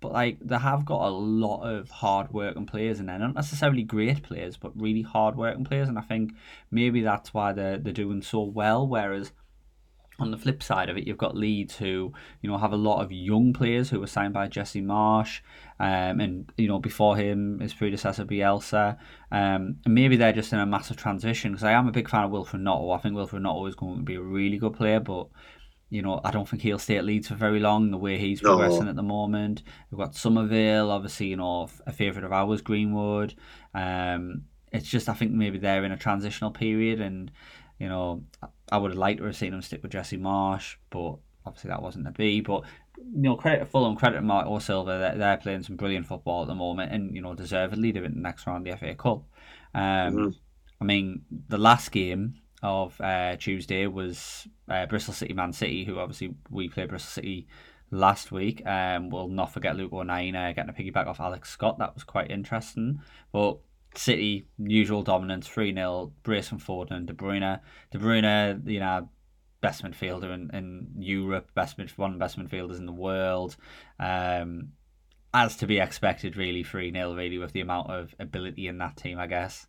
but 0.00 0.12
like 0.12 0.38
they 0.40 0.58
have 0.58 0.84
got 0.84 1.06
a 1.06 1.10
lot 1.10 1.62
of 1.62 1.90
hard 1.90 2.32
working 2.32 2.66
players 2.66 2.98
in 2.98 3.06
there, 3.06 3.18
not 3.18 3.34
necessarily 3.34 3.82
great 3.82 4.22
players, 4.22 4.56
but 4.56 4.80
really 4.80 5.02
hard 5.02 5.36
working 5.36 5.64
players, 5.64 5.88
and 5.88 5.98
I 5.98 6.02
think 6.02 6.32
maybe 6.70 7.02
that's 7.02 7.34
why 7.34 7.52
they're 7.52 7.78
they're 7.78 7.92
doing 7.92 8.22
so 8.22 8.42
well. 8.42 8.86
Whereas 8.86 9.32
on 10.18 10.30
the 10.30 10.38
flip 10.38 10.62
side 10.62 10.88
of 10.88 10.96
it, 10.96 11.06
you've 11.06 11.18
got 11.18 11.36
Leeds 11.36 11.76
who, 11.76 12.12
you 12.40 12.50
know, 12.50 12.56
have 12.56 12.72
a 12.72 12.76
lot 12.76 13.02
of 13.02 13.12
young 13.12 13.52
players 13.52 13.90
who 13.90 14.00
were 14.00 14.06
signed 14.06 14.32
by 14.32 14.48
Jesse 14.48 14.80
Marsch, 14.80 15.40
um, 15.78 16.20
and 16.20 16.50
you 16.56 16.68
know 16.68 16.78
before 16.78 17.16
him 17.16 17.60
his 17.60 17.74
predecessor 17.74 18.24
Bielsa, 18.24 18.96
um, 19.30 19.76
and 19.84 19.94
maybe 19.94 20.16
they're 20.16 20.32
just 20.32 20.52
in 20.52 20.58
a 20.58 20.66
massive 20.66 20.96
transition. 20.96 21.52
Because 21.52 21.64
I 21.64 21.72
am 21.72 21.86
a 21.86 21.92
big 21.92 22.08
fan 22.08 22.24
of 22.24 22.30
Wilfried 22.30 22.62
Gnonto. 22.62 22.96
I 22.96 23.00
think 23.00 23.14
Wilfried 23.14 23.42
Gnonto 23.42 23.68
is 23.68 23.74
going 23.74 23.98
to 23.98 24.02
be 24.02 24.14
a 24.14 24.22
really 24.22 24.56
good 24.56 24.74
player, 24.74 25.00
but 25.00 25.28
you 25.90 26.00
know 26.02 26.20
I 26.24 26.30
don't 26.30 26.48
think 26.48 26.62
he'll 26.62 26.78
stay 26.78 26.96
at 26.96 27.04
Leeds 27.04 27.28
for 27.28 27.34
very 27.34 27.60
long. 27.60 27.90
The 27.90 27.98
way 27.98 28.16
he's 28.16 28.42
no. 28.42 28.56
progressing 28.56 28.88
at 28.88 28.96
the 28.96 29.02
moment, 29.02 29.62
we've 29.90 29.98
got 29.98 30.14
Summerville, 30.14 30.90
obviously, 30.90 31.26
you 31.26 31.36
know, 31.36 31.68
a 31.86 31.92
favourite 31.92 32.24
of 32.24 32.32
ours, 32.32 32.62
Greenwood. 32.62 33.34
Um, 33.74 34.44
it's 34.72 34.88
just 34.88 35.10
I 35.10 35.14
think 35.14 35.32
maybe 35.32 35.58
they're 35.58 35.84
in 35.84 35.92
a 35.92 35.96
transitional 35.98 36.50
period 36.50 37.00
and 37.00 37.30
you 37.78 37.88
know, 37.88 38.22
I 38.70 38.78
would 38.78 38.92
have 38.92 38.98
liked 38.98 39.18
to 39.18 39.26
have 39.26 39.36
seen 39.36 39.54
him 39.54 39.62
stick 39.62 39.82
with 39.82 39.92
Jesse 39.92 40.18
Marsch, 40.18 40.76
but 40.90 41.16
obviously 41.44 41.68
that 41.68 41.82
wasn't 41.82 42.06
to 42.06 42.12
be. 42.12 42.40
But 42.40 42.62
you 42.98 43.22
know, 43.22 43.36
credit 43.36 43.60
to 43.60 43.66
Fulham, 43.66 43.96
credit 43.96 44.16
to 44.16 44.22
Marco 44.22 44.58
Silva. 44.58 44.98
They're, 44.98 45.18
they're 45.18 45.36
playing 45.36 45.62
some 45.62 45.76
brilliant 45.76 46.06
football 46.06 46.42
at 46.42 46.48
the 46.48 46.54
moment, 46.54 46.92
and 46.92 47.14
you 47.14 47.22
know, 47.22 47.34
deservedly 47.34 47.92
they're 47.92 48.04
in 48.04 48.14
the 48.14 48.20
next 48.20 48.46
round 48.46 48.66
of 48.66 48.80
the 48.80 48.86
FA 48.86 48.94
Cup. 48.94 49.24
Um, 49.74 49.82
mm-hmm. 49.82 50.28
I 50.80 50.84
mean, 50.84 51.22
the 51.48 51.58
last 51.58 51.90
game 51.92 52.34
of 52.62 53.00
uh, 53.00 53.36
Tuesday 53.36 53.86
was 53.86 54.48
uh, 54.68 54.86
Bristol 54.86 55.14
City 55.14 55.34
Man 55.34 55.52
City, 55.52 55.84
who 55.84 55.98
obviously 55.98 56.34
we 56.50 56.68
played 56.68 56.88
Bristol 56.88 57.22
City 57.22 57.46
last 57.90 58.32
week. 58.32 58.66
Um, 58.66 59.10
we'll 59.10 59.28
not 59.28 59.52
forget 59.52 59.76
Luke 59.76 59.92
O'Nien 59.92 60.34
uh, 60.34 60.52
getting 60.52 60.70
a 60.70 60.72
piggyback 60.72 61.06
off 61.06 61.20
Alex 61.20 61.50
Scott. 61.50 61.78
That 61.78 61.94
was 61.94 62.04
quite 62.04 62.30
interesting. 62.30 63.00
But 63.32 63.58
City, 63.98 64.46
usual 64.58 65.02
dominance, 65.02 65.46
3 65.48 65.74
0, 65.74 66.12
brace 66.22 66.48
from 66.48 66.60
and 66.90 67.06
De 67.06 67.12
Bruyne. 67.12 67.60
De 67.90 67.98
Bruyne, 67.98 68.66
you 68.66 68.80
know, 68.80 69.08
best 69.60 69.82
midfielder 69.82 70.32
in, 70.34 70.50
in 70.54 70.88
Europe, 70.98 71.50
best 71.54 71.78
mid, 71.78 71.90
one 71.92 72.12
of 72.12 72.18
the 72.18 72.24
best 72.24 72.38
midfielders 72.38 72.78
in 72.78 72.86
the 72.86 72.92
world. 72.92 73.56
Um, 73.98 74.72
as 75.34 75.56
to 75.56 75.66
be 75.66 75.78
expected, 75.78 76.36
really 76.36 76.62
3 76.62 76.92
0, 76.92 77.14
really, 77.14 77.38
with 77.38 77.52
the 77.52 77.60
amount 77.60 77.90
of 77.90 78.14
ability 78.18 78.68
in 78.68 78.78
that 78.78 78.96
team, 78.96 79.18
I 79.18 79.26
guess. 79.26 79.66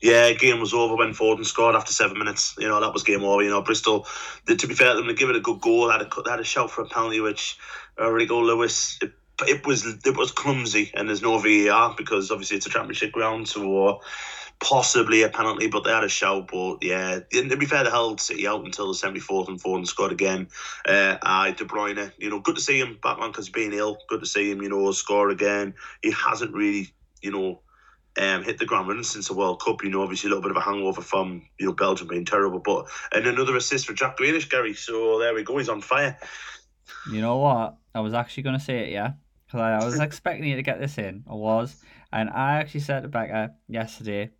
Yeah, 0.00 0.32
game 0.34 0.60
was 0.60 0.74
over 0.74 0.94
when 0.94 1.14
Foden 1.14 1.46
scored 1.46 1.74
after 1.74 1.92
seven 1.92 2.18
minutes. 2.18 2.54
You 2.58 2.68
know 2.68 2.80
that 2.80 2.92
was 2.92 3.02
game 3.02 3.24
over. 3.24 3.42
You 3.42 3.50
know 3.50 3.62
Bristol, 3.62 4.06
they, 4.46 4.54
to 4.54 4.66
be 4.66 4.74
fair 4.74 4.90
to 4.90 4.96
them, 4.96 5.06
they 5.06 5.14
give 5.14 5.30
it 5.30 5.36
a 5.36 5.40
good 5.40 5.60
goal. 5.60 5.86
They 5.86 5.92
had 5.92 6.02
a, 6.02 6.22
they 6.22 6.30
had 6.30 6.40
a 6.40 6.44
shout 6.44 6.70
for 6.70 6.82
a 6.82 6.86
penalty, 6.86 7.20
which 7.20 7.58
uh, 7.98 8.10
Rico 8.10 8.42
Lewis. 8.42 8.98
It, 9.00 9.12
it 9.42 9.66
was 9.66 9.84
it 9.84 10.16
was 10.16 10.32
clumsy, 10.32 10.90
and 10.94 11.08
there's 11.08 11.22
no 11.22 11.38
VAR 11.38 11.94
because 11.96 12.30
obviously 12.30 12.56
it's 12.56 12.66
a 12.66 12.70
championship 12.70 13.12
ground, 13.12 13.48
so 13.48 14.00
possibly 14.58 15.22
a 15.22 15.28
penalty, 15.28 15.66
but 15.66 15.84
they 15.84 15.90
had 15.90 16.04
a 16.04 16.08
shout. 16.08 16.48
But 16.50 16.78
yeah, 16.82 17.20
to 17.32 17.56
be 17.56 17.66
fair, 17.66 17.84
they 17.84 17.90
held 17.90 18.20
City 18.20 18.46
out 18.46 18.64
until 18.64 18.92
the 18.92 18.98
74th 18.98 19.48
and 19.48 19.62
Foden 19.62 19.86
scored 19.86 20.12
again. 20.12 20.48
Uh, 20.86 21.16
I 21.22 21.52
De 21.52 21.64
Bruyne, 21.64 22.12
you 22.18 22.30
know, 22.30 22.40
good 22.40 22.56
to 22.56 22.62
see 22.62 22.78
him 22.78 22.98
back 23.02 23.18
on 23.18 23.30
because 23.30 23.48
being 23.48 23.72
ill. 23.72 23.98
Good 24.08 24.20
to 24.20 24.26
see 24.26 24.50
him, 24.50 24.62
you 24.62 24.68
know, 24.68 24.90
score 24.92 25.30
again. 25.30 25.74
He 26.02 26.12
hasn't 26.12 26.54
really, 26.54 26.92
you 27.20 27.32
know, 27.32 27.60
um, 28.18 28.44
hit 28.44 28.58
the 28.58 28.64
ground 28.64 28.88
running 28.88 29.02
since 29.02 29.28
the 29.28 29.34
World 29.34 29.60
Cup. 29.60 29.84
You 29.84 29.90
know, 29.90 30.02
obviously 30.02 30.28
a 30.28 30.30
little 30.30 30.42
bit 30.42 30.52
of 30.52 30.56
a 30.56 30.60
hangover 30.60 31.02
from 31.02 31.42
you 31.58 31.66
know 31.66 31.72
Belgium 31.72 32.08
being 32.08 32.24
terrible, 32.24 32.60
but 32.60 32.86
and 33.12 33.26
another 33.26 33.56
assist 33.56 33.86
for 33.86 33.92
Jack 33.92 34.16
Grealish, 34.16 34.48
Gary. 34.48 34.74
So 34.74 35.18
there 35.18 35.34
we 35.34 35.42
go, 35.42 35.58
he's 35.58 35.68
on 35.68 35.82
fire. 35.82 36.18
You 37.10 37.20
know 37.20 37.36
what? 37.36 37.76
I 37.94 38.00
was 38.00 38.14
actually 38.14 38.44
going 38.44 38.58
to 38.58 38.64
say 38.64 38.78
it, 38.84 38.92
yeah, 38.92 39.12
because 39.46 39.60
I, 39.60 39.84
was 39.84 40.00
expecting 40.00 40.48
you 40.48 40.56
to 40.56 40.62
get 40.62 40.80
this 40.80 40.98
in. 40.98 41.24
I 41.28 41.34
was, 41.34 41.76
and 42.12 42.30
I 42.30 42.58
actually 42.58 42.80
said 42.80 43.02
to 43.02 43.08
Becca 43.08 43.54
yesterday 43.68 44.30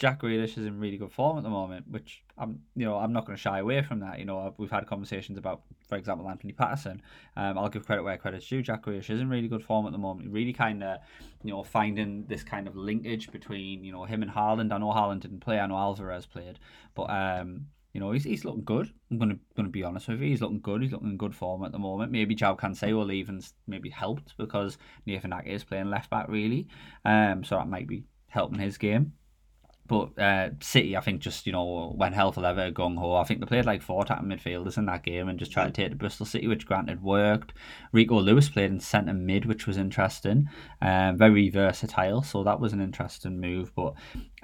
Jack 0.00 0.22
Grealish 0.22 0.56
is 0.56 0.64
in 0.64 0.80
really 0.80 0.96
good 0.96 1.12
form 1.12 1.36
at 1.36 1.42
the 1.42 1.50
moment, 1.50 1.84
which 1.86 2.24
I'm, 2.38 2.60
you 2.74 2.86
know, 2.86 2.96
I'm 2.96 3.12
not 3.12 3.26
going 3.26 3.36
to 3.36 3.40
shy 3.40 3.58
away 3.58 3.82
from 3.82 4.00
that. 4.00 4.18
You 4.18 4.24
know, 4.24 4.54
we've 4.56 4.70
had 4.70 4.86
conversations 4.86 5.36
about, 5.36 5.60
for 5.86 5.98
example, 5.98 6.26
Anthony 6.26 6.54
Patterson. 6.54 7.02
Um, 7.36 7.58
I'll 7.58 7.68
give 7.68 7.84
credit 7.84 8.02
where 8.02 8.16
credit's 8.16 8.48
due. 8.48 8.62
Jack 8.62 8.86
Grealish 8.86 9.10
is 9.10 9.20
in 9.20 9.28
really 9.28 9.46
good 9.46 9.62
form 9.62 9.84
at 9.84 9.92
the 9.92 9.98
moment. 9.98 10.32
Really 10.32 10.54
kind 10.54 10.82
of, 10.82 11.00
you 11.44 11.50
know, 11.50 11.62
finding 11.62 12.24
this 12.28 12.42
kind 12.42 12.66
of 12.66 12.76
linkage 12.76 13.30
between, 13.30 13.84
you 13.84 13.92
know, 13.92 14.04
him 14.04 14.22
and 14.22 14.30
Haaland. 14.30 14.72
I 14.72 14.78
know 14.78 14.90
Haaland 14.90 15.20
didn't 15.20 15.40
play. 15.40 15.60
I 15.60 15.66
know 15.66 15.76
Alvarez 15.76 16.24
played, 16.24 16.58
but 16.94 17.10
um, 17.10 17.66
you 17.92 18.00
know, 18.00 18.12
he's, 18.12 18.24
he's 18.24 18.44
looking 18.44 18.64
good. 18.64 18.92
I'm 19.10 19.18
gonna 19.18 19.38
gonna 19.56 19.68
be 19.68 19.82
honest 19.82 20.08
with 20.08 20.20
you. 20.20 20.28
He's 20.28 20.40
looking 20.40 20.60
good. 20.60 20.82
He's 20.82 20.92
looking 20.92 21.10
in 21.10 21.16
good 21.16 21.34
form 21.34 21.64
at 21.64 21.72
the 21.72 21.78
moment. 21.78 22.12
Maybe 22.12 22.36
João 22.36 22.58
Cancelo 22.58 22.98
will 22.98 23.12
even 23.12 23.40
maybe 23.66 23.90
helped 23.90 24.36
because 24.36 24.78
Nathan 25.06 25.32
Ake 25.32 25.46
is 25.46 25.64
playing 25.64 25.90
left 25.90 26.10
back 26.10 26.28
really. 26.28 26.68
Um, 27.04 27.42
so 27.42 27.56
that 27.56 27.68
might 27.68 27.88
be 27.88 28.04
helping 28.28 28.60
his 28.60 28.78
game. 28.78 29.12
But 29.90 30.16
uh, 30.22 30.50
City, 30.60 30.96
I 30.96 31.00
think, 31.00 31.20
just 31.20 31.48
you 31.48 31.52
know, 31.52 31.92
when 31.96 32.12
hell 32.12 32.30
for 32.30 32.42
leather, 32.42 32.70
gung 32.70 32.96
ho. 32.96 33.16
I 33.16 33.24
think 33.24 33.40
they 33.40 33.46
played 33.46 33.66
like 33.66 33.82
four 33.82 34.04
attacking 34.04 34.28
midfielders 34.28 34.78
in 34.78 34.86
that 34.86 35.02
game 35.02 35.28
and 35.28 35.36
just 35.36 35.50
tried 35.50 35.64
to 35.64 35.72
take 35.72 35.90
to 35.90 35.96
Bristol 35.96 36.26
City, 36.26 36.46
which 36.46 36.64
granted 36.64 37.02
worked. 37.02 37.54
Rico 37.90 38.20
Lewis 38.20 38.48
played 38.48 38.70
in 38.70 38.78
centre 38.78 39.12
mid, 39.12 39.46
which 39.46 39.66
was 39.66 39.76
interesting. 39.76 40.48
Um, 40.80 41.18
very 41.18 41.50
versatile, 41.50 42.22
so 42.22 42.44
that 42.44 42.60
was 42.60 42.72
an 42.72 42.80
interesting 42.80 43.40
move. 43.40 43.74
But 43.74 43.94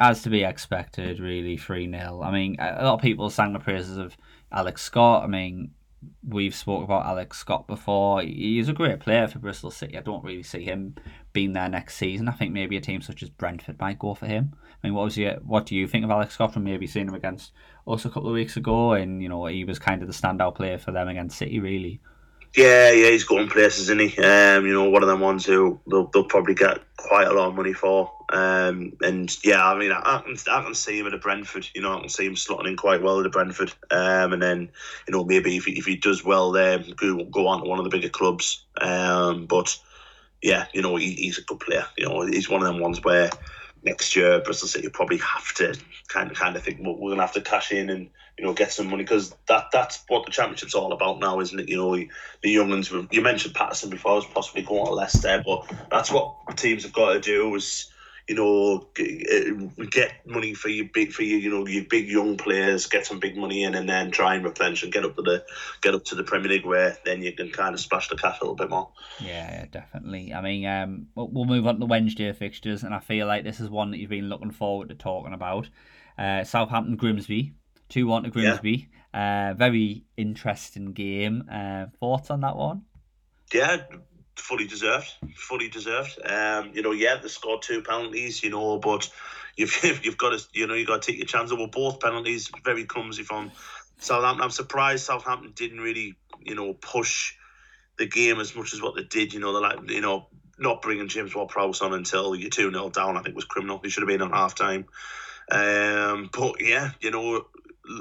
as 0.00 0.20
to 0.22 0.30
be 0.30 0.42
expected, 0.42 1.20
really 1.20 1.56
3 1.56 1.88
0. 1.92 2.22
I 2.24 2.32
mean, 2.32 2.56
a 2.58 2.84
lot 2.84 2.94
of 2.94 3.00
people 3.00 3.30
sang 3.30 3.52
the 3.52 3.60
praises 3.60 3.98
of 3.98 4.16
Alex 4.50 4.82
Scott. 4.82 5.22
I 5.22 5.28
mean, 5.28 5.70
we've 6.26 6.56
spoke 6.56 6.82
about 6.82 7.06
Alex 7.06 7.38
Scott 7.38 7.68
before. 7.68 8.22
He's 8.22 8.68
a 8.68 8.72
great 8.72 8.98
player 8.98 9.28
for 9.28 9.38
Bristol 9.38 9.70
City. 9.70 9.96
I 9.96 10.00
don't 10.00 10.24
really 10.24 10.42
see 10.42 10.64
him 10.64 10.96
being 11.32 11.52
there 11.52 11.68
next 11.68 11.98
season. 11.98 12.28
I 12.28 12.32
think 12.32 12.52
maybe 12.52 12.76
a 12.76 12.80
team 12.80 13.00
such 13.00 13.22
as 13.22 13.30
Brentford 13.30 13.78
might 13.78 14.00
go 14.00 14.14
for 14.14 14.26
him. 14.26 14.56
I 14.82 14.86
mean, 14.86 14.94
what 14.94 15.04
was 15.04 15.14
he, 15.14 15.26
What 15.26 15.66
do 15.66 15.74
you 15.74 15.86
think 15.86 16.04
of 16.04 16.10
Alex 16.10 16.34
Scott 16.34 16.52
from 16.52 16.64
maybe 16.64 16.86
seeing 16.86 17.08
him 17.08 17.14
against 17.14 17.52
us 17.86 18.04
a 18.04 18.10
couple 18.10 18.28
of 18.28 18.34
weeks 18.34 18.56
ago? 18.56 18.92
And 18.92 19.22
you 19.22 19.28
know, 19.28 19.46
he 19.46 19.64
was 19.64 19.78
kind 19.78 20.02
of 20.02 20.08
the 20.08 20.14
standout 20.14 20.54
player 20.54 20.78
for 20.78 20.92
them 20.92 21.08
against 21.08 21.38
City, 21.38 21.60
really. 21.60 22.00
Yeah, 22.54 22.90
yeah, 22.90 23.10
he's 23.10 23.24
going 23.24 23.48
places, 23.48 23.90
isn't 23.90 24.00
he? 24.00 24.18
Um, 24.18 24.66
you 24.66 24.72
know, 24.72 24.88
one 24.88 25.02
of 25.02 25.08
them 25.08 25.20
ones 25.20 25.44
who 25.44 25.78
they'll, 25.90 26.06
they'll 26.06 26.24
probably 26.24 26.54
get 26.54 26.78
quite 26.96 27.26
a 27.26 27.32
lot 27.32 27.48
of 27.48 27.54
money 27.54 27.74
for. 27.74 28.10
Um, 28.32 28.96
and 29.02 29.30
yeah, 29.44 29.64
I 29.64 29.78
mean, 29.78 29.92
I, 29.92 30.00
I, 30.04 30.22
can 30.22 30.36
I 30.50 30.62
can 30.62 30.74
see 30.74 30.98
him 30.98 31.06
at 31.06 31.12
a 31.12 31.18
Brentford. 31.18 31.68
You 31.74 31.82
know, 31.82 31.94
I 31.94 32.00
can 32.00 32.08
see 32.08 32.24
him 32.24 32.34
slotting 32.34 32.68
in 32.68 32.76
quite 32.76 33.02
well 33.02 33.20
at 33.20 33.26
a 33.26 33.30
Brentford. 33.30 33.74
Um, 33.90 34.32
and 34.32 34.42
then 34.42 34.70
you 35.06 35.12
know 35.12 35.24
maybe 35.24 35.56
if 35.56 35.66
he, 35.66 35.72
if 35.72 35.84
he 35.84 35.96
does 35.96 36.24
well 36.24 36.50
there, 36.50 36.78
go 36.96 37.24
go 37.24 37.46
on 37.46 37.62
to 37.62 37.68
one 37.68 37.78
of 37.78 37.84
the 37.84 37.90
bigger 37.90 38.08
clubs. 38.08 38.64
Um, 38.80 39.46
but 39.46 39.78
yeah, 40.42 40.66
you 40.72 40.82
know, 40.82 40.96
he, 40.96 41.12
he's 41.12 41.38
a 41.38 41.42
good 41.42 41.60
player. 41.60 41.86
You 41.98 42.06
know, 42.06 42.24
he's 42.24 42.48
one 42.48 42.62
of 42.62 42.68
them 42.68 42.80
ones 42.80 43.02
where 43.04 43.30
next 43.86 44.14
year 44.16 44.40
Bristol 44.40 44.68
City 44.68 44.88
probably 44.88 45.18
have 45.18 45.54
to 45.54 45.74
kind 46.08 46.30
of 46.30 46.36
kind 46.36 46.56
of 46.56 46.62
think 46.62 46.78
well, 46.80 46.96
we're 46.98 47.10
gonna 47.10 47.22
have 47.22 47.32
to 47.32 47.40
cash 47.40 47.72
in 47.72 47.88
and 47.88 48.10
you 48.36 48.44
know 48.44 48.52
get 48.52 48.72
some 48.72 48.88
money 48.88 49.04
because 49.04 49.34
that 49.46 49.66
that's 49.72 50.04
what 50.08 50.26
the 50.26 50.32
championship's 50.32 50.74
all 50.74 50.92
about 50.92 51.20
now, 51.20 51.40
isn't 51.40 51.58
it? 51.58 51.68
You 51.68 51.76
know, 51.76 51.96
the 51.96 52.50
young 52.50 52.68
ones. 52.68 52.92
You 53.10 53.22
mentioned 53.22 53.54
Patterson 53.54 53.88
before, 53.88 54.16
was 54.16 54.26
possibly 54.26 54.62
going 54.62 54.84
to 54.84 54.92
Leicester, 54.92 55.42
but 55.46 55.72
that's 55.90 56.10
what 56.10 56.34
teams 56.56 56.82
have 56.82 56.92
got 56.92 57.14
to 57.14 57.20
do 57.20 57.54
is 57.54 57.90
you 58.28 58.34
know, 58.34 58.88
get 59.90 60.26
money 60.26 60.52
for 60.54 60.68
your 60.68 60.86
big 60.92 61.12
for 61.12 61.22
your 61.22 61.38
you 61.38 61.50
know 61.50 61.66
your 61.66 61.84
big 61.84 62.08
young 62.08 62.36
players, 62.36 62.86
get 62.86 63.06
some 63.06 63.20
big 63.20 63.36
money 63.36 63.62
in, 63.62 63.74
and 63.74 63.88
then 63.88 64.10
try 64.10 64.34
and 64.34 64.44
replenish 64.44 64.82
and 64.82 64.92
get 64.92 65.04
up 65.04 65.14
to 65.14 65.22
the 65.22 65.44
get 65.80 65.94
up 65.94 66.04
to 66.06 66.16
the 66.16 66.24
Premier 66.24 66.48
League 66.48 66.66
where 66.66 66.96
then 67.04 67.22
you 67.22 67.32
can 67.32 67.50
kind 67.50 67.72
of 67.72 67.80
splash 67.80 68.08
the 68.08 68.16
cash 68.16 68.38
a 68.40 68.44
little 68.44 68.56
bit 68.56 68.68
more. 68.68 68.90
Yeah, 69.20 69.66
definitely. 69.70 70.34
I 70.34 70.40
mean, 70.40 70.66
um, 70.66 71.06
we'll 71.14 71.44
move 71.44 71.66
on 71.66 71.74
to 71.74 71.80
the 71.80 71.86
Wednesday 71.86 72.32
fixtures, 72.32 72.82
and 72.82 72.92
I 72.92 72.98
feel 72.98 73.28
like 73.28 73.44
this 73.44 73.60
is 73.60 73.70
one 73.70 73.92
that 73.92 73.98
you've 73.98 74.10
been 74.10 74.28
looking 74.28 74.50
forward 74.50 74.88
to 74.88 74.96
talking 74.96 75.32
about. 75.32 75.68
Uh, 76.18 76.42
Southampton 76.42 76.96
Grimsby, 76.96 77.52
two 77.88 78.08
one 78.08 78.24
to 78.24 78.30
Grimsby. 78.30 78.88
Yeah. 79.14 79.50
Uh, 79.50 79.54
very 79.54 80.04
interesting 80.16 80.92
game. 80.92 81.44
Uh, 81.50 81.86
thoughts 82.00 82.30
on 82.30 82.40
that 82.40 82.56
one? 82.56 82.82
Yeah, 83.54 83.82
fully 84.36 84.66
deserved, 84.66 85.12
fully 85.34 85.68
deserved. 85.68 86.18
Um, 86.24 86.70
you 86.74 86.82
know, 86.82 86.92
yeah, 86.92 87.16
they 87.16 87.28
scored 87.28 87.62
two 87.62 87.82
penalties, 87.82 88.42
you 88.42 88.50
know, 88.50 88.78
but 88.78 89.08
you've 89.56 89.76
you've 90.04 90.18
got 90.18 90.38
to, 90.38 90.46
you 90.52 90.66
know, 90.66 90.74
you 90.74 90.86
got 90.86 91.02
to 91.02 91.10
take 91.10 91.18
your 91.18 91.26
chances. 91.26 91.56
Well, 91.56 91.68
both 91.68 92.00
penalties 92.00 92.50
very 92.64 92.84
clumsy 92.84 93.22
from 93.22 93.50
Southampton. 93.98 94.44
I'm 94.44 94.50
surprised 94.50 95.04
Southampton 95.04 95.52
didn't 95.54 95.80
really, 95.80 96.14
you 96.40 96.54
know, 96.54 96.74
push 96.74 97.34
the 97.98 98.06
game 98.06 98.40
as 98.40 98.54
much 98.54 98.74
as 98.74 98.82
what 98.82 98.94
they 98.94 99.04
did. 99.04 99.32
You 99.32 99.40
know, 99.40 99.52
they're 99.52 99.62
like, 99.62 99.90
you 99.90 100.00
know, 100.00 100.26
not 100.58 100.82
bringing 100.82 101.08
James 101.08 101.34
Ward-Prowse 101.34 101.82
on 101.82 101.92
until 101.92 102.34
you're 102.34 102.50
two 102.50 102.70
0 102.70 102.90
down. 102.90 103.16
I 103.16 103.22
think 103.22 103.34
was 103.34 103.44
criminal. 103.44 103.80
He 103.82 103.90
should 103.90 104.02
have 104.02 104.08
been 104.08 104.22
on 104.22 104.32
half 104.32 104.54
time. 104.54 104.86
Um, 105.50 106.30
but 106.32 106.60
yeah, 106.60 106.90
you 107.00 107.10
know, 107.10 107.46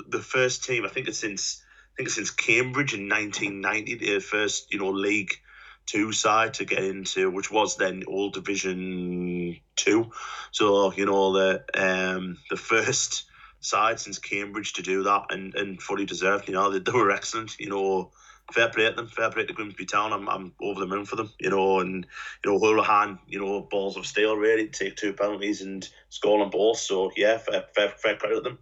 the 0.07 0.19
first 0.19 0.63
team. 0.63 0.85
I 0.85 0.89
think 0.89 1.07
it's 1.07 1.19
since 1.19 1.63
I 1.93 1.97
think 1.97 2.07
it's 2.07 2.15
since 2.15 2.31
Cambridge 2.31 2.93
in 2.93 3.09
1990, 3.09 3.95
the 3.95 4.19
first 4.19 4.73
you 4.73 4.79
know 4.79 4.89
league 4.89 5.39
two 5.85 6.11
side 6.11 6.55
to 6.55 6.65
get 6.65 6.83
into, 6.83 7.29
which 7.29 7.51
was 7.51 7.77
then 7.77 8.03
all 8.07 8.29
Division 8.29 9.57
Two. 9.75 10.11
So 10.51 10.93
you 10.93 11.05
know 11.05 11.33
the 11.33 11.63
um, 11.73 12.37
the 12.49 12.57
first 12.57 13.25
side 13.59 13.99
since 13.99 14.19
Cambridge 14.19 14.73
to 14.73 14.81
do 14.81 15.03
that, 15.03 15.25
and, 15.29 15.55
and 15.55 15.81
fully 15.81 16.05
deserved. 16.05 16.47
You 16.47 16.53
know 16.53 16.71
they, 16.71 16.79
they 16.79 16.91
were 16.91 17.11
excellent. 17.11 17.59
You 17.59 17.69
know 17.69 18.11
fair 18.51 18.69
play 18.69 18.89
to 18.89 18.95
them, 18.95 19.07
fair 19.07 19.31
play 19.31 19.45
to 19.45 19.53
Grimsby 19.53 19.85
Town. 19.85 20.13
I'm, 20.13 20.29
I'm 20.29 20.53
over 20.61 20.79
the 20.79 20.87
moon 20.87 21.05
for 21.05 21.15
them, 21.15 21.31
you 21.39 21.49
know, 21.49 21.79
and 21.79 22.05
you 22.43 22.51
know 22.51 22.59
Holohan, 22.59 23.19
you 23.27 23.39
know, 23.39 23.61
balls 23.61 23.97
of 23.97 24.05
steel 24.05 24.35
really 24.35 24.67
take 24.67 24.95
two 24.95 25.13
penalties 25.13 25.61
and 25.61 25.87
score 26.09 26.41
on 26.41 26.49
both. 26.49 26.77
So 26.77 27.11
yeah, 27.15 27.37
fair 27.37 27.65
fair, 27.73 27.89
fair 27.89 28.15
credit 28.15 28.35
to 28.35 28.41
them. 28.41 28.59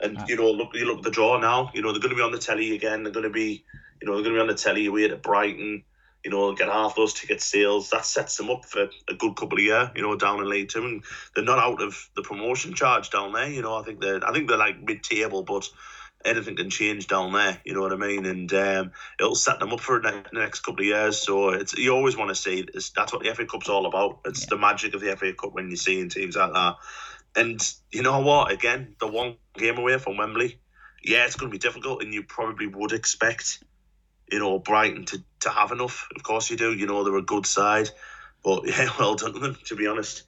And 0.00 0.28
you 0.28 0.36
know, 0.36 0.50
look 0.50 0.74
you 0.74 0.86
look 0.86 0.98
at 0.98 1.04
the 1.04 1.10
draw 1.10 1.38
now. 1.38 1.70
You 1.74 1.82
know 1.82 1.92
they're 1.92 2.00
going 2.00 2.10
to 2.10 2.16
be 2.16 2.22
on 2.22 2.32
the 2.32 2.38
telly 2.38 2.74
again. 2.74 3.02
They're 3.02 3.12
going 3.12 3.24
to 3.24 3.30
be, 3.30 3.64
you 4.00 4.06
know, 4.06 4.14
they're 4.14 4.22
going 4.22 4.34
to 4.34 4.38
be 4.38 4.42
on 4.42 4.46
the 4.48 4.54
telly 4.54 4.86
away 4.86 5.04
at 5.04 5.22
Brighton 5.22 5.84
you 6.26 6.32
know, 6.32 6.52
get 6.54 6.68
half 6.68 6.96
those 6.96 7.14
ticket 7.14 7.40
sales. 7.40 7.90
That 7.90 8.04
sets 8.04 8.36
them 8.36 8.50
up 8.50 8.64
for 8.64 8.88
a 9.06 9.14
good 9.14 9.36
couple 9.36 9.58
of 9.58 9.64
years, 9.64 9.90
you 9.94 10.02
know, 10.02 10.16
down 10.16 10.40
in 10.40 10.48
League 10.48 10.68
Two, 10.68 10.84
and 10.84 11.04
they're 11.32 11.44
not 11.44 11.60
out 11.60 11.80
of 11.80 12.10
the 12.16 12.22
promotion 12.22 12.74
charge 12.74 13.10
down 13.10 13.32
there. 13.32 13.48
You 13.48 13.62
know, 13.62 13.76
I 13.76 13.84
think 13.84 14.00
they're 14.00 14.28
I 14.28 14.32
think 14.32 14.48
they're 14.48 14.58
like 14.58 14.82
mid 14.82 15.04
table, 15.04 15.44
but 15.44 15.68
anything 16.24 16.56
can 16.56 16.68
change 16.68 17.06
down 17.06 17.32
there. 17.32 17.60
You 17.64 17.74
know 17.74 17.82
what 17.82 17.92
I 17.92 17.96
mean? 17.96 18.26
And 18.26 18.52
um, 18.54 18.90
it'll 19.20 19.36
set 19.36 19.60
them 19.60 19.72
up 19.72 19.78
for 19.78 20.00
the 20.00 20.24
next 20.32 20.64
couple 20.64 20.80
of 20.80 20.86
years. 20.86 21.16
So 21.16 21.50
it's 21.50 21.78
you 21.78 21.94
always 21.94 22.16
want 22.16 22.30
to 22.30 22.34
see 22.34 22.66
this. 22.74 22.90
That's 22.90 23.12
what 23.12 23.22
the 23.22 23.32
FA 23.32 23.46
Cup's 23.46 23.68
all 23.68 23.86
about. 23.86 24.18
It's 24.24 24.40
yeah. 24.40 24.46
the 24.50 24.58
magic 24.58 24.94
of 24.94 25.00
the 25.00 25.14
FA 25.16 25.32
Cup 25.32 25.54
when 25.54 25.68
you're 25.68 25.76
seeing 25.76 26.08
teams 26.08 26.34
like 26.34 26.52
that. 26.52 26.74
And 27.36 27.60
you 27.92 28.02
know 28.02 28.18
what? 28.18 28.50
Again, 28.50 28.96
the 28.98 29.06
one 29.06 29.36
game 29.56 29.78
away 29.78 29.98
from 29.98 30.16
Wembley. 30.16 30.58
Yeah, 31.04 31.24
it's 31.24 31.36
going 31.36 31.52
to 31.52 31.54
be 31.54 31.60
difficult, 31.60 32.02
and 32.02 32.12
you 32.12 32.24
probably 32.24 32.66
would 32.66 32.90
expect 32.90 33.62
you 34.30 34.38
know, 34.38 34.58
Brighton 34.58 35.04
to, 35.06 35.22
to 35.40 35.50
have 35.50 35.72
enough. 35.72 36.08
Of 36.14 36.22
course 36.22 36.50
you 36.50 36.56
do. 36.56 36.72
You 36.72 36.86
know, 36.86 37.04
they're 37.04 37.16
a 37.16 37.22
good 37.22 37.46
side. 37.46 37.90
But 38.44 38.62
yeah, 38.66 38.90
well 38.98 39.14
done 39.14 39.32
to 39.32 39.38
them, 39.38 39.58
to 39.66 39.76
be 39.76 39.86
honest. 39.86 40.24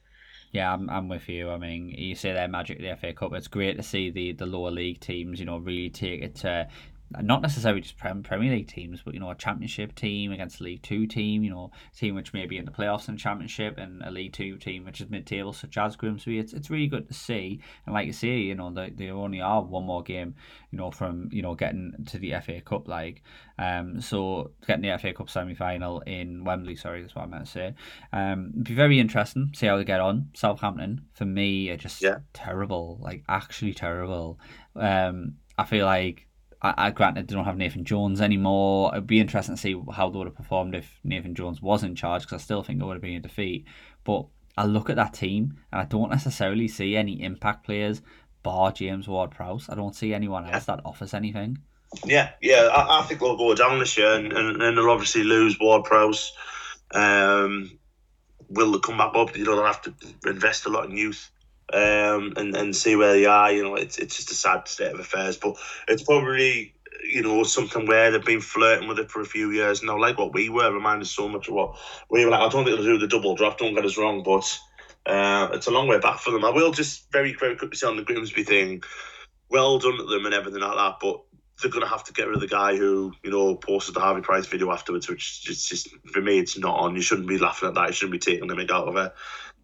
Yeah, 0.51 0.73
I'm, 0.73 0.89
I'm 0.89 1.09
with 1.09 1.29
you. 1.29 1.51
I 1.51 1.59
mean, 1.59 1.91
you 1.91 2.15
say 2.15 2.33
they're 2.33 2.49
magic 2.49 2.79
the 2.79 2.97
FA 2.97 3.13
Cup. 3.13 3.33
It's 3.35 3.49
great 3.49 3.77
to 3.77 3.83
see 3.83 4.11
the, 4.11 4.33
the 4.33 4.47
lower 4.47 4.71
league 4.71 5.01
teams, 5.01 5.41
you 5.41 5.47
know, 5.47 5.59
really 5.59 5.91
take 5.91 6.23
it 6.23 6.37
to 6.37 6.69
not 7.23 7.41
necessarily 7.41 7.81
just 7.81 7.97
Premier 7.97 8.53
League 8.53 8.69
teams, 8.69 9.01
but 9.03 9.15
you 9.15 9.21
know 9.21 9.31
a 9.31 9.35
Championship 9.35 9.95
team 9.95 10.33
against 10.33 10.61
a 10.61 10.65
League 10.65 10.83
Two 10.83 11.07
team, 11.07 11.43
you 11.43 11.51
know 11.51 11.71
a 11.93 11.97
team 11.97 12.15
which 12.15 12.33
may 12.33 12.47
be 12.47 12.59
in 12.59 12.65
the 12.65 12.71
playoffs 12.71 13.09
in 13.09 13.15
the 13.15 13.21
Championship, 13.21 13.79
and 13.79 14.03
a 14.03 14.11
League 14.11 14.33
Two 14.33 14.57
team 14.59 14.85
which 14.85 15.01
is 15.01 15.09
mid-table, 15.09 15.53
such 15.53 15.79
as 15.79 15.97
Grimsby. 15.97 16.39
It's 16.39 16.53
it's 16.53 16.71
really 16.71 16.87
good 16.87 17.09
to 17.09 17.15
see, 17.15 17.61
and 17.87 17.95
like 17.95 18.07
you 18.07 18.13
say, 18.13 18.39
you 18.39 18.55
know 18.55 18.71
they, 18.71 18.91
they 18.91 19.11
only 19.11 19.41
are 19.41 19.63
one 19.63 19.85
more 19.85 20.03
game, 20.03 20.35
you 20.71 20.79
know, 20.79 20.91
from 20.91 21.29
you 21.33 21.43
know 21.43 21.55
getting 21.55 21.93
to 22.09 22.19
the 22.19 22.35
FA 22.45 22.61
Cup, 22.61 22.89
like, 22.89 23.23
um, 23.59 24.01
so 24.01 24.51
getting 24.67 24.83
the 24.83 24.99
FA 24.99 25.13
Cup 25.15 25.31
semi-final 25.31 26.01
in 26.01 26.45
Wembley. 26.45 26.77
Sorry, 26.77 27.01
that's 27.01 27.15
what 27.15 27.25
I 27.25 27.27
meant 27.27 27.47
to 27.47 27.51
say. 27.51 27.75
Um, 28.13 28.53
be 28.63 28.75
very 28.75 29.01
interesting. 29.01 29.51
To 29.53 29.59
see 29.59 29.67
how 29.67 29.77
they 29.79 29.85
get 29.85 30.01
on. 30.01 30.29
Southampton 30.35 31.07
for 31.15 31.25
me 31.25 31.71
are 31.71 31.77
just 31.77 32.03
yeah. 32.03 32.19
terrible, 32.35 32.99
like 33.01 33.25
actually 33.29 33.73
terrible. 33.73 34.39
Um, 34.77 35.37
I 35.57 35.65
feel 35.65 35.87
like 35.87 36.28
I, 36.61 36.75
I 36.77 36.91
granted 36.91 37.29
they 37.29 37.35
don't 37.35 37.45
have 37.45 37.57
Nathan 37.57 37.85
Jones 37.85 38.21
anymore. 38.21 38.91
It'd 38.93 39.07
be 39.07 39.21
interesting 39.21 39.55
to 39.55 39.61
see 39.61 39.81
how 39.93 40.11
they 40.11 40.19
would 40.19 40.27
have 40.27 40.37
performed 40.37 40.75
if 40.75 40.99
Nathan 41.05 41.35
Jones 41.35 41.63
was 41.63 41.83
in 41.83 41.95
charge 41.95 42.23
because 42.23 42.43
I 42.43 42.45
still 42.45 42.63
think 42.63 42.81
it 42.81 42.85
would 42.85 42.95
have 42.95 43.03
been 43.03 43.17
a 43.17 43.21
defeat. 43.21 43.67
But 44.05 44.27
I 44.57 44.65
look 44.65 44.91
at 44.91 44.97
that 44.97 45.15
team 45.15 45.59
and 45.73 45.81
I 45.81 45.85
don't 45.85 46.11
necessarily 46.11 46.69
see 46.69 46.97
any 46.97 47.23
impact 47.23 47.65
players 47.65 48.03
bar 48.43 48.73
James 48.73 49.07
Ward 49.07 49.31
Prowse. 49.31 49.69
I 49.69 49.75
don't 49.75 49.95
see 49.95 50.15
anyone 50.15 50.47
else 50.47 50.65
that 50.67 50.81
offers 50.85 51.15
anything. 51.15 51.59
Yeah, 52.05 52.31
yeah, 52.43 52.69
I, 52.73 53.01
I 53.01 53.03
think 53.05 53.21
they'll 53.21 53.37
go 53.37 53.55
down 53.55 53.79
this 53.79 53.97
year 53.97 54.13
and, 54.15 54.33
and, 54.33 54.63
and 54.63 54.77
they'll 54.77 54.91
obviously 54.91 55.25
lose 55.25 55.59
Ward 55.61 55.85
Prowse. 55.85 56.33
Um, 56.93 57.79
will 58.49 58.73
they 58.73 58.79
come 58.79 58.99
back 58.99 59.15
up? 59.15 59.37
You 59.37 59.45
know, 59.45 59.57
they'll 59.57 59.65
have 59.65 59.83
to 59.83 59.95
invest 60.27 60.67
a 60.67 60.71
lot 60.71 60.89
in 60.89 60.97
youth 60.97 61.31
um, 61.73 62.33
and 62.37 62.57
and 62.57 62.75
see 62.75 62.97
where 62.97 63.13
they 63.13 63.27
are. 63.27 63.53
You 63.53 63.63
know, 63.63 63.75
it's 63.75 63.99
it's 63.99 64.17
just 64.17 64.31
a 64.31 64.35
sad 64.35 64.69
state 64.69 64.93
of 64.93 65.01
affairs, 65.01 65.37
but 65.37 65.57
it's 65.87 66.03
probably 66.03 66.75
you 67.05 67.23
know 67.23 67.43
something 67.43 67.87
where 67.87 68.11
they've 68.11 68.25
been 68.25 68.41
flirting 68.41 68.89
with 68.89 68.99
it 68.99 69.11
for 69.11 69.21
a 69.21 69.27
few 69.27 69.51
years 69.51 69.83
now, 69.83 69.99
like 69.99 70.19
what 70.19 70.35
we 70.35 70.49
were. 70.49 70.73
Reminded 70.73 71.07
so 71.07 71.29
much 71.29 71.49
of 71.49 71.55
what 71.55 71.77
we 72.11 72.25
were 72.25 72.31
like. 72.31 72.41
I 72.41 72.49
don't 72.49 72.65
think 72.65 72.77
they'll 72.77 72.85
do 72.85 72.99
the 72.99 73.07
double 73.07 73.35
draft. 73.35 73.59
Don't 73.59 73.75
get 73.75 73.85
us 73.85 73.99
wrong, 73.99 74.23
but 74.23 74.59
uh, 75.07 75.49
it's 75.53 75.67
a 75.67 75.71
long 75.71 75.89
way 75.89 75.99
back 75.99 76.19
for 76.21 76.31
them. 76.31 76.45
I 76.45 76.51
will 76.51 76.73
just 76.73 77.11
very 77.13 77.35
very 77.35 77.57
quickly 77.57 77.77
say 77.77 77.87
on 77.87 77.97
the 77.97 78.03
Grimsby 78.03 78.45
thing. 78.45 78.83
Well 79.51 79.79
done 79.79 79.97
to 79.97 80.05
them 80.05 80.27
and 80.27 80.35
everything 80.35 80.61
like 80.61 80.77
that, 80.77 80.97
but 81.01 81.23
they're 81.61 81.71
going 81.71 81.85
to 81.85 81.91
have 81.91 82.05
to 82.05 82.13
get 82.13 82.27
rid 82.27 82.37
of 82.37 82.41
the 82.41 82.47
guy 82.47 82.77
who, 82.77 83.13
you 83.25 83.31
know, 83.31 83.57
posted 83.57 83.95
the 83.95 84.01
Harvey 84.01 84.21
Price 84.21 84.47
video 84.47 84.71
afterwards, 84.71 85.09
which 85.09 85.49
is 85.49 85.65
just, 85.65 85.89
for 86.13 86.21
me, 86.21 86.39
it's 86.39 86.57
not 86.57 86.79
on. 86.79 86.95
You 86.95 87.01
shouldn't 87.01 87.27
be 87.27 87.39
laughing 87.39 87.69
at 87.69 87.75
that. 87.75 87.89
You 87.89 87.93
shouldn't 87.95 88.13
be 88.13 88.19
taking 88.19 88.47
the 88.47 88.55
mick 88.55 88.71
out 88.71 88.87
of 88.87 88.97
it 88.97 89.13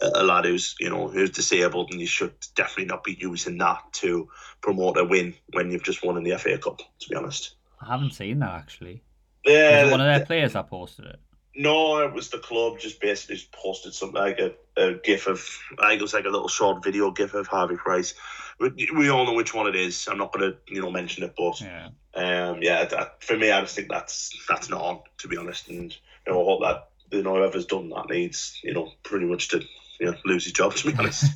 a 0.01 0.23
lad 0.23 0.45
who's 0.45 0.75
you 0.81 0.91
know 0.91 1.09
who's 1.09 1.31
disabled, 1.31 1.91
and 1.91 2.01
you 2.01 2.07
should 2.07 2.35
definitely 2.55 2.87
not 2.87 3.05
be 3.05 3.17
using 3.19 3.59
that 3.59 3.83
to 3.93 4.29
promote 4.61 4.99
a 4.99 5.05
win 5.05 5.35
when 5.53 5.71
you've 5.71 5.83
just 5.83 6.05
won 6.05 6.17
in 6.17 6.25
the 6.25 6.37
FA 6.39 6.59
Cup. 6.59 6.79
To 6.79 7.09
be 7.09 7.17
honest, 7.17 7.55
I 7.81 7.87
haven't 7.87 8.13
seen 8.13 8.41
that 8.41 8.53
actually. 8.53 9.03
Yeah, 9.45 9.91
one 9.91 10.01
of 10.01 10.07
their 10.07 10.25
players 10.25 10.55
that 10.55 10.69
posted 10.69 11.07
it. 11.07 11.21
No, 11.57 11.99
it 12.01 12.13
was 12.13 12.31
the 12.31 12.39
club 12.39 12.81
just 12.81 13.01
basically 13.01 13.37
just 13.37 13.53
posted 13.53 13.95
something 13.95 14.21
like 14.21 14.41
a, 14.41 14.55
a 14.77 14.95
gif 14.95 15.29
of 15.29 15.47
I 15.79 15.91
think 15.91 16.01
it 16.01 16.03
was 16.03 16.15
like 16.15 16.25
a 16.25 16.31
little 16.31 16.49
short 16.49 16.83
video 16.83 17.11
gif 17.11 17.35
of 17.35 17.47
Harvey 17.47 17.77
Price. 17.77 18.15
We, 18.59 18.89
we 18.97 19.09
all 19.09 19.25
know 19.25 19.35
which 19.35 19.55
one 19.55 19.69
it 19.69 19.77
is. 19.77 20.09
I'm 20.11 20.19
not 20.19 20.33
going 20.33 20.53
to 20.53 20.59
you 20.73 20.81
know 20.83 20.91
mention 20.91 21.23
it, 21.23 21.35
but 21.37 21.61
yeah, 21.61 21.89
um, 22.15 22.63
yeah. 22.63 22.85
That, 22.85 23.23
for 23.23 23.37
me, 23.37 23.53
I 23.53 23.61
just 23.61 23.77
think 23.77 23.89
that's 23.89 24.37
that's 24.49 24.69
not 24.69 24.81
on 24.81 25.01
to 25.19 25.29
be 25.29 25.37
honest, 25.37 25.69
and 25.69 25.93
you 26.27 26.33
know 26.33 26.41
I 26.41 26.45
hope 26.45 26.63
that 26.63 26.89
you 27.17 27.23
know 27.23 27.37
whoever's 27.37 27.67
done 27.67 27.89
that 27.91 28.09
needs 28.09 28.59
you 28.65 28.75
know 28.75 28.91
pretty 29.05 29.27
much 29.27 29.49
to 29.49 29.63
know, 30.01 30.15
lose 30.25 30.45
his 30.45 30.53
job. 30.53 30.75
To 30.75 30.91
be 30.91 30.95
honest. 30.99 31.33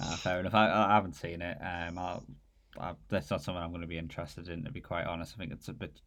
uh, 0.00 0.16
fair 0.16 0.40
enough. 0.40 0.54
I, 0.54 0.70
I 0.70 0.94
haven't 0.94 1.14
seen 1.14 1.42
it. 1.42 1.58
Um, 1.60 1.98
I, 1.98 2.18
I, 2.78 2.94
that's 3.08 3.30
not 3.30 3.42
something 3.42 3.62
I'm 3.62 3.70
going 3.70 3.82
to 3.82 3.86
be 3.86 3.98
interested 3.98 4.48
in. 4.48 4.64
To 4.64 4.72
be 4.72 4.80
quite 4.80 5.06
honest, 5.06 5.34
I 5.36 5.38
think 5.38 5.52
it's 5.52 5.68
a 5.68 5.72
bit 5.72 6.00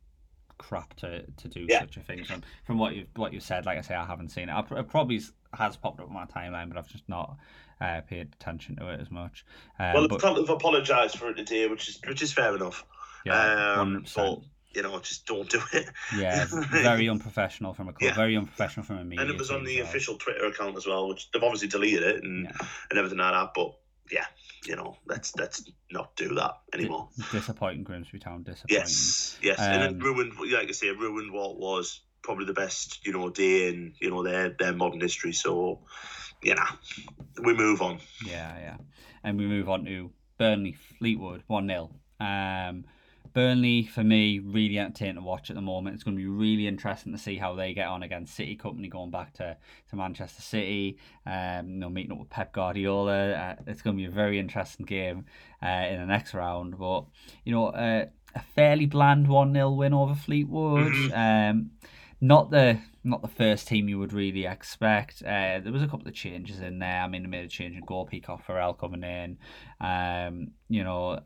crap 0.57 0.95
to, 0.95 1.23
to 1.23 1.47
do 1.47 1.65
yeah. 1.67 1.81
such 1.81 1.97
a 1.97 2.01
thing. 2.01 2.23
From 2.23 2.43
from 2.65 2.77
what 2.77 2.95
you 2.95 3.05
what 3.15 3.33
you 3.33 3.39
said, 3.39 3.65
like 3.65 3.77
I 3.77 3.81
say, 3.81 3.95
I 3.95 4.05
haven't 4.05 4.29
seen 4.29 4.49
it. 4.49 4.53
I, 4.53 4.79
it 4.79 4.87
probably 4.87 5.21
has 5.53 5.77
popped 5.77 5.99
up 5.99 6.07
on 6.07 6.13
my 6.13 6.25
timeline, 6.25 6.69
but 6.69 6.77
I've 6.77 6.87
just 6.87 7.07
not 7.07 7.37
uh, 7.79 8.01
paid 8.01 8.33
attention 8.39 8.75
to 8.77 8.89
it 8.89 8.99
as 8.99 9.11
much. 9.11 9.45
Um, 9.79 9.93
well, 9.93 10.07
but, 10.07 10.35
they've 10.35 10.49
apologised 10.49 11.17
for 11.17 11.29
it 11.29 11.35
today, 11.35 11.67
which 11.67 11.89
is 11.89 11.99
which 12.07 12.21
is 12.21 12.33
fair 12.33 12.55
enough. 12.55 12.85
Yeah, 13.25 13.75
um, 13.79 14.05
but 14.15 14.39
you 14.73 14.81
know, 14.81 14.99
just 14.99 15.25
don't 15.25 15.49
do 15.49 15.61
it. 15.73 15.87
Yeah, 16.15 16.45
very 16.49 17.09
unprofessional 17.09 17.73
from 17.73 17.89
a 17.89 17.93
club, 17.93 18.09
yeah. 18.09 18.15
very 18.15 18.35
unprofessional 18.35 18.85
from 18.85 18.97
a 18.97 19.03
media. 19.03 19.21
And 19.21 19.31
it 19.31 19.37
was 19.37 19.51
on 19.51 19.63
the 19.63 19.77
well. 19.77 19.85
official 19.85 20.17
Twitter 20.17 20.45
account 20.45 20.77
as 20.77 20.85
well, 20.85 21.07
which 21.07 21.31
they've 21.31 21.43
obviously 21.43 21.67
deleted 21.67 22.03
it 22.03 22.23
and 22.23 22.45
yeah. 22.45 22.67
and 22.89 22.99
everything 22.99 23.19
like 23.19 23.33
that. 23.33 23.51
But 23.55 23.73
yeah, 24.11 24.25
you 24.65 24.75
know, 24.75 24.97
let's 25.05 25.35
let's 25.35 25.63
not 25.91 26.15
do 26.15 26.35
that 26.35 26.59
anymore. 26.73 27.09
Disappointing 27.31 27.83
Grimsby 27.83 28.19
Town, 28.19 28.43
disappointing. 28.43 28.81
Yes, 28.81 29.37
yes, 29.41 29.59
um, 29.59 29.65
and 29.65 29.95
it 29.95 30.03
ruined, 30.03 30.33
like 30.51 30.69
I 30.69 30.71
say, 30.71 30.87
it 30.87 30.97
ruined 30.97 31.31
what 31.31 31.57
was 31.57 32.01
probably 32.21 32.45
the 32.45 32.53
best, 32.53 33.05
you 33.05 33.13
know, 33.13 33.29
day 33.29 33.69
in 33.69 33.93
you 33.99 34.09
know 34.09 34.23
their 34.23 34.49
their 34.49 34.73
modern 34.73 35.01
history. 35.01 35.33
So, 35.33 35.79
you 36.41 36.55
know, 36.55 36.65
we 37.43 37.53
move 37.53 37.81
on. 37.81 37.99
Yeah, 38.25 38.57
yeah, 38.59 38.77
and 39.23 39.37
we 39.37 39.47
move 39.47 39.69
on 39.69 39.85
to 39.85 40.11
Burnley 40.37 40.77
Fleetwood 40.99 41.43
one 41.47 41.67
0 41.67 41.91
um, 42.19 42.85
Burnley, 43.37 43.85
for 43.85 44.03
me, 44.03 44.39
really 44.39 44.79
entertaining 44.79 45.13
to 45.13 45.21
watch 45.21 45.51
at 45.51 45.55
the 45.55 45.61
moment. 45.61 45.93
It's 45.93 46.03
going 46.03 46.17
to 46.17 46.23
be 46.23 46.27
really 46.27 46.65
interesting 46.65 47.11
to 47.11 47.19
see 47.19 47.35
how 47.35 47.53
they 47.53 47.71
get 47.71 47.87
on 47.87 48.01
against 48.01 48.33
City 48.33 48.57
Kompany 48.57 48.89
going 48.89 49.11
back 49.11 49.31
to, 49.33 49.55
to 49.91 49.95
Manchester 49.95 50.41
City, 50.41 50.97
um, 51.27 51.69
you 51.69 51.75
know, 51.75 51.87
meeting 51.87 52.13
up 52.13 52.17
with 52.17 52.31
Pep 52.31 52.51
Guardiola. 52.51 53.33
Uh, 53.33 53.55
it's 53.67 53.83
going 53.83 53.95
to 53.95 54.01
be 54.01 54.07
a 54.07 54.09
very 54.09 54.39
interesting 54.39 54.87
game 54.87 55.25
uh, 55.61 55.67
in 55.67 55.99
the 55.99 56.07
next 56.07 56.33
round. 56.33 56.79
But, 56.79 57.05
you 57.45 57.53
know, 57.53 57.67
uh, 57.67 58.05
a 58.33 58.41
fairly 58.55 58.87
bland 58.87 59.27
1 59.27 59.53
0 59.53 59.69
win 59.69 59.93
over 59.93 60.15
Fleetwood. 60.15 60.93
Um, 61.13 61.69
not 62.19 62.49
the 62.49 62.79
not 63.03 63.21
the 63.21 63.27
first 63.27 63.67
team 63.67 63.87
you 63.87 63.99
would 63.99 64.13
really 64.13 64.47
expect. 64.47 65.21
Uh, 65.21 65.59
there 65.59 65.71
was 65.71 65.83
a 65.83 65.87
couple 65.87 66.07
of 66.07 66.15
changes 66.15 66.59
in 66.59 66.79
there. 66.79 67.03
I 67.03 67.07
mean, 67.07 67.21
they 67.21 67.29
made 67.29 67.45
a 67.45 67.47
change 67.47 67.75
in 67.75 67.85
goal 67.85 68.07
Peacock 68.07 68.43
Farrell 68.43 68.73
coming 68.73 69.03
in. 69.03 69.37
Um, 69.79 70.53
you 70.69 70.83
know, 70.83 71.19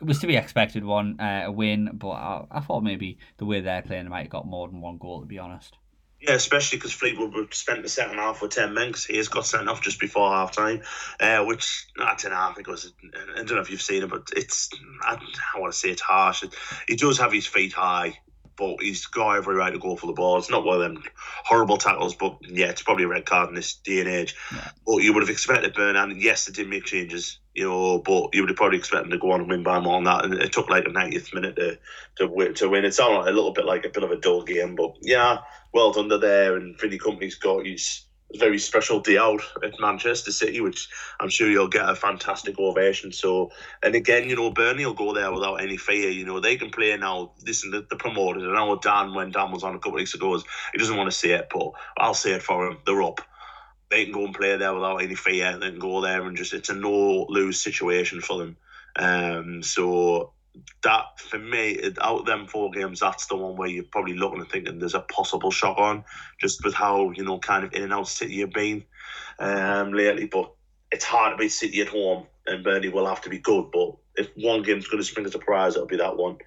it 0.00 0.06
was 0.06 0.18
to 0.20 0.26
be 0.26 0.36
expected 0.36 0.84
one 0.84 1.20
uh, 1.20 1.44
a 1.46 1.52
win, 1.52 1.90
but 1.92 2.10
I, 2.10 2.44
I, 2.50 2.60
thought 2.60 2.82
maybe 2.82 3.18
the 3.36 3.44
way 3.44 3.60
they're 3.60 3.82
playing 3.82 4.04
they 4.04 4.10
might 4.10 4.22
have 4.22 4.30
got 4.30 4.46
more 4.46 4.68
than 4.68 4.80
one 4.80 4.98
goal 4.98 5.20
to 5.20 5.26
be 5.26 5.38
honest. 5.38 5.76
Yeah, 6.20 6.34
especially 6.34 6.76
because 6.76 6.92
Fleetwood 6.92 7.54
spent 7.54 7.82
the 7.82 7.88
second 7.88 8.18
half 8.18 8.42
with 8.42 8.50
ten 8.50 8.74
men 8.74 8.88
because 8.88 9.06
he 9.06 9.16
has 9.16 9.28
got 9.28 9.46
sent 9.46 9.68
off 9.68 9.80
just 9.80 9.98
before 9.98 10.30
half 10.30 10.52
time, 10.52 10.82
uh, 11.18 11.44
which 11.44 11.86
I 11.98 12.14
don't 12.20 12.32
know. 12.32 12.36
I 12.36 12.54
it 12.58 12.66
was. 12.66 12.92
I 13.34 13.36
don't 13.36 13.52
know 13.52 13.60
if 13.60 13.70
you've 13.70 13.80
seen 13.80 14.02
it, 14.02 14.10
but 14.10 14.28
it's. 14.36 14.68
I, 15.02 15.18
I 15.54 15.58
want 15.58 15.72
to 15.72 15.78
say 15.78 15.88
it's 15.88 16.02
harsh. 16.02 16.44
He 16.86 16.96
does 16.96 17.18
have 17.18 17.32
his 17.32 17.46
feet 17.46 17.72
high, 17.72 18.18
but 18.60 18.76
he's 18.80 19.06
got 19.06 19.38
every 19.38 19.56
right 19.56 19.72
to 19.72 19.78
go 19.78 19.96
for 19.96 20.06
the 20.06 20.12
ball. 20.12 20.36
It's 20.36 20.50
not 20.50 20.64
one 20.64 20.76
of 20.76 20.82
them 20.82 21.02
horrible 21.44 21.78
tackles, 21.78 22.14
but 22.14 22.36
yeah, 22.42 22.66
it's 22.66 22.82
probably 22.82 23.04
a 23.04 23.08
red 23.08 23.24
card 23.24 23.48
in 23.48 23.54
this 23.54 23.74
day 23.74 24.00
and 24.00 24.08
age. 24.08 24.36
Yeah. 24.52 24.70
But 24.86 24.98
you 24.98 25.14
would 25.14 25.22
have 25.22 25.30
expected 25.30 25.74
Burnham. 25.74 26.18
Yes, 26.18 26.44
they 26.44 26.52
did 26.52 26.68
make 26.68 26.84
changes, 26.84 27.38
you 27.54 27.66
know, 27.66 27.98
but 27.98 28.34
you 28.34 28.42
would 28.42 28.50
have 28.50 28.56
probably 28.56 28.76
expected 28.76 29.04
them 29.04 29.12
to 29.12 29.18
go 29.18 29.32
on 29.32 29.40
and 29.40 29.48
win 29.48 29.62
by 29.62 29.80
more 29.80 29.96
than 29.96 30.04
that. 30.04 30.24
And 30.26 30.34
it 30.34 30.52
took 30.52 30.68
like 30.68 30.84
the 30.84 30.90
90th 30.90 31.34
minute 31.34 31.56
to 31.56 31.78
to 32.18 32.28
win. 32.28 32.52
To 32.54 32.68
win. 32.68 32.84
It 32.84 32.92
sounded 32.92 33.20
like 33.20 33.30
a 33.30 33.34
little 33.34 33.52
bit 33.52 33.64
like 33.64 33.86
a 33.86 33.88
bit 33.88 34.04
of 34.04 34.10
a 34.10 34.20
dull 34.20 34.42
game, 34.42 34.76
but 34.76 34.94
yeah, 35.00 35.38
well 35.72 35.92
done 35.92 36.08
there. 36.08 36.56
And 36.56 36.78
Vinny 36.78 36.98
Kompany's 36.98 37.36
got 37.36 37.64
his 37.64 38.02
very 38.38 38.58
special 38.58 39.00
day 39.00 39.18
out 39.18 39.42
at 39.64 39.80
Manchester 39.80 40.30
City, 40.30 40.60
which 40.60 40.88
I'm 41.18 41.28
sure 41.28 41.50
you'll 41.50 41.68
get 41.68 41.88
a 41.88 41.96
fantastic 41.96 42.58
ovation. 42.58 43.12
So, 43.12 43.50
and 43.82 43.94
again, 43.94 44.28
you 44.28 44.36
know, 44.36 44.50
Burnley 44.50 44.86
will 44.86 44.94
go 44.94 45.12
there 45.12 45.32
without 45.32 45.56
any 45.56 45.76
fear. 45.76 46.10
You 46.10 46.24
know, 46.24 46.40
they 46.40 46.56
can 46.56 46.70
play 46.70 46.96
now. 46.96 47.32
Listen, 47.44 47.70
the, 47.70 47.86
the 47.88 47.96
promoters. 47.96 48.44
I 48.44 48.52
know 48.52 48.78
Dan, 48.78 49.14
when 49.14 49.30
Dan 49.30 49.50
was 49.50 49.64
on 49.64 49.74
a 49.74 49.78
couple 49.78 49.92
of 49.92 49.96
weeks 49.96 50.14
ago, 50.14 50.40
he 50.72 50.78
doesn't 50.78 50.96
want 50.96 51.10
to 51.10 51.16
say 51.16 51.30
it, 51.30 51.48
but 51.52 51.72
I'll 51.98 52.14
say 52.14 52.32
it 52.32 52.42
for 52.42 52.66
him. 52.66 52.78
They're 52.86 53.02
up. 53.02 53.20
They 53.90 54.04
can 54.04 54.12
go 54.12 54.24
and 54.24 54.34
play 54.34 54.56
there 54.56 54.72
without 54.72 54.98
any 54.98 55.16
fear. 55.16 55.58
They 55.58 55.70
can 55.70 55.80
go 55.80 56.00
there 56.00 56.24
and 56.24 56.36
just, 56.36 56.52
it's 56.52 56.68
a 56.68 56.74
no 56.74 57.26
lose 57.28 57.60
situation 57.60 58.20
for 58.20 58.38
them. 58.38 58.56
Um, 58.96 59.62
so 59.62 60.32
that 60.82 61.18
for 61.18 61.38
me, 61.38 61.80
out 62.00 62.20
of 62.20 62.26
them 62.26 62.46
four 62.46 62.70
games, 62.70 63.00
that's 63.00 63.26
the 63.26 63.36
one 63.36 63.56
where 63.56 63.68
you're 63.68 63.84
probably 63.84 64.14
looking 64.14 64.40
and 64.40 64.48
thinking 64.48 64.78
there's 64.78 64.94
a 64.94 65.00
possible 65.00 65.50
shock 65.50 65.78
on, 65.78 66.04
just 66.40 66.64
with 66.64 66.74
how 66.74 67.10
you 67.10 67.24
know 67.24 67.38
kind 67.38 67.64
of 67.64 67.72
in 67.74 67.82
and 67.82 67.92
out 67.92 68.08
City 68.08 68.40
have 68.40 68.52
been 68.52 68.84
um, 69.38 69.92
lately. 69.92 70.26
But 70.26 70.52
it's 70.90 71.04
hard 71.04 71.32
to 71.32 71.36
beat 71.36 71.50
City 71.50 71.80
at 71.80 71.88
home, 71.88 72.26
and 72.46 72.64
Burnley 72.64 72.88
will 72.88 73.06
have 73.06 73.22
to 73.22 73.30
be 73.30 73.38
good. 73.38 73.70
But 73.72 73.96
if 74.16 74.28
one 74.36 74.62
game's 74.62 74.88
going 74.88 75.02
to 75.02 75.08
spring 75.08 75.26
a 75.26 75.30
surprise, 75.30 75.76
it'll 75.76 75.86
be 75.86 75.96
that 75.96 76.16
one. 76.16 76.38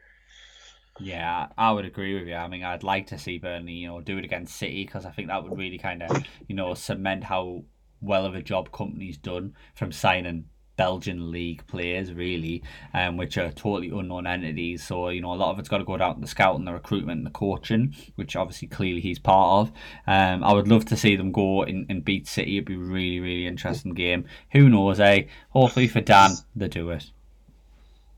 Yeah, 0.99 1.47
I 1.57 1.71
would 1.71 1.85
agree 1.85 2.19
with 2.19 2.27
you. 2.27 2.35
I 2.35 2.47
mean, 2.47 2.63
I'd 2.63 2.83
like 2.83 3.07
to 3.07 3.17
see 3.17 3.39
Burnley, 3.39 3.73
you 3.73 3.87
know, 3.87 4.01
do 4.01 4.17
it 4.17 4.25
against 4.25 4.55
City 4.55 4.85
because 4.85 5.05
I 5.05 5.11
think 5.11 5.27
that 5.27 5.43
would 5.43 5.57
really 5.57 5.79
kind 5.79 6.03
of, 6.03 6.23
you 6.47 6.55
know, 6.55 6.75
cement 6.75 7.23
how 7.23 7.63
well 7.99 8.25
of 8.25 8.35
a 8.35 8.41
job 8.41 8.69
Kompany's 8.69 9.17
done 9.17 9.55
from 9.75 9.91
signing 9.91 10.45
Belgian 10.75 11.31
league 11.31 11.65
players, 11.67 12.11
really, 12.13 12.63
um, 12.93 13.17
which 13.17 13.37
are 13.37 13.51
totally 13.51 13.89
unknown 13.89 14.25
entities. 14.25 14.83
So, 14.83 15.09
you 15.09 15.21
know, 15.21 15.33
a 15.33 15.35
lot 15.35 15.51
of 15.51 15.59
it's 15.59 15.69
got 15.69 15.77
to 15.79 15.83
go 15.83 15.97
down 15.97 16.15
to 16.15 16.21
the 16.21 16.27
scouting, 16.27 16.65
the 16.65 16.73
recruitment, 16.73 17.19
and 17.19 17.25
the 17.25 17.31
coaching, 17.31 17.95
which 18.15 18.35
obviously 18.35 18.67
clearly 18.67 19.01
he's 19.01 19.19
part 19.19 19.67
of. 19.67 19.73
Um, 20.07 20.43
I 20.43 20.53
would 20.53 20.67
love 20.67 20.85
to 20.85 20.97
see 20.97 21.15
them 21.15 21.31
go 21.31 21.63
and, 21.63 21.85
and 21.89 22.03
beat 22.03 22.27
City. 22.27 22.57
It'd 22.57 22.65
be 22.65 22.75
a 22.75 22.77
really, 22.77 23.19
really 23.19 23.47
interesting 23.47 23.93
game. 23.93 24.25
Who 24.51 24.69
knows, 24.69 24.99
eh? 24.99 25.23
Hopefully 25.49 25.87
for 25.87 26.01
Dan, 26.01 26.31
they 26.55 26.67
do 26.67 26.89
it. 26.89 27.11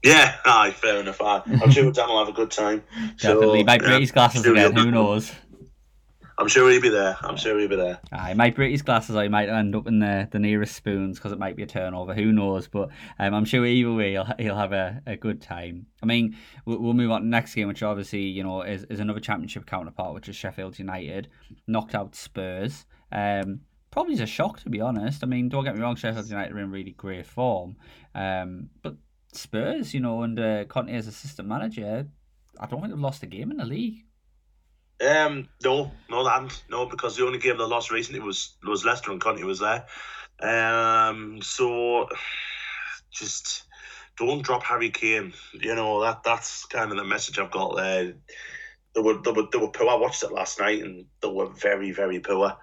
Yeah, 0.03 0.35
aye, 0.45 0.69
fair 0.69 0.99
enough. 0.99 1.19
Aye. 1.19 1.41
I'm 1.47 1.71
sure 1.71 1.91
Dan 1.91 2.09
will 2.09 2.19
have 2.19 2.29
a 2.29 2.31
good 2.31 2.51
time. 2.51 2.83
Definitely. 3.17 3.61
So, 3.61 3.65
might 3.65 3.81
break 3.81 4.01
his 4.01 4.11
glasses 4.11 4.45
again. 4.45 4.75
Who 4.75 4.91
knows? 4.91 5.31
I'm 6.37 6.49
sure 6.49 6.69
he'll 6.69 6.81
be 6.81 6.89
there. 6.89 7.17
I'm 7.21 7.37
sure 7.37 7.57
he'll 7.57 7.69
be 7.69 7.77
there. 7.77 7.99
Aye, 8.11 8.29
he 8.29 8.33
might 8.33 8.55
break 8.55 8.71
his 8.71 8.81
glasses 8.81 9.15
or 9.15 9.23
he 9.23 9.29
might 9.29 9.47
end 9.47 9.73
up 9.75 9.87
in 9.87 9.99
the, 9.99 10.27
the 10.31 10.39
nearest 10.39 10.75
spoons 10.75 11.17
because 11.17 11.31
it 11.31 11.39
might 11.39 11.55
be 11.55 11.63
a 11.63 11.67
turnover. 11.67 12.13
Who 12.13 12.33
knows? 12.33 12.67
But 12.67 12.89
um, 13.19 13.33
I'm 13.33 13.45
sure 13.45 13.65
either 13.65 13.93
way 13.93 14.11
he'll, 14.11 14.27
he'll 14.37 14.57
have 14.57 14.73
a, 14.73 15.01
a 15.05 15.15
good 15.15 15.41
time. 15.41 15.85
I 16.03 16.05
mean, 16.05 16.35
we'll, 16.65 16.79
we'll 16.79 16.93
move 16.93 17.11
on 17.11 17.21
to 17.21 17.25
the 17.25 17.29
next 17.29 17.55
game, 17.55 17.69
which 17.69 17.83
obviously, 17.83 18.23
you 18.23 18.43
know, 18.43 18.63
is, 18.63 18.83
is 18.85 18.99
another 18.99 19.21
championship 19.21 19.65
counterpart, 19.65 20.13
which 20.13 20.27
is 20.27 20.35
Sheffield 20.35 20.77
United. 20.77 21.29
Knocked 21.67 21.95
out 21.95 22.15
Spurs. 22.15 22.85
Um, 23.13 23.61
probably 23.91 24.15
is 24.15 24.19
a 24.19 24.25
shock, 24.25 24.59
to 24.61 24.69
be 24.69 24.81
honest. 24.81 25.23
I 25.23 25.27
mean, 25.27 25.47
don't 25.47 25.63
get 25.63 25.75
me 25.75 25.81
wrong, 25.81 25.95
Sheffield 25.95 26.29
United 26.29 26.53
are 26.53 26.59
in 26.59 26.69
really 26.69 26.91
great 26.91 27.25
form. 27.25 27.77
Um, 28.13 28.69
but 28.81 28.97
Spurs, 29.31 29.93
you 29.93 30.01
know, 30.01 30.23
under 30.23 30.65
Conte 30.65 30.91
as 30.91 31.07
assistant 31.07 31.47
manager, 31.47 32.07
I 32.59 32.65
don't 32.65 32.81
think 32.81 32.91
they've 32.91 32.99
lost 32.99 33.23
a 33.23 33.27
game 33.27 33.51
in 33.51 33.57
the 33.57 33.65
league. 33.65 34.03
Um, 35.01 35.49
no, 35.63 35.91
no, 36.09 36.25
haven't. 36.25 36.63
No, 36.69 36.85
because 36.85 37.17
the 37.17 37.25
only 37.25 37.39
game 37.39 37.57
they 37.57 37.63
lost 37.63 37.91
recently 37.91 38.21
was 38.21 38.55
was 38.63 38.85
Leicester 38.85 39.11
and 39.11 39.21
Conte 39.21 39.43
was 39.43 39.59
there. 39.59 39.85
Um, 40.39 41.41
so 41.41 42.07
just 43.11 43.63
don't 44.17 44.43
drop 44.43 44.63
Harry 44.63 44.89
Kane. 44.89 45.33
You 45.53 45.75
know 45.75 46.01
that 46.01 46.23
that's 46.23 46.65
kind 46.65 46.91
of 46.91 46.97
the 46.97 47.03
message 47.03 47.39
I've 47.39 47.51
got 47.51 47.75
there. 47.75 48.13
They 48.93 49.01
were 49.01 49.21
they 49.21 49.31
were 49.31 49.47
they 49.51 49.57
were 49.57 49.67
poor. 49.67 49.89
I 49.89 49.95
watched 49.95 50.23
it 50.23 50.31
last 50.31 50.59
night 50.59 50.81
and 50.81 51.05
they 51.21 51.29
were 51.29 51.47
very 51.47 51.91
very 51.91 52.19
poor. 52.19 52.55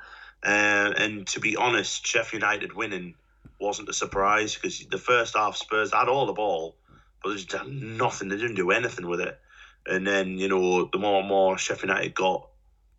Uh, 0.45 0.93
and 0.97 1.27
to 1.29 1.41
be 1.41 1.57
honest, 1.57 2.07
Sheffield 2.07 2.43
United 2.43 2.73
winning 2.73 3.15
wasn't 3.61 3.89
a 3.89 3.93
surprise 3.93 4.55
because 4.55 4.85
the 4.87 4.99
first 4.99 5.37
half 5.37 5.57
Spurs 5.57 5.93
had 5.93 6.09
all 6.09 6.27
the 6.27 6.33
ball, 6.33 6.77
but 7.23 7.31
they 7.31 7.37
just 7.37 7.53
had 7.53 7.69
nothing. 7.69 8.29
They 8.29 8.37
didn't 8.37 8.57
do 8.57 8.71
anything 8.71 9.07
with 9.07 9.21
it. 9.21 9.39
And 9.87 10.07
then 10.07 10.39
you 10.39 10.49
know 10.49 10.85
the 10.85 10.99
more 10.99 11.21
and 11.21 11.29
more 11.29 11.59
Sheffield 11.59 11.91
United 11.91 12.15
got 12.15 12.49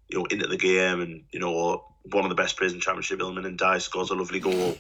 you 0.10 0.20
know 0.20 0.26
into 0.26 0.48
the 0.48 0.58
game, 0.58 1.02
and 1.02 1.24
you 1.32 1.40
know 1.40 1.86
one 2.12 2.26
of 2.26 2.30
the 2.30 2.36
best 2.36 2.58
players 2.58 2.74
in 2.74 2.82
Championship, 2.82 3.20
Iliman 3.20 3.58
Ndiaye 3.58 3.82
scores 3.82 4.10
a 4.10 4.16
lovely 4.16 4.40
goal. 4.40 4.76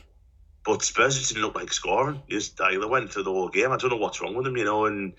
But 0.66 0.82
Spurs 0.82 1.18
just 1.18 1.30
didn't 1.30 1.46
look 1.46 1.56
like 1.56 1.74
scoring. 1.74 2.22
Just 2.30 2.58
they 2.58 2.78
went 2.78 3.12
through 3.12 3.24
the 3.24 3.32
whole 3.32 3.50
game. 3.50 3.72
I 3.72 3.78
don't 3.78 3.90
know 3.90 3.98
what's 3.98 4.22
wrong 4.22 4.36
with 4.36 4.46
them, 4.46 4.56
you 4.56 4.64
know. 4.64 4.86
And 4.86 5.14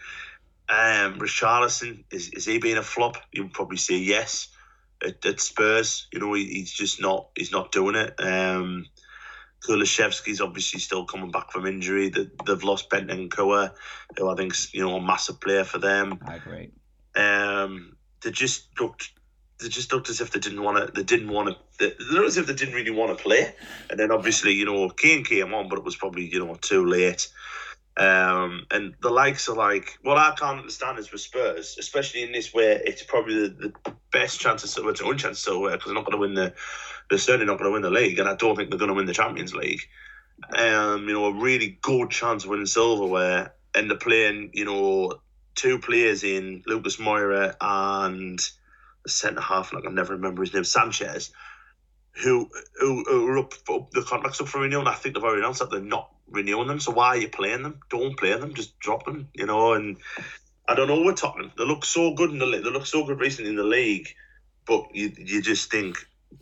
um, 0.69 1.19
Richarlison 1.19 2.05
is 2.11 2.31
is 2.31 2.47
he 2.47 2.59
being 2.59 2.79
a 2.79 2.83
flop? 2.83 3.19
You 3.33 3.45
would 3.45 3.53
probably 3.53 3.77
say 3.77 3.97
yes. 3.97 4.49
At, 5.05 5.25
at 5.27 5.41
Spurs, 5.41 6.07
you 6.13 6.21
know, 6.21 6.33
he, 6.33 6.47
he's 6.47 6.73
just 6.73 7.01
not 7.01 7.29
he's 7.37 7.53
not 7.53 7.73
doing 7.73 7.95
it. 7.95 8.15
Um, 8.19 8.87
Kulusevski's 9.67 10.41
obviously 10.41 10.81
still 10.81 11.05
coming 11.05 11.31
back 11.31 11.51
from 11.51 11.67
injury. 11.67 12.11
They, 12.11 12.29
they've 12.47 12.63
lost 12.63 12.91
Bentancur, 12.91 13.73
who 14.17 14.29
I 14.29 14.35
think's 14.35 14.73
you 14.75 14.83
know 14.83 14.97
a 14.97 15.03
massive 15.03 15.41
player 15.41 15.65
for 15.65 15.79
them. 15.79 16.19
I 16.27 16.37
agree. 16.37 16.71
Um, 17.17 17.97
they 18.23 18.31
just 18.31 18.69
looked. 18.81 19.11
They 19.61 19.69
just 19.69 19.93
looked 19.93 20.11
as 20.11 20.21
if 20.21 20.33
they 20.33 20.41
didn't 20.41 20.63
want 20.63 20.87
to. 20.87 20.93
They 20.93 21.05
didn't 21.05 21.31
want 21.31 21.49
to. 21.49 21.57
They, 21.79 21.95
they 21.97 22.15
looked 22.15 22.29
as 22.29 22.37
if 22.37 22.47
they 22.47 22.55
didn't 22.55 22.75
really 22.75 22.91
want 22.91 23.17
to 23.17 23.23
play. 23.23 23.55
And 23.89 23.99
then 23.99 24.11
obviously, 24.11 24.53
you 24.53 24.65
know, 24.65 24.89
Kane 24.91 25.25
came 25.25 25.55
on, 25.55 25.69
but 25.69 25.79
it 25.79 25.85
was 25.85 25.97
probably 25.97 26.27
you 26.27 26.45
know 26.45 26.55
too 26.57 26.85
late. 26.85 27.29
Um, 27.97 28.67
and 28.73 28.95
the 29.03 29.11
likes 29.11 29.49
are 29.49 29.55
like 29.55 29.99
what 30.03 30.17
I 30.17 30.35
can't 30.37 30.59
understand 30.59 30.99
is 30.99 31.13
with 31.13 31.21
Spurs, 31.21 31.77
especially 31.79 32.23
in 32.23 32.33
this 32.33 32.53
where 32.53 32.81
it's 32.85 33.05
probably 33.05 33.49
the, 33.49 33.73
the 33.85 33.95
best 34.11 34.41
chance 34.41 34.65
of 34.65 34.83
well, 34.83 34.93
it's 34.93 35.01
only 35.01 35.17
chance 35.17 35.39
of 35.39 35.45
silverware 35.45 35.73
because 35.73 35.87
they're 35.87 35.95
not 35.95 36.05
going 36.05 36.17
to 36.17 36.21
win 36.21 36.35
the. 36.35 36.55
They're 37.09 37.19
certainly 37.19 37.47
not 37.47 37.59
going 37.59 37.71
to 37.71 37.73
win 37.73 37.83
the 37.83 37.91
league, 37.91 38.19
and 38.19 38.29
I 38.29 38.35
don't 38.35 38.57
think 38.57 38.71
they're 38.71 38.79
going 38.79 38.89
to 38.89 38.95
win 38.95 39.07
the 39.07 39.13
Champions 39.13 39.55
League. 39.55 39.83
Um, 40.57 41.07
you 41.07 41.15
know, 41.15 41.27
a 41.27 41.33
really 41.33 41.79
good 41.83 42.11
chance 42.11 42.45
of 42.45 42.51
winning 42.51 42.67
silverware, 42.67 43.55
and 43.75 43.89
they're 43.89 43.99
playing, 43.99 44.51
you 44.55 44.65
know, 44.65 45.21
two 45.55 45.79
players 45.79 46.25
in 46.25 46.63
Lucas 46.67 46.97
Moura 46.97 47.55
and 47.61 48.41
the 49.05 49.11
centre 49.11 49.41
half, 49.41 49.73
and 49.73 49.87
I 49.87 49.91
never 49.91 50.15
remember 50.15 50.43
his 50.43 50.53
name, 50.53 50.65
Sanchez, 50.65 51.31
who 52.23 52.49
who, 52.79 53.05
who 53.05 53.27
are 53.29 53.39
up, 53.39 53.55
up 53.69 53.91
the 53.91 54.03
contracts 54.03 54.41
up 54.41 54.49
for 54.49 54.61
renewal. 54.61 54.81
And 54.81 54.89
I 54.89 54.95
think 54.95 55.15
they've 55.15 55.25
already 55.25 55.41
announced 55.41 55.61
that 55.61 55.71
they're 55.71 55.81
not 55.81 56.11
renewing 56.31 56.69
them. 56.69 56.81
So 56.81 56.93
why 56.93 57.09
are 57.09 57.17
you 57.17 57.29
playing 57.29 57.63
them? 57.63 57.81
Don't 57.91 58.17
play 58.17 58.37
them. 58.39 58.55
Just 58.55 58.79
drop 58.79 59.05
them. 59.05 59.29
You 59.35 59.47
know. 59.47 59.75
And 59.75 59.97
I 60.69 60.75
don't 60.75 60.89
know 60.89 61.01
what 61.01 61.17
Tottenham. 61.17 61.53
They 61.57 61.65
look 61.65 61.85
so 61.85 62.15
good 62.15 62.31
in 62.31 62.39
the 62.39 62.47
league. 62.47 62.65
They 62.65 62.71
look 62.71 62.87
so 62.87 63.05
good 63.05 63.21
recently 63.21 63.51
in 63.51 63.57
the 63.57 63.65
league, 63.65 64.09
but 64.67 64.87
you 64.95 65.13
you 65.19 65.43
just 65.43 65.71
think 65.71 65.97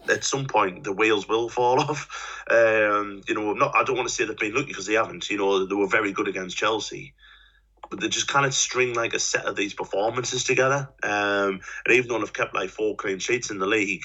at 0.08 0.24
some 0.24 0.46
point 0.46 0.84
the 0.84 0.92
wheels 0.92 1.28
will 1.28 1.48
fall 1.48 1.80
off. 1.88 2.44
Um, 2.50 3.22
you 3.26 3.34
know, 3.34 3.52
not. 3.54 3.74
I 3.74 3.84
don't 3.84 3.96
want 3.96 4.08
to 4.08 4.14
say 4.14 4.24
they've 4.24 4.36
been 4.36 4.54
lucky 4.54 4.66
because 4.66 4.86
they 4.86 4.94
haven't. 4.94 5.30
You 5.30 5.38
know, 5.38 5.66
they 5.66 5.74
were 5.74 5.88
very 5.88 6.12
good 6.12 6.28
against 6.28 6.56
Chelsea 6.56 7.14
but 7.92 8.00
they 8.00 8.08
just 8.08 8.26
kind 8.26 8.46
of 8.46 8.54
string 8.54 8.94
like 8.94 9.12
a 9.12 9.18
set 9.18 9.44
of 9.44 9.54
these 9.54 9.74
performances 9.74 10.44
together. 10.44 10.88
Um, 11.02 11.60
and 11.84 11.94
even 11.94 12.08
though 12.08 12.18
they've 12.20 12.32
kept 12.32 12.54
like 12.54 12.70
four 12.70 12.96
clean 12.96 13.18
sheets 13.18 13.50
in 13.50 13.58
the 13.58 13.66
league, 13.66 14.00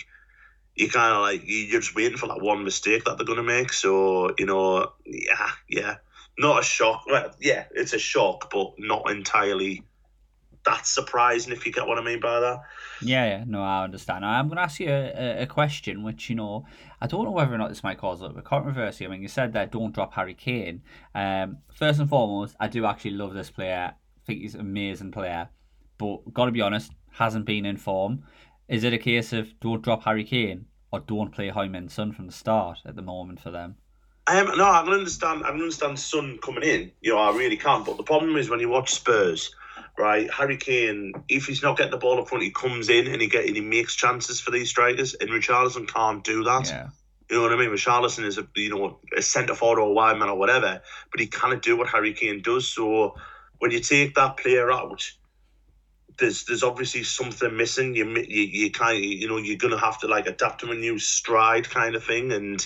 you 0.77 0.89
kind 0.89 1.13
of 1.13 1.21
like 1.21 1.41
you're 1.45 1.81
just 1.81 1.95
waiting 1.95 2.17
for 2.17 2.27
that 2.27 2.41
one 2.41 2.63
mistake 2.63 3.03
that 3.05 3.17
they're 3.17 3.25
going 3.25 3.37
to 3.37 3.43
make. 3.43 3.73
So 3.73 4.33
you 4.37 4.45
know, 4.45 4.93
yeah, 5.05 5.49
yeah, 5.67 5.95
not 6.37 6.61
a 6.61 6.63
shock. 6.63 7.03
Well, 7.07 7.31
yeah, 7.41 7.65
it's 7.71 7.93
a 7.93 7.99
shock, 7.99 8.51
but 8.51 8.73
not 8.77 9.09
entirely 9.09 9.83
that 10.67 10.85
surprising 10.85 11.53
if 11.53 11.65
you 11.65 11.71
get 11.71 11.87
what 11.87 11.97
I 11.97 12.03
mean 12.03 12.19
by 12.19 12.39
that. 12.39 12.61
Yeah, 13.01 13.25
yeah, 13.25 13.43
no, 13.47 13.63
I 13.63 13.83
understand. 13.83 14.25
I'm 14.25 14.47
going 14.47 14.57
to 14.57 14.63
ask 14.63 14.79
you 14.79 14.89
a, 14.89 15.43
a, 15.43 15.47
question, 15.47 16.03
which, 16.03 16.29
you 16.29 16.35
know, 16.35 16.65
I 16.99 17.07
don't 17.07 17.23
know 17.23 17.31
whether 17.31 17.53
or 17.53 17.57
not 17.57 17.69
this 17.69 17.83
might 17.83 17.97
cause 17.97 18.19
a 18.19 18.23
little 18.23 18.35
bit 18.35 18.43
of 18.43 18.49
controversy. 18.49 19.05
I 19.05 19.07
mean, 19.07 19.21
you 19.21 19.27
said 19.29 19.53
that 19.53 19.71
don't 19.71 19.93
drop 19.93 20.13
Harry 20.13 20.33
Kane. 20.33 20.81
Um, 21.15 21.59
first 21.73 21.99
and 21.99 22.09
foremost, 22.09 22.55
I 22.59 22.67
do 22.67 22.85
actually 22.85 23.11
love 23.11 23.33
this 23.33 23.49
player. 23.49 23.93
I 23.93 24.25
think 24.25 24.41
he's 24.41 24.55
an 24.55 24.61
amazing 24.61 25.11
player. 25.11 25.49
But, 25.97 26.33
got 26.33 26.45
to 26.45 26.51
be 26.51 26.61
honest, 26.61 26.91
hasn't 27.11 27.45
been 27.45 27.65
in 27.65 27.77
form. 27.77 28.23
Is 28.67 28.83
it 28.83 28.93
a 28.93 28.97
case 28.97 29.33
of 29.33 29.59
don't 29.59 29.81
drop 29.81 30.03
Harry 30.03 30.23
Kane 30.23 30.65
or 30.91 30.99
don't 30.99 31.31
play 31.31 31.49
Heung-min 31.49 31.89
Son 31.89 32.11
from 32.11 32.27
the 32.27 32.33
start 32.33 32.79
at 32.85 32.95
the 32.95 33.01
moment 33.01 33.39
for 33.39 33.51
them? 33.51 33.75
Um, 34.27 34.57
no, 34.57 34.65
I 34.65 34.83
can 34.83 34.93
understand. 34.93 35.43
I 35.45 35.51
can 35.51 35.61
understand 35.61 35.97
Son 35.97 36.37
coming 36.43 36.63
in. 36.63 36.91
You 37.01 37.13
know, 37.13 37.19
I 37.19 37.35
really 37.35 37.55
can't. 37.55 37.85
But 37.85 37.95
the 37.95 38.03
problem 38.03 38.35
is 38.35 38.49
when 38.49 38.59
you 38.59 38.67
watch 38.67 38.93
Spurs, 38.93 39.55
right? 39.97 40.29
Harry 40.31 40.57
Kane, 40.57 41.13
if 41.29 41.45
he's 41.45 41.63
not 41.63 41.77
getting 41.77 41.91
the 41.91 41.97
ball 41.97 42.19
up 42.19 42.27
front, 42.27 42.43
he 42.43 42.51
comes 42.51 42.89
in 42.89 43.07
and 43.07 43.21
he 43.21 43.27
get 43.27 43.45
and 43.45 43.55
he 43.55 43.61
makes 43.61 43.95
chances 43.95 44.41
for 44.41 44.51
these 44.51 44.69
strikers. 44.69 45.13
And 45.13 45.29
Richarlison 45.29 45.87
can't 45.87 46.23
do 46.25 46.43
that. 46.43 46.67
Yeah. 46.67 46.89
You 47.29 47.37
know 47.37 47.43
what 47.43 47.53
I 47.53 47.55
mean? 47.55 47.69
Richarlison 47.69 48.25
is 48.25 48.37
a 48.37 48.45
you 48.55 48.69
know 48.69 48.99
a 49.15 49.21
centre 49.21 49.55
forward 49.55 49.79
or 49.79 49.89
a 49.89 49.93
wide 49.93 50.19
man 50.19 50.29
or 50.29 50.37
whatever, 50.37 50.81
but 51.11 51.21
he 51.21 51.27
can't 51.27 51.61
do 51.61 51.77
what 51.77 51.87
Harry 51.87 52.13
Kane 52.13 52.41
does. 52.41 52.67
So 52.67 53.15
when 53.59 53.71
you 53.71 53.79
take 53.79 54.15
that 54.15 54.35
player 54.35 54.71
out, 54.71 55.09
there's 56.17 56.45
there's 56.45 56.63
obviously 56.63 57.03
something 57.03 57.55
missing. 57.55 57.95
You 57.95 58.07
you, 58.09 58.43
you 58.43 58.71
kind 58.71 59.03
you 59.03 59.27
know 59.27 59.37
you're 59.37 59.57
gonna 59.57 59.79
have 59.79 59.99
to 59.99 60.07
like 60.07 60.27
adapt 60.27 60.61
to 60.61 60.71
a 60.71 60.75
new 60.75 60.99
stride 60.99 61.69
kind 61.69 61.95
of 61.95 62.03
thing, 62.03 62.31
and 62.31 62.65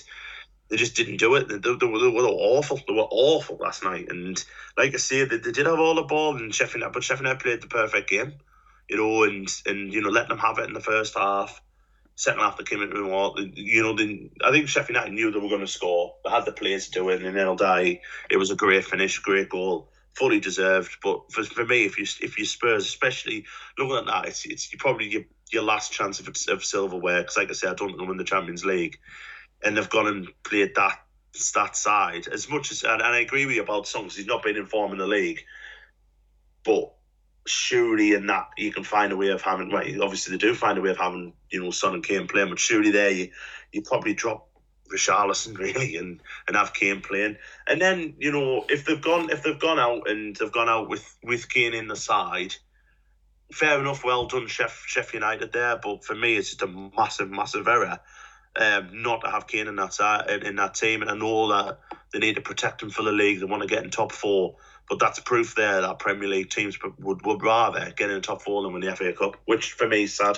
they 0.71 0.77
just 0.77 0.95
didn't 0.95 1.17
do 1.17 1.35
it. 1.35 1.49
They, 1.49 1.57
they, 1.57 1.75
they, 1.75 1.85
were, 1.85 1.99
awful. 1.99 2.77
They 2.77 2.93
were 2.93 3.07
awful 3.11 3.57
last 3.57 3.83
night. 3.83 4.07
And 4.09 4.41
like 4.77 4.93
I 4.93 4.97
say, 4.97 5.25
they, 5.25 5.37
they 5.37 5.51
did 5.51 5.65
have 5.65 5.79
all 5.79 5.95
the 5.95 6.03
ball, 6.03 6.37
and 6.37 6.55
Sheffield, 6.55 6.93
but 6.93 7.03
Sheffield 7.03 7.39
played 7.39 7.61
the 7.61 7.67
perfect 7.67 8.09
game, 8.09 8.33
you 8.89 8.97
know, 8.97 9.23
and 9.23 9.47
and 9.65 9.93
you 9.93 10.01
know 10.01 10.09
let 10.09 10.29
them 10.29 10.37
have 10.37 10.57
it 10.59 10.67
in 10.67 10.73
the 10.73 10.79
first 10.79 11.17
half. 11.17 11.61
Second 12.15 12.39
half, 12.39 12.57
they 12.57 12.63
came 12.63 12.81
into 12.81 13.01
more. 13.01 13.35
You 13.37 13.83
know, 13.83 13.95
they, 13.95 14.29
I 14.43 14.51
think 14.51 14.69
Sheffield 14.69 14.95
United 14.95 15.13
knew 15.13 15.31
they 15.31 15.39
were 15.39 15.49
going 15.49 15.61
to 15.61 15.67
score. 15.67 16.15
They 16.23 16.29
had 16.29 16.45
the 16.45 16.51
players 16.51 16.85
to 16.87 16.91
do 16.91 17.09
it, 17.09 17.21
and 17.21 17.35
then 17.35 17.47
Ndiaye. 17.47 17.99
It 18.29 18.37
was 18.37 18.51
a 18.51 18.55
great 18.55 18.85
finish, 18.85 19.19
great 19.19 19.49
goal, 19.49 19.90
fully 20.15 20.39
deserved. 20.39 20.97
But 21.03 21.31
for, 21.31 21.43
for 21.43 21.65
me, 21.65 21.85
if 21.85 21.97
you 21.97 22.05
if 22.21 22.37
you 22.37 22.45
Spurs, 22.45 22.85
especially 22.85 23.45
looking 23.77 23.97
at 23.97 24.05
that, 24.05 24.27
it's 24.27 24.45
it's 24.45 24.73
probably 24.75 25.09
your, 25.09 25.23
your 25.51 25.63
last 25.63 25.91
chance 25.91 26.19
of, 26.19 26.27
of 26.27 26.63
silverware. 26.63 27.21
Because 27.21 27.37
like 27.37 27.49
I 27.49 27.53
said, 27.53 27.71
I 27.71 27.75
don't 27.75 27.95
think 27.95 28.07
win 28.07 28.17
the 28.17 28.23
Champions 28.23 28.65
League 28.65 28.97
and 29.63 29.77
they've 29.77 29.89
gone 29.89 30.07
and 30.07 30.27
played 30.43 30.75
that 30.75 30.99
that 31.55 31.77
side 31.77 32.27
as 32.27 32.49
much 32.49 32.71
as 32.71 32.83
and, 32.83 33.01
and 33.01 33.15
I 33.15 33.19
agree 33.19 33.45
with 33.45 33.55
you 33.55 33.63
about 33.63 33.87
Songs. 33.87 34.15
He's 34.15 34.25
not 34.25 34.43
been 34.43 34.57
in 34.57 34.65
form 34.65 34.91
in 34.91 34.97
the 34.97 35.07
league, 35.07 35.39
but 36.65 36.91
surely 37.47 38.13
in 38.13 38.27
that 38.27 38.49
you 38.57 38.71
can 38.71 38.83
find 38.83 39.11
a 39.11 39.17
way 39.17 39.29
of 39.29 39.41
having. 39.41 39.71
Well, 39.71 40.03
obviously 40.03 40.35
they 40.35 40.37
do 40.37 40.53
find 40.53 40.77
a 40.77 40.81
way 40.81 40.89
of 40.89 40.97
having 40.97 41.33
you 41.49 41.63
know 41.63 41.71
Son 41.71 41.93
and 41.93 42.03
Kane 42.03 42.27
playing, 42.27 42.49
but 42.49 42.59
surely 42.59 42.91
there 42.91 43.11
you 43.11 43.29
you 43.71 43.81
probably 43.81 44.13
drop 44.13 44.49
Richarlison 44.91 45.57
really 45.57 45.97
and 45.97 46.21
and 46.47 46.57
have 46.57 46.73
Kane 46.73 47.01
playing, 47.01 47.37
and 47.67 47.81
then 47.81 48.15
you 48.19 48.31
know 48.31 48.65
if 48.69 48.85
they've 48.85 49.01
gone 49.01 49.29
if 49.29 49.43
they've 49.43 49.59
gone 49.59 49.79
out 49.79 50.09
and 50.09 50.35
they've 50.35 50.51
gone 50.51 50.69
out 50.69 50.89
with 50.89 51.17
with 51.23 51.49
Kane 51.49 51.73
in 51.73 51.87
the 51.87 51.95
side. 51.95 52.55
Fair 53.53 53.81
enough, 53.81 54.05
well 54.05 54.27
done, 54.27 54.47
Chef 54.47 54.85
Chef 54.87 55.13
United 55.13 55.51
there. 55.51 55.75
But 55.75 56.05
for 56.05 56.15
me, 56.15 56.37
it's 56.37 56.51
just 56.51 56.61
a 56.61 56.67
massive, 56.67 57.29
massive 57.29 57.67
error 57.67 57.99
um, 58.55 59.01
not 59.01 59.21
to 59.21 59.29
have 59.29 59.47
Kane 59.47 59.67
in 59.67 59.75
that 59.77 59.93
side, 59.93 60.43
in 60.43 60.55
that 60.57 60.73
team, 60.73 61.01
and 61.01 61.09
I 61.09 61.15
know 61.15 61.47
that 61.49 61.79
they 62.11 62.19
need 62.19 62.35
to 62.35 62.41
protect 62.41 62.83
him 62.83 62.89
for 62.89 63.03
the 63.03 63.11
league. 63.11 63.39
They 63.39 63.45
want 63.45 63.61
to 63.61 63.67
get 63.67 63.83
in 63.83 63.89
top 63.89 64.11
four, 64.11 64.57
but 64.89 64.99
that's 64.99 65.19
proof 65.19 65.55
there 65.55 65.81
that 65.81 65.99
Premier 65.99 66.27
League 66.27 66.49
teams 66.49 66.77
would, 66.99 67.25
would 67.25 67.43
rather 67.43 67.91
get 67.95 68.09
in 68.09 68.15
the 68.15 68.21
top 68.21 68.41
four 68.41 68.63
than 68.63 68.73
win 68.73 68.81
the 68.81 68.95
FA 68.95 69.13
Cup, 69.13 69.37
which 69.45 69.71
for 69.73 69.87
me 69.87 70.03
is 70.03 70.15
sad. 70.15 70.37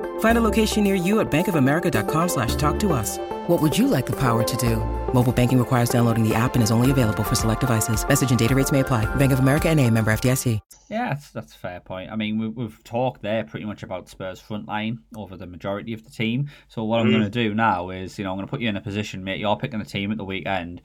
Find 0.21 0.37
a 0.37 0.41
location 0.41 0.83
near 0.83 0.95
you 0.95 1.19
at 1.19 1.29
bankofamerica.com 1.31 2.29
slash 2.29 2.55
talk 2.55 2.79
to 2.79 2.93
us. 2.93 3.17
What 3.47 3.61
would 3.61 3.77
you 3.77 3.87
like 3.87 4.05
the 4.05 4.15
power 4.19 4.43
to 4.43 4.57
do? 4.57 4.77
Mobile 5.13 5.31
banking 5.33 5.57
requires 5.59 5.89
downloading 5.89 6.27
the 6.27 6.33
app 6.35 6.53
and 6.53 6.63
is 6.63 6.71
only 6.71 6.89
available 6.91 7.23
for 7.23 7.35
select 7.35 7.59
devices. 7.59 8.07
Message 8.07 8.29
and 8.29 8.39
data 8.39 8.55
rates 8.55 8.71
may 8.71 8.79
apply. 8.81 9.13
Bank 9.15 9.31
of 9.33 9.39
America 9.39 9.67
and 9.69 9.79
a 9.79 9.89
member 9.89 10.11
FDIC. 10.11 10.59
Yeah, 10.89 11.09
that's, 11.09 11.31
that's 11.31 11.55
a 11.55 11.57
fair 11.57 11.79
point. 11.79 12.11
I 12.11 12.15
mean, 12.15 12.37
we, 12.37 12.47
we've 12.49 12.83
talked 12.83 13.21
there 13.23 13.43
pretty 13.43 13.65
much 13.65 13.81
about 13.83 14.09
Spurs' 14.09 14.39
front 14.39 14.67
line 14.67 14.99
over 15.15 15.35
the 15.35 15.47
majority 15.47 15.91
of 15.93 16.03
the 16.03 16.11
team. 16.11 16.49
So 16.67 16.83
what 16.83 16.99
I'm 16.99 17.07
Mm. 17.07 17.11
going 17.11 17.23
to 17.23 17.29
do 17.29 17.53
now 17.55 17.89
is, 17.89 18.19
you 18.19 18.23
know, 18.23 18.31
I'm 18.31 18.37
going 18.37 18.47
to 18.47 18.51
put 18.51 18.61
you 18.61 18.69
in 18.69 18.77
a 18.77 18.81
position, 18.81 19.23
mate. 19.23 19.39
You're 19.39 19.57
picking 19.57 19.81
a 19.81 19.85
team 19.85 20.11
at 20.11 20.17
the 20.17 20.25
weekend. 20.25 20.81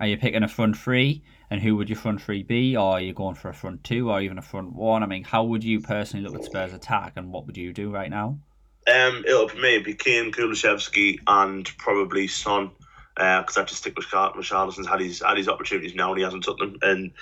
Are 0.00 0.06
you 0.06 0.16
picking 0.18 0.42
a 0.42 0.48
front 0.48 0.76
three? 0.76 1.22
And 1.48 1.60
who 1.62 1.76
would 1.76 1.88
your 1.88 1.96
front 1.98 2.20
three 2.22 2.42
be? 2.42 2.76
Or 2.76 2.94
are 2.94 3.00
you 3.00 3.12
going 3.12 3.34
for 3.36 3.50
a 3.50 3.54
front 3.54 3.84
two 3.84 4.10
or 4.10 4.20
even 4.20 4.36
a 4.38 4.42
front 4.42 4.72
one? 4.74 5.02
I 5.02 5.06
mean, 5.06 5.24
how 5.24 5.44
would 5.44 5.62
you 5.62 5.80
personally 5.80 6.26
look 6.26 6.34
at 6.34 6.44
Spurs' 6.44 6.72
attack 6.72 7.12
and 7.16 7.32
what 7.32 7.46
would 7.46 7.56
you 7.56 7.72
do 7.72 7.90
right 7.92 8.10
now? 8.10 8.38
Um, 8.86 9.24
it'll 9.26 9.48
be 9.48 9.60
me, 9.60 9.74
It'll 9.76 9.84
be 9.84 9.94
Kane, 9.94 10.32
Kulusevski, 10.32 11.18
and 11.26 11.70
probably 11.78 12.28
Son. 12.28 12.70
Because 13.14 13.56
I 13.56 13.60
have 13.60 13.68
to 13.68 13.74
stick 13.74 13.96
with 13.96 14.06
Char- 14.06 14.32
Richarlison's 14.32 14.86
had 14.86 15.00
his 15.00 15.20
had 15.20 15.36
his 15.36 15.48
opportunities 15.48 15.94
now 15.94 16.10
and 16.10 16.18
he 16.18 16.24
hasn't 16.24 16.44
took 16.44 16.58
them. 16.58 16.78
And 16.80 17.12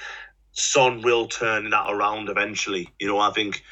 Son 0.53 1.03
will 1.03 1.27
turn 1.27 1.71
that 1.71 1.87
around 1.89 2.29
eventually. 2.29 2.89
You 2.99 3.09
know, 3.09 3.19
I 3.19 3.31
think. 3.31 3.65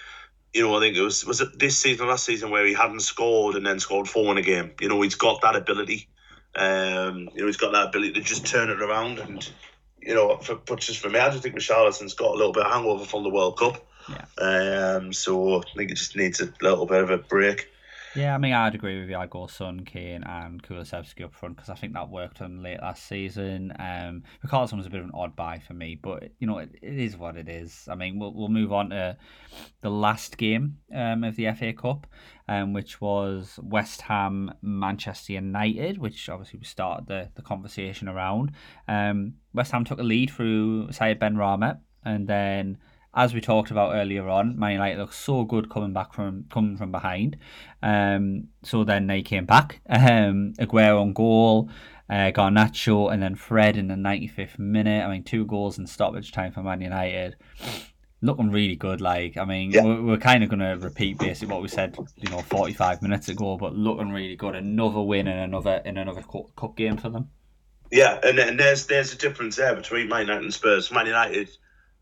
You 0.55 0.63
know, 0.63 0.75
I 0.75 0.81
think 0.81 0.97
it 0.97 1.03
was 1.03 1.23
was 1.27 1.43
it 1.43 1.59
this 1.59 1.77
season 1.77 2.07
or 2.07 2.09
last 2.09 2.25
season 2.25 2.49
where 2.51 2.65
he 2.65 2.73
hadn't 2.73 3.01
scored 3.01 3.57
and 3.57 3.67
then 3.67 3.79
scored 3.79 4.09
four 4.09 4.33
in 4.33 4.39
a 4.39 4.43
game. 4.43 4.73
You 4.81 4.89
know, 4.89 5.03
he's 5.03 5.15
got 5.15 5.43
that 5.43 5.55
ability. 5.55 6.09
Um, 6.55 7.29
you 7.35 7.41
know, 7.43 7.47
he's 7.47 7.59
got 7.59 7.73
that 7.73 7.89
ability 7.89 8.13
to 8.15 8.23
just 8.23 8.47
turn 8.47 8.71
it 8.71 8.81
around. 8.81 9.19
And 9.19 9.47
you 10.01 10.15
know, 10.15 10.39
for, 10.39 10.55
but 10.55 10.81
just 10.81 11.01
for 11.01 11.11
me, 11.11 11.19
I 11.19 11.29
just 11.29 11.43
think 11.43 11.57
Richarlison's 11.57 12.15
got 12.15 12.31
a 12.31 12.39
little 12.39 12.53
bit 12.53 12.65
of 12.65 12.73
hangover 12.73 13.05
from 13.05 13.23
the 13.23 13.29
World 13.29 13.59
Cup. 13.59 13.87
Yeah. 14.09 14.97
Um, 14.97 15.13
so 15.13 15.59
I 15.59 15.63
think 15.77 15.91
it 15.91 15.97
just 15.97 16.17
needs 16.17 16.41
a 16.41 16.53
little 16.63 16.87
bit 16.87 17.03
of 17.03 17.11
a 17.11 17.19
break. 17.19 17.69
Yeah, 18.17 18.35
I 18.35 18.39
mean, 18.39 18.55
I'd 18.55 18.75
agree 18.75 18.99
with 18.99 19.11
you. 19.11 19.17
I'd 19.17 19.29
go 19.29 19.47
Son, 19.47 19.85
Kane, 19.85 20.25
and 20.25 20.63
Kulusevski 20.63 21.25
up 21.25 21.35
front 21.35 21.57
because 21.57 21.69
I 21.69 21.75
think 21.75 21.93
that 21.93 22.09
worked 22.09 22.41
on 22.41 22.63
late 22.63 22.81
last 22.81 23.07
season. 23.07 23.73
Um, 23.79 24.23
Richarlison 24.45 24.79
was 24.79 24.87
a 24.87 24.91
bit 24.91 25.01
of 25.01 25.07
an 25.07 25.13
odd 25.13 25.37
buy 25.37 25.59
for 25.59 25.75
me, 25.75 25.99
but 26.01 26.31
you 26.39 26.47
know, 26.47 26.59
it, 26.59 26.71
it 26.81 26.99
is 26.99 27.17
what 27.17 27.37
it 27.37 27.49
is. 27.49 27.87
I 27.91 27.95
mean, 27.95 28.19
we'll 28.19 28.33
we'll 28.33 28.49
move 28.49 28.73
on 28.73 28.91
to 28.91 29.19
the 29.83 29.91
last 29.91 30.39
game 30.39 30.79
um, 30.95 31.25
of 31.25 31.37
the 31.37 31.53
FA 31.53 31.75
Cup, 31.75 32.07
um, 32.49 32.73
which 32.73 33.03
was 33.03 33.61
West 33.63 34.01
Ham 34.03 34.53
Manchester 34.63 35.35
United, 35.35 35.99
which 35.99 36.29
obviously 36.31 36.59
we 36.59 36.65
started 36.65 37.07
the 37.09 37.29
the 37.35 37.43
conversation 37.43 38.09
around. 38.09 38.53
Um, 38.89 39.35
West 39.53 39.73
Ham 39.73 39.85
took 39.85 40.01
a 40.01 40.05
lead 40.05 40.31
through 40.31 40.91
Said 40.91 41.21
Benrahma, 41.21 41.81
and 42.03 42.27
then 42.27 42.79
as 43.17 43.33
we 43.33 43.41
talked 43.41 43.71
about 43.71 43.95
earlier 43.95 44.29
on, 44.29 44.59
Man 44.59 44.73
United 44.73 44.99
looked 44.99 45.15
so 45.15 45.45
good 45.45 45.71
coming 45.71 45.95
back 45.95 46.13
from 46.13 46.45
coming 46.51 46.77
from 46.77 46.93
behind. 46.93 47.39
Um, 47.83 48.49
so 48.63 48.85
then 48.85 49.07
they 49.07 49.23
came 49.23 49.47
back. 49.47 49.81
Um, 49.97 50.53
Aguerd 50.59 51.01
on 51.01 51.13
goal, 51.15 51.71
uh, 52.11 52.31
Garnacho, 52.31 53.13
and 53.13 53.23
then 53.23 53.35
Fred 53.35 53.77
in 53.77 53.89
the 53.89 53.95
95th 53.95 54.59
minute. 54.59 55.05
I 55.05 55.11
mean, 55.11 55.25
two 55.25 55.47
goals 55.47 55.79
in 55.79 55.87
stoppage 55.87 56.33
time 56.33 56.53
for 56.53 56.63
Man 56.63 56.81
United. 56.83 57.37
Looking 58.23 58.51
really 58.51 58.77
good. 58.77 59.01
Like, 59.01 59.37
I 59.37 59.45
mean, 59.45 59.73
we're, 59.73 60.03
we're 60.03 60.19
kind 60.19 60.43
of 60.43 60.49
going 60.49 60.61
to 60.61 60.77
repeat 60.85 61.19
basically 61.19 61.53
what 61.53 61.63
we 61.63 61.69
said, 61.69 61.97
you 62.17 62.31
know, 62.31 62.39
45 62.39 63.03
minutes 63.03 63.29
ago, 63.29 63.57
but 63.57 63.75
looking 63.75 64.11
really 64.11 64.37
good. 64.37 64.55
Another 64.55 65.03
win 65.03 65.29
in 65.29 65.37
another 65.37 65.83
in 65.85 65.99
another 65.99 66.23
cup 66.23 66.77
game 66.77 66.97
for 66.97 67.11
them. 67.11 67.31
Yeah, 67.93 68.19
and, 68.23 68.39
and 68.39 68.59
there's 68.59 68.87
there's 68.87 69.13
a 69.13 69.17
difference 69.17 69.57
there 69.57 69.77
between 69.77 70.09
Man 70.09 70.23
United 70.23 70.45
and 70.45 70.55
Spurs. 70.55 70.91
Man 70.91 71.07
United 71.07 71.51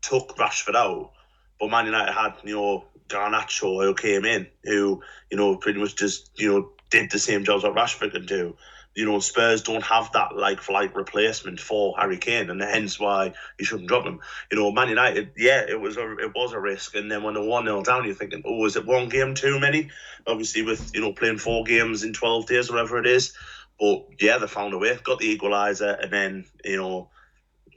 took 0.07 0.37
Rashford 0.37 0.75
out, 0.75 1.11
but 1.59 1.69
Man 1.69 1.85
United 1.85 2.13
had 2.13 2.33
you 2.43 2.55
know 2.55 2.85
Garnacho 3.07 3.83
who 3.83 3.93
came 3.93 4.25
in, 4.25 4.47
who 4.63 5.01
you 5.31 5.37
know 5.37 5.57
pretty 5.57 5.79
much 5.79 5.95
just 5.95 6.31
you 6.35 6.51
know 6.51 6.69
did 6.89 7.11
the 7.11 7.19
same 7.19 7.43
jobs 7.43 7.63
that 7.63 7.73
Rashford 7.73 8.11
can 8.11 8.25
do. 8.25 8.55
You 8.93 9.05
know 9.05 9.19
Spurs 9.19 9.63
don't 9.63 9.83
have 9.83 10.11
that 10.13 10.35
like 10.35 10.67
like 10.69 10.95
replacement 10.95 11.59
for 11.59 11.95
Harry 11.97 12.17
Kane, 12.17 12.49
and 12.49 12.61
hence 12.61 12.99
why 12.99 13.33
you 13.59 13.65
shouldn't 13.65 13.89
drop 13.89 14.05
him. 14.05 14.19
You 14.51 14.59
know 14.59 14.71
Man 14.71 14.89
United, 14.89 15.31
yeah, 15.37 15.65
it 15.67 15.79
was 15.79 15.97
a 15.97 16.17
it 16.17 16.33
was 16.33 16.53
a 16.53 16.59
risk, 16.59 16.95
and 16.95 17.11
then 17.11 17.23
when 17.23 17.33
they're 17.33 17.43
one 17.43 17.65
0 17.65 17.83
down, 17.83 18.05
you're 18.05 18.15
thinking, 18.15 18.43
oh, 18.45 18.65
is 18.65 18.75
it 18.75 18.85
one 18.85 19.09
game 19.09 19.35
too 19.35 19.59
many? 19.59 19.89
Obviously, 20.27 20.61
with 20.61 20.91
you 20.93 21.01
know 21.01 21.13
playing 21.13 21.39
four 21.39 21.63
games 21.63 22.03
in 22.03 22.13
twelve 22.13 22.45
days, 22.47 22.69
whatever 22.69 22.97
it 22.97 23.07
is. 23.07 23.33
But 23.79 24.05
yeah, 24.19 24.37
they 24.37 24.47
found 24.47 24.73
a 24.73 24.77
way, 24.77 24.97
got 25.03 25.19
the 25.19 25.37
equaliser, 25.37 26.01
and 26.01 26.13
then 26.13 26.45
you 26.63 26.77
know 26.77 27.09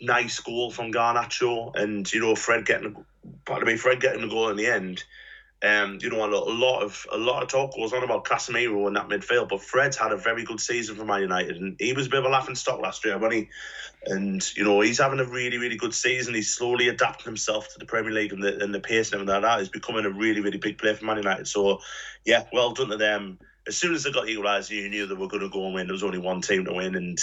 nice 0.01 0.41
goal 0.41 0.71
from 0.71 0.93
Garnacho 0.93 1.75
and 1.75 2.11
you 2.13 2.21
know 2.21 2.35
Fred 2.35 2.65
getting 2.65 3.05
pardon 3.45 3.67
me 3.67 3.77
Fred 3.77 4.01
getting 4.01 4.23
the 4.23 4.29
goal 4.29 4.49
in 4.49 4.57
the 4.57 4.67
end. 4.67 5.05
Um, 5.61 5.99
you 6.01 6.09
know 6.09 6.25
a 6.25 6.31
lot, 6.31 6.83
of 6.83 7.05
a 7.11 7.19
lot 7.19 7.43
of 7.43 7.49
talk 7.49 7.75
goes 7.75 7.93
on 7.93 8.05
about 8.05 8.25
Casemiro 8.25 8.87
in 8.87 8.95
that 8.95 9.09
midfield, 9.09 9.49
but 9.49 9.61
Fred's 9.61 9.97
had 9.97 10.13
a 10.13 10.17
very 10.17 10.45
good 10.45 10.61
season 10.61 10.95
for 10.95 11.05
Man 11.05 11.23
United, 11.23 11.57
and 11.57 11.75
he 11.81 11.93
was 11.93 12.07
a 12.07 12.11
bit 12.11 12.21
of 12.21 12.27
a 12.27 12.29
laughing 12.29 12.55
stock 12.55 12.81
last 12.81 13.05
year, 13.05 13.19
wasn't 13.19 13.33
he? 13.33 13.49
And 14.07 14.57
you 14.57 14.63
know 14.63 14.81
he's 14.81 14.99
having 14.99 15.19
a 15.19 15.25
really 15.25 15.59
really 15.59 15.77
good 15.77 15.95
season. 15.95 16.35
He's 16.35 16.55
slowly 16.55 16.89
adapting 16.89 17.25
himself 17.25 17.73
to 17.73 17.79
the 17.81 17.87
Premier 17.87 18.13
League 18.13 18.33
and 18.33 18.41
the 18.41 18.63
and 18.63 18.73
the 18.73 18.79
pace 18.79 19.11
and 19.11 19.21
everything 19.21 19.43
like 19.43 19.51
that. 19.51 19.59
He's 19.59 19.69
becoming 19.69 20.05
a 20.05 20.11
really 20.11 20.41
really 20.41 20.59
big 20.59 20.79
player 20.79 20.95
for 20.95 21.05
Man 21.05 21.17
United. 21.17 21.49
So 21.49 21.81
yeah, 22.25 22.45
well 22.53 22.73
done 22.73 22.91
to 22.91 22.97
them 22.97 23.41
as 23.69 23.77
soon 23.77 23.95
as 23.95 24.03
they 24.03 24.11
got 24.11 24.29
equalised, 24.29 24.71
you 24.71 24.89
knew 24.89 25.07
they 25.07 25.15
were 25.15 25.29
going 25.29 25.43
to 25.43 25.51
go 25.51 25.67
and 25.67 25.75
win. 25.75 25.87
There 25.87 25.93
was 25.93 26.03
only 26.03 26.19
one 26.19 26.41
team 26.41 26.65
to 26.65 26.73
win, 26.73 26.97
and 26.97 27.19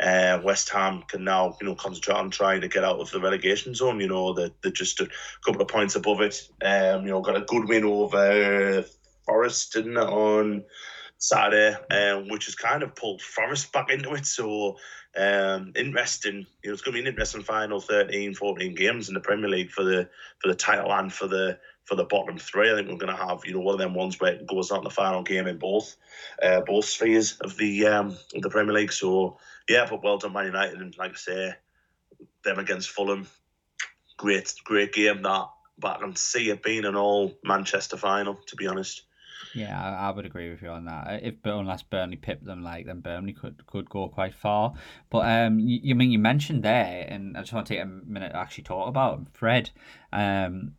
uh, 0.00 0.40
West 0.42 0.70
Ham 0.70 1.04
can 1.06 1.22
now, 1.24 1.56
you 1.60 1.66
know, 1.66 1.74
concentrate 1.74 2.16
on 2.16 2.30
trying 2.30 2.62
to 2.62 2.68
get 2.68 2.84
out 2.84 2.98
of 2.98 3.10
the 3.10 3.20
relegation 3.20 3.74
zone. 3.74 4.00
You 4.00 4.08
know, 4.08 4.32
they're, 4.32 4.50
they're 4.62 4.72
just 4.72 5.00
a 5.00 5.08
couple 5.44 5.60
of 5.60 5.68
points 5.68 5.96
above 5.96 6.22
it. 6.22 6.48
Um, 6.64 7.04
you 7.04 7.10
know, 7.10 7.20
got 7.20 7.36
a 7.36 7.42
good 7.42 7.68
win 7.68 7.84
over 7.84 8.84
Forest, 9.26 9.74
didn't 9.74 9.98
on 9.98 10.64
Saturday, 11.18 11.76
um, 11.90 12.28
which 12.28 12.46
has 12.46 12.54
kind 12.54 12.82
of 12.82 12.96
pulled 12.96 13.20
Forest 13.20 13.70
back 13.72 13.90
into 13.90 14.14
it. 14.14 14.24
So 14.24 14.78
um, 15.16 15.72
interesting. 15.76 16.46
You 16.62 16.70
know, 16.70 16.72
it's 16.72 16.82
going 16.82 16.96
to 16.96 17.02
be 17.02 17.06
an 17.06 17.12
interesting 17.12 17.42
final 17.42 17.80
13, 17.80 18.34
14 18.34 18.74
games 18.74 19.08
in 19.08 19.14
the 19.14 19.20
Premier 19.20 19.50
League 19.50 19.70
for 19.70 19.84
the 19.84 20.08
for 20.38 20.48
the 20.48 20.54
title 20.54 20.92
and 20.92 21.12
for 21.12 21.26
the 21.26 21.58
for 21.84 21.94
the 21.96 22.04
bottom 22.04 22.38
three. 22.38 22.70
I 22.70 22.76
think 22.76 22.88
we're 22.88 23.04
going 23.04 23.16
to 23.16 23.26
have 23.26 23.44
you 23.44 23.54
know 23.54 23.60
one 23.60 23.74
of 23.74 23.80
them 23.80 23.94
ones 23.94 24.18
where 24.20 24.34
it 24.34 24.46
goes 24.46 24.70
out 24.70 24.78
in 24.78 24.84
the 24.84 24.90
final 24.90 25.22
game 25.22 25.46
in 25.46 25.58
both 25.58 25.96
uh, 26.42 26.60
both 26.60 26.84
spheres 26.84 27.38
of 27.40 27.56
the 27.56 27.86
um 27.86 28.16
of 28.34 28.42
the 28.42 28.50
Premier 28.50 28.74
League. 28.74 28.92
So 28.92 29.38
yeah, 29.68 29.86
but 29.88 30.02
well 30.02 30.18
done 30.18 30.32
Man 30.32 30.46
United 30.46 30.80
and 30.80 30.96
like 30.98 31.12
I 31.12 31.16
say, 31.16 31.54
them 32.44 32.58
against 32.58 32.90
Fulham, 32.90 33.26
great 34.16 34.52
great 34.64 34.92
game 34.92 35.22
that. 35.22 35.46
But 35.78 35.96
I 35.96 36.00
can 36.00 36.16
see 36.16 36.50
it 36.50 36.62
being 36.62 36.84
an 36.84 36.96
all 36.96 37.34
Manchester 37.42 37.96
final. 37.96 38.34
To 38.46 38.56
be 38.56 38.66
honest. 38.66 39.02
Yeah, 39.54 39.80
I, 39.82 40.10
would 40.10 40.26
agree 40.26 40.50
with 40.50 40.62
you 40.62 40.68
on 40.68 40.84
that. 40.84 41.24
If 41.24 41.34
unless 41.44 41.82
Burnley 41.82 42.16
pipped 42.16 42.44
them, 42.44 42.62
like 42.62 42.86
then 42.86 43.00
Burnley 43.00 43.32
could 43.32 43.66
could 43.66 43.88
go 43.90 44.08
quite 44.08 44.34
far. 44.34 44.74
But 45.10 45.28
um, 45.28 45.58
you, 45.58 45.80
you 45.82 45.94
mean 45.94 46.10
you 46.10 46.18
mentioned 46.18 46.62
there, 46.62 47.06
and 47.08 47.36
I 47.36 47.40
just 47.40 47.52
want 47.52 47.66
to 47.66 47.74
take 47.74 47.82
a 47.82 47.86
minute 47.86 48.30
to 48.30 48.36
actually 48.36 48.64
talk 48.64 48.88
about 48.88 49.26
Fred. 49.32 49.70
Um, 50.12 50.74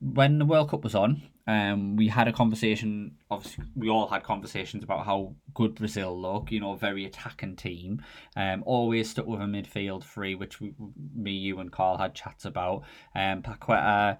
when 0.00 0.38
the 0.38 0.44
World 0.44 0.70
Cup 0.70 0.84
was 0.84 0.94
on, 0.94 1.22
um, 1.46 1.96
we 1.96 2.08
had 2.08 2.28
a 2.28 2.32
conversation. 2.32 3.16
Obviously, 3.30 3.64
we 3.74 3.88
all 3.88 4.08
had 4.08 4.22
conversations 4.22 4.84
about 4.84 5.04
how 5.04 5.34
good 5.54 5.74
Brazil 5.74 6.18
look. 6.18 6.52
You 6.52 6.60
know, 6.60 6.74
very 6.76 7.04
attacking 7.04 7.56
team. 7.56 8.02
Um, 8.36 8.62
always 8.66 9.10
stuck 9.10 9.26
with 9.26 9.40
a 9.40 9.44
midfield 9.44 10.04
three, 10.04 10.34
which 10.34 10.60
we, 10.60 10.74
me, 11.14 11.32
you, 11.32 11.58
and 11.60 11.72
Carl 11.72 11.98
had 11.98 12.14
chats 12.14 12.44
about. 12.44 12.84
Um, 13.14 13.42
Paqueta, 13.42 14.18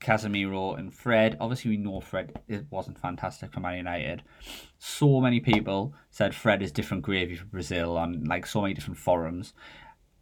Casemiro, 0.00 0.78
and 0.78 0.94
Fred. 0.94 1.36
Obviously, 1.40 1.72
we 1.72 1.76
know 1.76 2.00
Fred 2.00 2.40
it 2.48 2.66
wasn't 2.70 2.98
fantastic 2.98 3.52
for 3.52 3.60
Man 3.60 3.76
United. 3.76 4.22
So 4.78 5.20
many 5.20 5.40
people 5.40 5.94
said 6.10 6.34
Fred 6.34 6.62
is 6.62 6.72
different 6.72 7.02
gravy 7.02 7.36
for 7.36 7.46
Brazil 7.46 7.96
on 7.96 8.24
like 8.24 8.46
so 8.46 8.62
many 8.62 8.74
different 8.74 8.98
forums. 8.98 9.52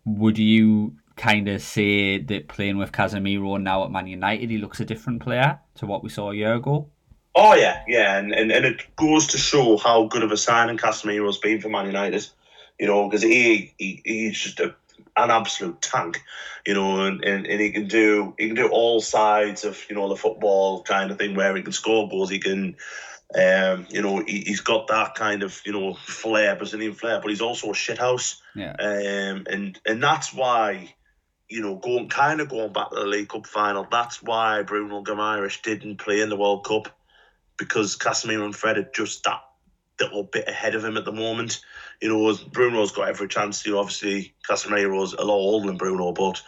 Would 0.04 0.38
you 0.38 0.96
kind 1.16 1.48
of 1.48 1.62
say 1.62 2.18
that 2.18 2.48
playing 2.48 2.78
with 2.78 2.92
Casemiro 2.92 3.60
now 3.60 3.84
at 3.84 3.90
Man 3.90 4.06
United, 4.06 4.50
he 4.50 4.58
looks 4.58 4.80
a 4.80 4.84
different 4.84 5.22
player 5.22 5.58
to 5.76 5.86
what 5.86 6.02
we 6.02 6.10
saw 6.10 6.30
a 6.30 6.34
year 6.34 6.54
ago? 6.54 6.88
Oh 7.34 7.54
yeah, 7.54 7.82
yeah, 7.86 8.18
and, 8.18 8.32
and, 8.32 8.50
and 8.50 8.64
it 8.64 8.84
goes 8.96 9.26
to 9.28 9.38
show 9.38 9.76
how 9.76 10.06
good 10.06 10.22
of 10.22 10.32
a 10.32 10.36
signing 10.36 10.78
Casemiro's 10.78 11.38
been 11.38 11.60
for 11.60 11.68
Man 11.68 11.86
United. 11.86 12.26
you 12.78 12.86
know, 12.86 13.08
because 13.08 13.22
he, 13.22 13.74
he 13.78 14.02
he's 14.04 14.38
just 14.38 14.60
a, 14.60 14.74
an 15.16 15.30
absolute 15.30 15.80
tank, 15.80 16.22
you 16.66 16.74
know, 16.74 17.06
and, 17.06 17.24
and, 17.24 17.46
and 17.46 17.60
he 17.60 17.70
can 17.70 17.88
do 17.88 18.34
he 18.38 18.46
can 18.46 18.56
do 18.56 18.68
all 18.68 19.00
sides 19.00 19.64
of 19.64 19.82
you 19.88 19.96
know 19.96 20.08
the 20.08 20.16
football 20.16 20.82
kind 20.82 21.10
of 21.10 21.18
thing 21.18 21.34
where 21.34 21.54
he 21.56 21.62
can 21.62 21.72
score 21.72 22.08
goals, 22.08 22.30
he 22.30 22.38
can. 22.38 22.76
Um, 23.34 23.88
you 23.90 24.02
know, 24.02 24.22
he, 24.24 24.42
he's 24.42 24.60
got 24.60 24.86
that 24.86 25.16
kind 25.16 25.42
of, 25.42 25.60
you 25.66 25.72
know, 25.72 25.94
flair, 25.94 26.54
Brazilian 26.54 26.94
flair, 26.94 27.20
but 27.20 27.28
he's 27.28 27.40
also 27.40 27.70
a 27.70 27.72
shithouse. 27.72 28.36
Yeah. 28.54 28.70
Um, 28.78 29.46
and 29.50 29.80
and 29.84 30.00
that's 30.00 30.32
why, 30.32 30.94
you 31.48 31.60
know, 31.60 31.76
going 31.76 32.08
kind 32.08 32.40
of 32.40 32.48
going 32.48 32.72
back 32.72 32.90
to 32.90 32.96
the 32.96 33.06
League 33.06 33.28
Cup 33.28 33.46
final, 33.46 33.86
that's 33.90 34.22
why 34.22 34.62
Bruno 34.62 35.02
Guimaraes 35.02 35.62
didn't 35.62 35.98
play 35.98 36.20
in 36.20 36.28
the 36.28 36.36
World 36.36 36.64
Cup 36.64 36.88
because 37.56 37.96
Casemiro 37.96 38.44
and 38.44 38.56
Fred 38.56 38.78
are 38.78 38.90
just 38.94 39.24
that 39.24 39.42
little 40.00 40.24
bit 40.24 40.48
ahead 40.48 40.74
of 40.74 40.84
him 40.84 40.96
at 40.96 41.04
the 41.04 41.12
moment. 41.12 41.60
You 42.00 42.08
know, 42.08 42.36
Bruno's 42.52 42.92
got 42.92 43.08
every 43.08 43.28
chance. 43.28 43.64
You 43.64 43.72
know, 43.72 43.78
obviously 43.78 44.34
Casemiro's 44.48 45.14
a 45.14 45.24
lot 45.24 45.34
older 45.34 45.68
than 45.68 45.76
Bruno, 45.76 46.12
but 46.12 46.42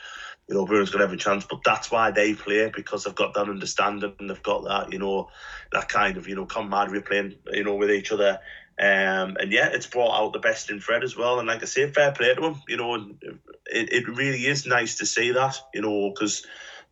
you 0.49 0.55
know, 0.55 0.67
Bruno's 0.67 0.91
got 0.91 1.03
every 1.03 1.17
chance. 1.17 1.47
But 1.49 1.61
that's 1.65 1.91
why 1.91 2.11
they 2.11 2.35
play 2.35 2.71
because 2.75 3.05
they've 3.05 3.15
got 3.15 3.35
that 3.35 3.49
understanding 3.49 4.15
and 4.19 4.31
they've 4.31 4.43
got 4.43 4.65
that, 4.65 4.93
you 4.93 4.99
know, 4.99 5.31
that 5.73 5.89
kind 5.89 6.17
of, 6.17 6.27
you 6.27 6.35
know, 6.35 6.47
camaraderie 6.47 7.03
playing, 7.03 7.37
you 7.53 7.65
know, 7.65 7.77
with 7.77 7.91
each 7.91 8.13
other. 8.13 8.41
Um, 8.81 9.37
and 9.41 9.51
yeah, 9.51 9.69
it's 9.69 9.87
brought 9.87 10.19
out 10.19 10.33
the 10.33 10.39
best 10.39 10.71
in 10.71 10.79
Fred 10.79 11.03
as 11.03 11.17
well. 11.17 11.39
And 11.39 11.49
like 11.49 11.63
I 11.63 11.67
say, 11.67 11.91
fair 11.91 12.13
play 12.13 12.35
to 12.35 12.43
him. 12.43 12.63
You 12.69 12.77
know, 12.77 12.95
it, 12.95 13.93
it 13.93 14.09
really 14.09 14.47
is 14.47 14.67
nice 14.67 14.99
to 14.99 15.07
see 15.07 15.33
that. 15.33 15.59
You 15.75 15.83
know, 15.83 16.11
because 16.11 16.47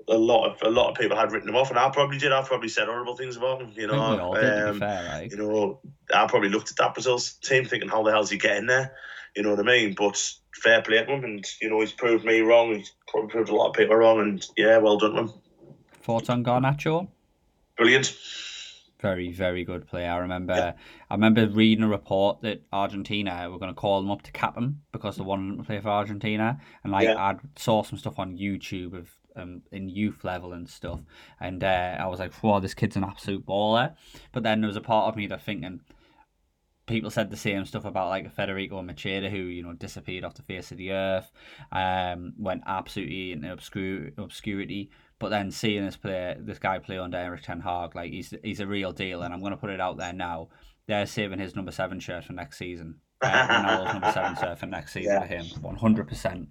a 0.09 0.17
lot 0.17 0.51
of 0.51 0.63
a 0.63 0.71
lot 0.71 0.91
of 0.91 0.97
people 0.97 1.17
had 1.17 1.33
written 1.33 1.49
him 1.49 1.57
off, 1.57 1.71
and 1.71 1.79
I 1.79 1.89
probably 1.91 2.19
did. 2.19 2.33
I 2.33 2.43
probably 2.43 2.69
said 2.69 2.89
horrible 2.89 3.17
things 3.17 3.37
about 3.37 3.63
him. 3.63 3.73
You 3.77 3.87
know, 3.87 4.11
we 4.11 4.19
all 4.19 4.35
did, 4.35 4.43
to 4.43 4.73
be 4.73 4.79
fair, 4.79 5.05
like. 5.05 5.31
you 5.31 5.39
know, 5.39 5.81
I 6.13 6.27
probably 6.27 6.49
looked 6.49 6.71
at 6.71 6.77
that 6.79 6.95
Brazil's 6.95 7.35
team 7.35 7.65
thinking, 7.65 7.89
how 7.89 8.03
the 8.03 8.11
hell's 8.11 8.31
he 8.31 8.39
getting 8.39 8.67
there? 8.67 8.95
You 9.35 9.43
know 9.43 9.51
what 9.51 9.61
I 9.61 9.63
mean? 9.63 9.95
But 9.97 10.17
fair 10.55 10.83
play 10.83 11.05
to 11.05 11.13
him, 11.13 11.25
and 11.25 11.45
you 11.61 11.71
know, 11.71 11.81
he's 11.81 11.93
proved 11.93 12.25
me 12.25 12.41
wrong. 12.41 12.75
He's 12.75 12.93
probably 13.09 13.31
proved 13.31 13.51
a 13.51 13.55
lot 13.55 13.69
of 13.69 13.75
people 13.75 13.97
wrong, 13.97 14.21
and 14.21 14.45
yeah, 14.57 14.79
well 14.79 14.99
done 14.99 15.13
to 15.13 15.21
him. 15.23 15.33
Thoughts 16.03 16.31
on 16.31 16.45
Garnacho? 16.45 17.09
Brilliant. 17.77 18.17
Very, 19.07 19.33
very 19.33 19.65
good 19.65 19.87
player. 19.87 20.11
I 20.11 20.19
remember, 20.19 20.55
yeah. 20.55 20.73
I 21.11 21.15
remember 21.15 21.49
reading 21.49 21.85
a 21.85 21.89
report 21.89 22.41
that 22.43 22.63
Argentina 22.73 23.49
were 23.51 23.59
going 23.59 23.75
to 23.75 23.81
call 23.81 24.01
him 24.01 24.11
up 24.11 24.23
to 24.23 24.33
cap 24.33 24.57
him 24.57 24.83
because 24.93 25.17
they 25.17 25.25
wanted 25.25 25.53
him 25.53 25.59
to 25.59 25.65
play 25.65 25.81
for 25.81 25.89
Argentina, 25.89 26.59
and 26.83 26.93
like 26.93 27.09
yeah. 27.09 27.17
I 27.17 27.37
saw 27.57 27.83
some 27.83 27.99
stuff 27.99 28.19
on 28.19 28.37
YouTube 28.37 28.97
of 28.97 29.11
um, 29.37 29.63
in 29.71 29.89
youth 29.89 30.25
level 30.25 30.53
and 30.53 30.69
stuff. 30.69 31.01
And 31.41 31.63
uh, 31.63 31.97
I 32.01 32.07
was 32.07 32.19
like, 32.19 32.43
"Wow, 32.43 32.61
this 32.61 32.75
kid's 32.75 32.97
an 32.97 33.05
absolute 33.05 33.47
baller." 33.47 33.95
But 34.33 34.43
then 34.43 34.61
there 34.61 34.69
was 34.69 34.77
a 34.77 34.81
part 34.81 35.09
of 35.09 35.17
me 35.17 35.27
that 35.29 35.43
thinking 35.43 35.81
people 36.87 37.11
said 37.11 37.31
the 37.31 37.37
same 37.37 37.65
stuff 37.65 37.85
about 37.85 38.09
like 38.09 38.33
Federico 38.35 38.81
Macheda, 38.83 39.31
who 39.31 39.39
you 39.39 39.63
know 39.63 39.73
disappeared 39.73 40.25
off 40.25 40.35
the 40.35 40.43
face 40.43 40.71
of 40.71 40.79
the 40.79 40.93
earth, 40.93 41.31
um, 41.73 42.33
went 42.39 42.63
absolutely 42.67 43.33
into 43.33 43.53
obscure 43.53 44.11
obscurity. 44.17 44.91
But 45.19 45.31
then 45.31 45.51
seeing 45.51 45.85
this 45.85 45.97
play, 45.97 46.37
this 46.39 46.59
guy 46.59 46.79
play 46.79 46.99
under 46.99 47.17
Erik 47.17 47.43
Ten 47.43 47.61
Hag, 47.61 47.95
like 47.95 48.13
he's 48.13 48.35
he's 48.43 48.61
a 48.61 48.67
real 48.67 48.93
deal, 48.93 49.23
and 49.23 49.33
I'm 49.33 49.41
going 49.41 49.53
to 49.53 49.57
put 49.57 49.71
it 49.71 49.81
out 49.81 49.97
there 49.97 50.13
now. 50.13 50.49
They're 50.87 51.07
saving 51.07 51.39
his 51.39 51.57
number 51.57 51.73
seven 51.73 52.01
shirt 52.01 52.25
for 52.25 52.33
next 52.33 52.59
season. 52.59 52.97
Ronaldo's 53.23 53.95
number 53.95 54.13
seven 54.13 54.37
shirt 54.37 54.59
for 54.59 54.67
next 54.67 54.93
season 54.93 55.13
yeah. 55.15 55.21
for 55.21 55.27
him, 55.27 55.47
one 55.63 55.77
hundred 55.77 56.07
percent. 56.09 56.49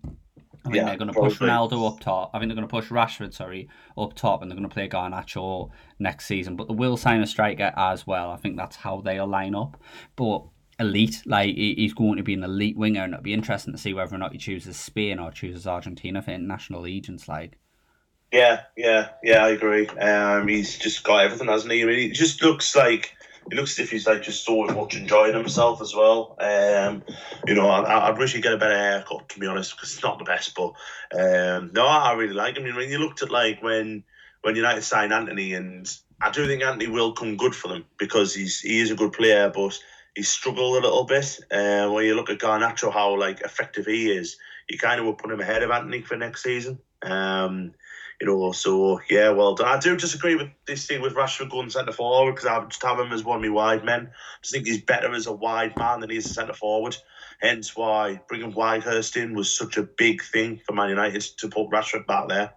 I 0.66 0.70
think 0.70 0.76
yeah, 0.78 0.86
they're 0.86 0.98
going 0.98 1.14
to 1.14 1.20
push 1.20 1.38
Ronaldo 1.38 1.88
up 1.88 2.00
top. 2.00 2.32
I 2.34 2.40
think 2.40 2.50
they're 2.50 2.56
going 2.56 2.68
to 2.68 2.72
push 2.72 2.90
Rashford, 2.90 3.36
sorry, 3.36 3.70
up 3.96 4.16
top, 4.16 4.42
and 4.42 4.50
they're 4.50 4.58
going 4.58 4.68
to 4.68 4.74
play 4.74 4.90
Garnacho 4.90 5.70
next 6.00 6.26
season. 6.26 6.56
But 6.56 6.68
they 6.68 6.74
will 6.74 6.98
sign 6.98 7.22
a 7.22 7.28
striker 7.28 7.72
as 7.78 8.08
well. 8.08 8.32
I 8.32 8.38
think 8.38 8.58
that's 8.58 8.78
how 8.78 9.02
they'll 9.02 9.28
line 9.28 9.54
up. 9.54 9.80
But 10.16 10.44
elite, 10.80 11.22
like 11.28 11.56
he's 11.56 11.94
going 11.94 12.18
to 12.18 12.24
be 12.24 12.34
an 12.34 12.44
elite 12.44 12.78
winger, 12.78 13.04
and 13.04 13.14
it'll 13.14 13.24
be 13.24 13.34
interesting 13.34 13.74
to 13.74 13.80
see 13.80 13.94
whether 13.94 14.16
or 14.16 14.18
not 14.18 14.32
he 14.32 14.40
chooses 14.40 14.76
Spain 14.76 15.20
or 15.20 15.32
chooses 15.32 15.68
Argentina 15.68 16.24
for 16.24 16.32
international 16.32 16.82
allegiance. 16.82 17.28
Like, 17.28 17.60
yeah, 18.36 18.62
yeah, 18.76 19.10
yeah, 19.24 19.46
I 19.46 19.50
agree. 19.52 19.88
Um, 19.88 20.50
he's 20.50 20.78
just 20.78 21.06
got 21.06 21.24
everything, 21.24 21.48
hasn't 21.48 21.72
he? 21.72 21.84
I 21.84 21.86
mean, 21.86 22.00
he 22.00 22.10
just 22.10 22.44
looks 22.44 22.76
like 22.76 23.16
he 23.50 23.56
looks 23.56 23.80
as 23.80 23.86
if 23.86 23.92
he's 23.92 24.06
like 24.06 24.24
just 24.24 24.44
so 24.44 24.66
much 24.66 24.98
enjoying 24.98 25.34
himself 25.34 25.82
as 25.82 25.96
well. 25.96 26.36
Um, 26.42 27.04
you 27.48 27.56
know, 27.56 27.70
I, 27.70 28.10
I 28.10 28.12
wish 28.12 28.34
he'd 28.34 28.44
get 28.44 28.54
a 28.54 28.58
better 28.58 28.78
haircut 28.78 29.30
to 29.30 29.40
be 29.40 29.48
honest, 29.48 29.74
because 29.74 29.94
it's 29.94 30.04
not 30.04 30.20
the 30.20 30.26
best. 30.26 30.54
But 30.54 30.74
um, 31.18 31.72
no, 31.74 31.88
I 31.88 32.12
really 32.14 32.34
like 32.34 32.58
him. 32.58 32.64
I 32.64 32.66
mean, 32.66 32.76
when 32.76 32.90
you 32.90 32.98
looked 32.98 33.22
at 33.22 33.32
like 33.32 33.64
when 33.64 34.04
when 34.42 34.58
United 34.58 34.82
signed 34.82 35.14
Antony, 35.14 35.54
and 35.54 35.90
I 36.22 36.30
do 36.30 36.46
think 36.46 36.62
Antony 36.62 36.88
will 36.88 37.14
come 37.14 37.38
good 37.38 37.56
for 37.56 37.70
them 37.70 37.86
because 37.98 38.36
he's 38.36 38.60
he 38.60 38.82
is 38.82 38.92
a 38.92 38.96
good 38.96 39.14
player, 39.14 39.50
but 39.50 39.80
he's 40.14 40.28
struggled 40.28 40.84
a 40.84 40.88
little 40.88 41.06
bit. 41.06 41.40
Uh, 41.50 41.90
when 41.90 42.04
you 42.04 42.16
look 42.16 42.30
at 42.30 42.40
Garnacho, 42.40 42.92
how 42.92 43.18
like 43.18 43.40
effective 43.40 43.86
he 43.86 44.12
is, 44.12 44.36
you 44.68 44.78
kind 44.78 45.00
of 45.00 45.06
would 45.06 45.20
put 45.20 45.32
him 45.32 45.40
ahead 45.40 45.64
of 45.64 45.72
Antony 45.72 46.02
for 46.02 46.18
next 46.18 46.44
season. 46.44 46.80
Um, 47.02 47.74
you 48.22 48.28
know, 48.28 48.52
so 48.52 49.00
yeah, 49.10 49.30
well. 49.30 49.58
I 49.64 49.80
do 49.80 49.98
disagree 49.98 50.36
with 50.36 50.50
this 50.66 50.86
thing 50.86 51.02
with 51.02 51.16
Rashford 51.16 51.52
going 51.52 51.70
centre 51.70 51.92
forward 51.92 52.36
because 52.36 52.48
I 52.48 52.64
just 52.66 52.84
have 52.84 53.00
him 53.00 53.12
as 53.12 53.24
one 53.24 53.38
of 53.38 53.42
my 53.42 53.50
wide 53.50 53.84
men. 53.84 54.08
I 54.12 54.42
just 54.42 54.54
think 54.54 54.68
he's 54.68 54.82
better 54.82 55.14
as 55.14 55.28
a 55.28 55.34
wide 55.34 55.78
man 55.78 56.00
than 56.00 56.10
he 56.10 56.18
is 56.18 56.26
a 56.26 56.34
centre 56.34 56.54
forward. 56.54 56.96
Hence 57.42 57.76
why 57.76 58.22
bringing 58.28 58.54
Weghorst 58.54 59.22
in 59.22 59.34
was 59.34 59.56
such 59.56 59.78
a 59.78 59.84
big 59.84 60.22
thing 60.24 60.62
for 60.66 60.74
Man 60.74 60.90
United 60.90 61.22
to 61.38 61.50
put 61.50 61.70
Rashford 61.70 62.08
back 62.08 62.30
there. 62.30 62.54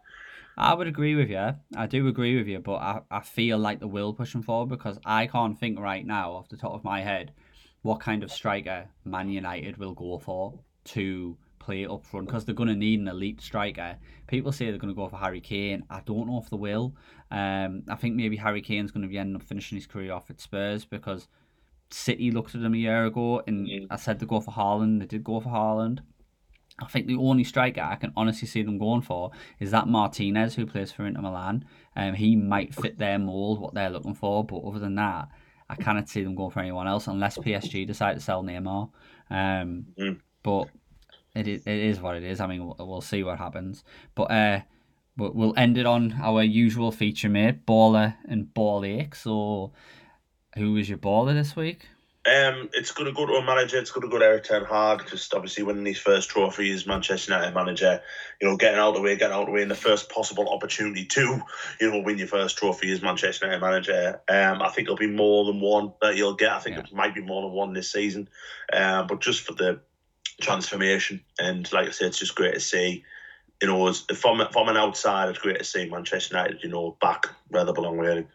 I 0.56 0.74
would 0.74 0.88
agree 0.88 1.14
with 1.14 1.30
you. 1.30 1.54
I 1.76 1.86
do 1.86 2.08
agree 2.08 2.36
with 2.36 2.48
you, 2.48 2.58
but 2.58 2.76
I, 2.76 3.00
I 3.10 3.20
feel 3.20 3.58
like 3.58 3.78
the 3.78 3.86
will 3.86 4.12
pushing 4.12 4.42
forward 4.42 4.68
because 4.68 4.98
I 5.04 5.28
can't 5.28 5.58
think 5.58 5.78
right 5.78 6.04
now 6.04 6.32
off 6.32 6.48
the 6.48 6.56
top 6.56 6.74
of 6.74 6.82
my 6.82 7.00
head 7.00 7.32
what 7.82 8.00
kind 8.00 8.22
of 8.22 8.30
striker 8.30 8.86
Man 9.04 9.30
United 9.30 9.76
will 9.76 9.94
go 9.94 10.18
for 10.18 10.58
to 10.84 11.36
play 11.68 11.84
up 11.84 12.02
front 12.06 12.26
because 12.26 12.46
they're 12.46 12.54
going 12.54 12.70
to 12.70 12.74
need 12.74 12.98
an 12.98 13.08
elite 13.08 13.42
striker. 13.42 13.98
People 14.26 14.52
say 14.52 14.70
they're 14.70 14.78
going 14.78 14.94
to 14.94 14.96
go 14.96 15.06
for 15.06 15.18
Harry 15.18 15.42
Kane. 15.42 15.84
I 15.90 16.00
don't 16.00 16.26
know 16.26 16.38
if 16.38 16.48
they 16.48 16.56
will. 16.56 16.94
Um, 17.30 17.82
I 17.90 17.94
think 17.94 18.16
maybe 18.16 18.36
Harry 18.36 18.62
Kane's 18.62 18.90
going 18.90 19.02
to 19.02 19.08
be 19.08 19.18
ending 19.18 19.36
up 19.36 19.42
finishing 19.42 19.76
his 19.76 19.86
career 19.86 20.14
off 20.14 20.30
at 20.30 20.40
Spurs 20.40 20.86
because 20.86 21.28
City 21.90 22.30
looked 22.30 22.54
at 22.54 22.62
him 22.62 22.72
a 22.72 22.78
year 22.78 23.04
ago 23.04 23.42
and 23.46 23.66
mm. 23.66 23.86
I 23.90 23.96
said 23.96 24.18
to 24.20 24.26
go 24.26 24.40
for 24.40 24.50
Haaland. 24.50 25.00
They 25.00 25.06
did 25.06 25.22
go 25.22 25.40
for 25.40 25.50
Haaland. 25.50 25.98
I 26.80 26.86
think 26.86 27.06
the 27.06 27.16
only 27.16 27.44
striker 27.44 27.82
I 27.82 27.96
can 27.96 28.14
honestly 28.16 28.48
see 28.48 28.62
them 28.62 28.78
going 28.78 29.02
for 29.02 29.32
is 29.60 29.70
that 29.72 29.88
Martinez 29.88 30.54
who 30.54 30.64
plays 30.64 30.90
for 30.90 31.04
Inter 31.04 31.20
Milan. 31.20 31.66
Um, 31.96 32.14
he 32.14 32.34
might 32.34 32.74
fit 32.74 32.96
their 32.96 33.18
mould, 33.18 33.60
what 33.60 33.74
they're 33.74 33.90
looking 33.90 34.14
for, 34.14 34.42
but 34.42 34.60
other 34.60 34.78
than 34.78 34.94
that, 34.94 35.28
I 35.68 35.74
cannot 35.74 36.08
see 36.08 36.22
them 36.22 36.34
going 36.34 36.50
for 36.50 36.60
anyone 36.60 36.88
else 36.88 37.08
unless 37.08 37.36
PSG 37.36 37.86
decide 37.86 38.14
to 38.14 38.20
sell 38.20 38.42
Neymar. 38.42 38.88
Um, 39.28 39.86
mm. 40.00 40.20
But 40.42 40.68
it 41.38 41.48
is, 41.48 41.66
it 41.66 41.78
is 41.78 42.00
what 42.00 42.16
it 42.16 42.24
is. 42.24 42.40
I 42.40 42.46
mean, 42.46 42.66
we'll, 42.66 42.76
we'll 42.86 43.00
see 43.00 43.22
what 43.22 43.38
happens. 43.38 43.84
But 44.14 44.30
uh, 44.30 44.60
we'll 45.16 45.54
end 45.56 45.78
it 45.78 45.86
on 45.86 46.18
our 46.22 46.42
usual 46.42 46.92
feature, 46.92 47.28
mate, 47.28 47.66
baller 47.66 48.16
and 48.28 48.52
ball 48.52 48.84
ache. 48.84 49.14
So, 49.14 49.72
who 50.56 50.72
was 50.72 50.88
your 50.88 50.98
baller 50.98 51.34
this 51.34 51.54
week? 51.54 51.86
Um, 52.26 52.68
it's 52.74 52.90
going 52.90 53.06
to 53.06 53.14
go 53.14 53.24
to 53.24 53.34
a 53.34 53.44
manager. 53.44 53.78
It's 53.78 53.90
going 53.90 54.06
to 54.06 54.10
go 54.10 54.18
to 54.18 54.24
Erik 54.24 54.44
Ten 54.44 54.64
Hag, 54.64 55.06
just 55.08 55.32
obviously 55.32 55.62
winning 55.62 55.86
his 55.86 55.98
first 55.98 56.28
trophy 56.28 56.70
as 56.72 56.86
Manchester 56.86 57.32
United 57.32 57.54
manager. 57.54 58.02
You 58.40 58.48
know, 58.48 58.56
getting 58.56 58.78
out 58.78 58.90
of 58.90 58.96
the 58.96 59.02
way, 59.02 59.16
getting 59.16 59.34
out 59.34 59.42
of 59.42 59.46
the 59.46 59.52
way 59.52 59.62
in 59.62 59.68
the 59.68 59.74
first 59.74 60.10
possible 60.10 60.48
opportunity 60.52 61.06
to, 61.06 61.40
you 61.80 61.90
know, 61.90 62.00
win 62.00 62.18
your 62.18 62.26
first 62.26 62.58
trophy 62.58 62.92
as 62.92 63.00
Manchester 63.00 63.46
United 63.46 63.64
manager. 63.64 64.20
Um, 64.28 64.60
I 64.60 64.68
think 64.68 64.86
it'll 64.86 64.96
be 64.96 65.06
more 65.06 65.46
than 65.46 65.60
one 65.60 65.92
that 66.02 66.16
you'll 66.16 66.34
get. 66.34 66.52
I 66.52 66.58
think 66.58 66.76
yeah. 66.76 66.82
it 66.82 66.92
might 66.92 67.14
be 67.14 67.22
more 67.22 67.42
than 67.42 67.52
one 67.52 67.72
this 67.72 67.92
season. 67.92 68.28
Um, 68.72 69.06
but 69.06 69.20
just 69.20 69.42
for 69.42 69.54
the 69.54 69.80
transformation. 70.40 71.22
And 71.38 71.70
like 71.72 71.88
I 71.88 71.90
said, 71.90 72.08
it's 72.08 72.18
just 72.18 72.34
great 72.34 72.54
to 72.54 72.60
see. 72.60 73.04
You 73.60 73.68
know, 73.68 73.92
from 73.92 74.40
from 74.52 74.68
an 74.68 74.76
outside, 74.76 75.28
it's 75.30 75.38
great 75.38 75.58
to 75.58 75.64
see 75.64 75.88
Manchester 75.88 76.36
United, 76.36 76.62
you 76.62 76.68
know, 76.68 76.96
back 77.00 77.28
where 77.48 77.64
they 77.64 77.72
belong. 77.72 77.98
Really. 77.98 78.26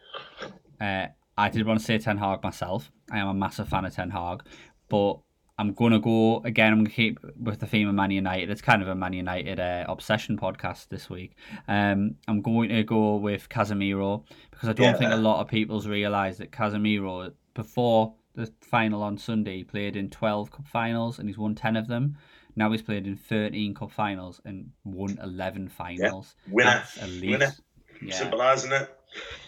Uh, 0.80 1.06
I 1.36 1.48
did 1.48 1.66
want 1.66 1.80
to 1.80 1.84
say 1.84 1.98
Ten 1.98 2.18
Hag 2.18 2.42
myself. 2.42 2.90
I 3.10 3.18
am 3.18 3.28
a 3.28 3.34
massive 3.34 3.68
fan 3.68 3.86
of 3.86 3.94
Ten 3.94 4.10
Hag, 4.10 4.42
but 4.88 5.18
I'm 5.58 5.72
gonna 5.72 5.98
go 5.98 6.42
again. 6.44 6.72
I'm 6.72 6.80
gonna 6.80 6.90
keep 6.90 7.18
with 7.40 7.60
the 7.60 7.66
theme 7.66 7.88
of 7.88 7.94
Man 7.94 8.10
United. 8.10 8.50
It's 8.50 8.60
kind 8.60 8.82
of 8.82 8.88
a 8.88 8.94
Man 8.94 9.14
United 9.14 9.58
uh, 9.60 9.86
obsession 9.88 10.36
podcast 10.36 10.88
this 10.88 11.08
week. 11.08 11.36
Um, 11.68 12.16
I'm 12.28 12.42
going 12.42 12.68
to 12.68 12.82
go 12.82 13.16
with 13.16 13.48
Casemiro 13.48 14.24
because 14.50 14.68
I 14.68 14.72
don't 14.72 14.92
yeah. 14.92 14.98
think 14.98 15.12
a 15.12 15.16
lot 15.16 15.40
of 15.40 15.48
people's 15.48 15.86
realised 15.86 16.40
that 16.40 16.50
Casemiro 16.50 17.32
before 17.54 18.14
the 18.34 18.52
final 18.60 19.02
on 19.02 19.18
Sunday. 19.18 19.58
He 19.58 19.64
played 19.64 19.96
in 19.96 20.10
12 20.10 20.50
cup 20.50 20.66
finals 20.66 21.18
and 21.18 21.28
he's 21.28 21.38
won 21.38 21.54
10 21.54 21.76
of 21.76 21.88
them. 21.88 22.16
Now 22.56 22.70
he's 22.70 22.82
played 22.82 23.06
in 23.06 23.16
13 23.16 23.74
cup 23.74 23.90
finals 23.90 24.40
and 24.44 24.70
won 24.84 25.18
11 25.22 25.68
finals. 25.68 26.34
Yeah. 26.46 26.52
Winner. 26.52 26.70
That's 26.70 27.02
elite. 27.02 27.30
Winner. 27.30 27.54
Yeah. 28.02 28.14
Simple 28.14 28.42
as, 28.42 28.64
isn't 28.64 28.72
it? 28.72 28.98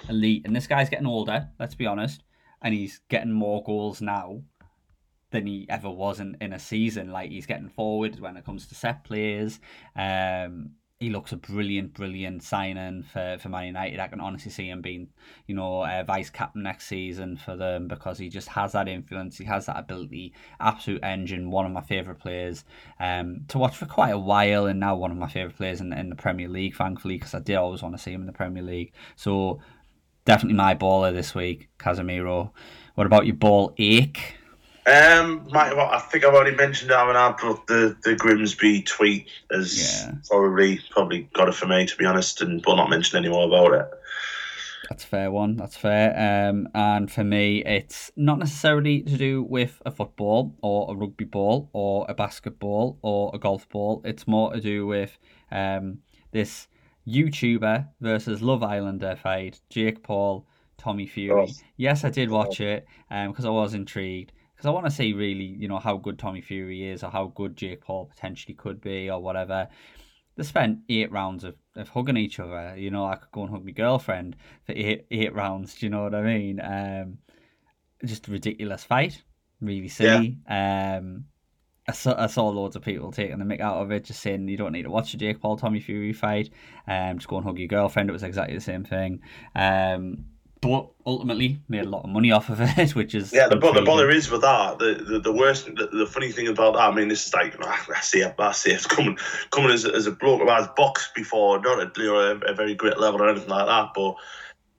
Elite. 0.08 0.42
And 0.44 0.54
this 0.54 0.66
guy's 0.66 0.88
getting 0.88 1.06
older, 1.06 1.48
let's 1.58 1.74
be 1.74 1.86
honest. 1.86 2.22
And 2.62 2.74
he's 2.74 3.00
getting 3.08 3.32
more 3.32 3.62
goals 3.62 4.00
now 4.00 4.42
than 5.30 5.46
he 5.46 5.66
ever 5.68 5.90
was 5.90 6.20
in, 6.20 6.36
in 6.40 6.52
a 6.52 6.58
season. 6.58 7.10
Like 7.10 7.30
he's 7.30 7.46
getting 7.46 7.68
forward 7.68 8.18
when 8.20 8.36
it 8.36 8.44
comes 8.44 8.66
to 8.68 8.74
set 8.74 9.04
players. 9.04 9.60
Um, 9.94 10.70
he 10.98 11.10
looks 11.10 11.30
a 11.30 11.36
brilliant, 11.36 11.92
brilliant 11.92 12.42
signing 12.42 13.02
for, 13.02 13.36
for 13.38 13.50
Man 13.50 13.66
United. 13.66 14.00
I 14.00 14.08
can 14.08 14.20
honestly 14.20 14.50
see 14.50 14.70
him 14.70 14.80
being, 14.80 15.08
you 15.46 15.54
know, 15.54 15.84
uh, 15.84 16.02
vice 16.06 16.30
captain 16.30 16.62
next 16.62 16.86
season 16.86 17.36
for 17.36 17.54
them 17.54 17.86
because 17.86 18.16
he 18.16 18.30
just 18.30 18.48
has 18.48 18.72
that 18.72 18.88
influence. 18.88 19.36
He 19.36 19.44
has 19.44 19.66
that 19.66 19.78
ability. 19.78 20.32
Absolute 20.58 21.04
engine. 21.04 21.50
One 21.50 21.66
of 21.66 21.72
my 21.72 21.82
favourite 21.82 22.18
players 22.18 22.64
um, 22.98 23.44
to 23.48 23.58
watch 23.58 23.76
for 23.76 23.84
quite 23.84 24.12
a 24.12 24.18
while, 24.18 24.64
and 24.64 24.80
now 24.80 24.96
one 24.96 25.10
of 25.10 25.18
my 25.18 25.28
favourite 25.28 25.58
players 25.58 25.82
in, 25.82 25.92
in 25.92 26.08
the 26.08 26.16
Premier 26.16 26.48
League, 26.48 26.76
thankfully, 26.76 27.18
because 27.18 27.34
I 27.34 27.40
did 27.40 27.56
always 27.56 27.82
want 27.82 27.94
to 27.94 28.02
see 28.02 28.12
him 28.12 28.22
in 28.22 28.26
the 28.26 28.32
Premier 28.32 28.62
League. 28.62 28.94
So 29.16 29.60
definitely 30.24 30.56
my 30.56 30.74
baller 30.74 31.12
this 31.12 31.34
week, 31.34 31.68
Casemiro. 31.78 32.52
What 32.94 33.06
about 33.06 33.26
your 33.26 33.36
ball 33.36 33.74
ache? 33.76 34.36
Um, 34.86 35.48
well, 35.50 35.90
I 35.90 35.98
think 35.98 36.24
I've 36.24 36.32
already 36.32 36.56
mentioned 36.56 36.92
that 36.92 37.04
when 37.04 37.16
I 37.16 37.32
put 37.32 37.66
the, 37.66 37.96
the 38.04 38.14
Grimsby 38.14 38.82
tweet 38.82 39.28
as 39.50 40.04
yeah. 40.04 40.12
probably 40.28 40.80
probably 40.90 41.28
got 41.34 41.48
it 41.48 41.56
for 41.56 41.66
me 41.66 41.86
to 41.86 41.96
be 41.96 42.04
honest, 42.04 42.40
and 42.40 42.64
will 42.64 42.76
not 42.76 42.88
mention 42.88 43.18
any 43.18 43.28
more 43.28 43.48
about 43.48 43.74
it. 43.74 43.90
That's 44.88 45.02
fair 45.02 45.32
one. 45.32 45.56
That's 45.56 45.76
fair. 45.76 46.48
Um, 46.48 46.68
and 46.72 47.10
for 47.10 47.24
me, 47.24 47.64
it's 47.64 48.12
not 48.14 48.38
necessarily 48.38 49.02
to 49.02 49.16
do 49.16 49.42
with 49.42 49.82
a 49.84 49.90
football 49.90 50.54
or 50.62 50.92
a 50.92 50.94
rugby 50.94 51.24
ball 51.24 51.68
or 51.72 52.06
a 52.08 52.14
basketball 52.14 52.96
or 53.02 53.32
a 53.34 53.38
golf 53.38 53.68
ball. 53.68 54.02
It's 54.04 54.28
more 54.28 54.52
to 54.52 54.60
do 54.60 54.86
with 54.86 55.18
um, 55.50 55.98
this 56.30 56.68
YouTuber 57.08 57.88
versus 58.00 58.40
Love 58.40 58.62
Islander 58.62 59.16
fight. 59.16 59.60
Jake 59.68 60.04
Paul, 60.04 60.46
Tommy 60.78 61.06
Fury. 61.06 61.46
Oh. 61.48 61.52
Yes, 61.76 62.04
I 62.04 62.10
did 62.10 62.30
watch 62.30 62.60
it 62.60 62.86
because 63.08 63.44
um, 63.44 63.50
I 63.50 63.50
was 63.50 63.74
intrigued 63.74 64.30
because 64.56 64.66
I 64.66 64.70
want 64.70 64.86
to 64.86 64.90
see 64.90 65.12
really, 65.12 65.44
you 65.44 65.68
know, 65.68 65.78
how 65.78 65.98
good 65.98 66.18
Tommy 66.18 66.40
Fury 66.40 66.88
is 66.88 67.04
or 67.04 67.10
how 67.10 67.26
good 67.26 67.56
Jake 67.56 67.82
Paul 67.82 68.06
potentially 68.06 68.54
could 68.54 68.80
be 68.80 69.10
or 69.10 69.20
whatever. 69.20 69.68
They 70.36 70.44
spent 70.44 70.78
eight 70.88 71.12
rounds 71.12 71.44
of, 71.44 71.56
of 71.76 71.90
hugging 71.90 72.16
each 72.16 72.40
other. 72.40 72.74
You 72.76 72.90
know, 72.90 73.04
I 73.04 73.16
could 73.16 73.30
go 73.32 73.42
and 73.42 73.50
hug 73.50 73.64
my 73.64 73.72
girlfriend 73.72 74.36
for 74.64 74.72
eight 74.72 75.06
eight 75.10 75.34
rounds. 75.34 75.74
Do 75.74 75.86
you 75.86 75.90
know 75.90 76.04
what 76.04 76.14
I 76.14 76.22
mean? 76.22 76.60
Um, 76.62 77.18
just 78.04 78.28
a 78.28 78.30
ridiculous 78.30 78.82
fight, 78.82 79.22
really 79.60 79.88
silly. 79.88 80.38
Yeah. 80.48 80.98
Um, 80.98 81.26
I 81.88 81.92
saw, 81.92 82.20
I 82.20 82.26
saw 82.26 82.48
loads 82.48 82.76
of 82.76 82.82
people 82.82 83.12
taking 83.12 83.38
the 83.38 83.44
mick 83.44 83.60
out 83.60 83.80
of 83.80 83.92
it, 83.92 84.04
just 84.04 84.20
saying 84.20 84.48
you 84.48 84.56
don't 84.56 84.72
need 84.72 84.82
to 84.82 84.90
watch 84.90 85.12
the 85.12 85.18
Jake 85.18 85.40
Paul 85.40 85.56
Tommy 85.56 85.80
Fury 85.80 86.12
fight. 86.12 86.50
Um, 86.88 87.18
just 87.18 87.28
go 87.28 87.36
and 87.36 87.46
hug 87.46 87.58
your 87.58 87.68
girlfriend. 87.68 88.08
It 88.08 88.12
was 88.12 88.22
exactly 88.24 88.56
the 88.56 88.60
same 88.60 88.84
thing. 88.84 89.20
Um, 89.54 90.24
but 90.66 90.88
ultimately 91.06 91.60
made 91.68 91.84
a 91.84 91.88
lot 91.88 92.04
of 92.04 92.10
money 92.10 92.32
off 92.32 92.48
of 92.48 92.60
it, 92.60 92.94
which 92.94 93.14
is 93.14 93.32
yeah. 93.32 93.48
The, 93.48 93.56
the 93.56 93.82
bother 93.82 94.10
is 94.10 94.30
with 94.30 94.42
that. 94.42 94.78
The, 94.78 94.94
the, 94.94 95.18
the 95.20 95.32
worst, 95.32 95.66
the, 95.66 95.86
the, 95.86 96.06
funny 96.06 96.32
thing 96.32 96.48
about 96.48 96.74
that. 96.74 96.80
I 96.80 96.94
mean, 96.94 97.08
this 97.08 97.26
is 97.26 97.34
like 97.34 97.54
I 97.64 98.00
see 98.00 98.20
it. 98.20 98.34
I 98.38 98.52
see 98.52 98.76
coming 98.88 99.18
coming 99.50 99.70
as, 99.70 99.84
as 99.84 100.06
a 100.06 100.12
bloke 100.12 100.40
who 100.40 100.48
has 100.48 100.68
boxed 100.76 101.14
before, 101.14 101.60
not 101.60 101.80
at 101.80 101.96
you 101.96 102.04
know, 102.04 102.16
a, 102.16 102.52
a, 102.52 102.54
very 102.54 102.74
great 102.74 102.98
level 102.98 103.22
or 103.22 103.28
anything 103.28 103.48
like 103.48 103.66
that, 103.66 103.90
but. 103.94 104.16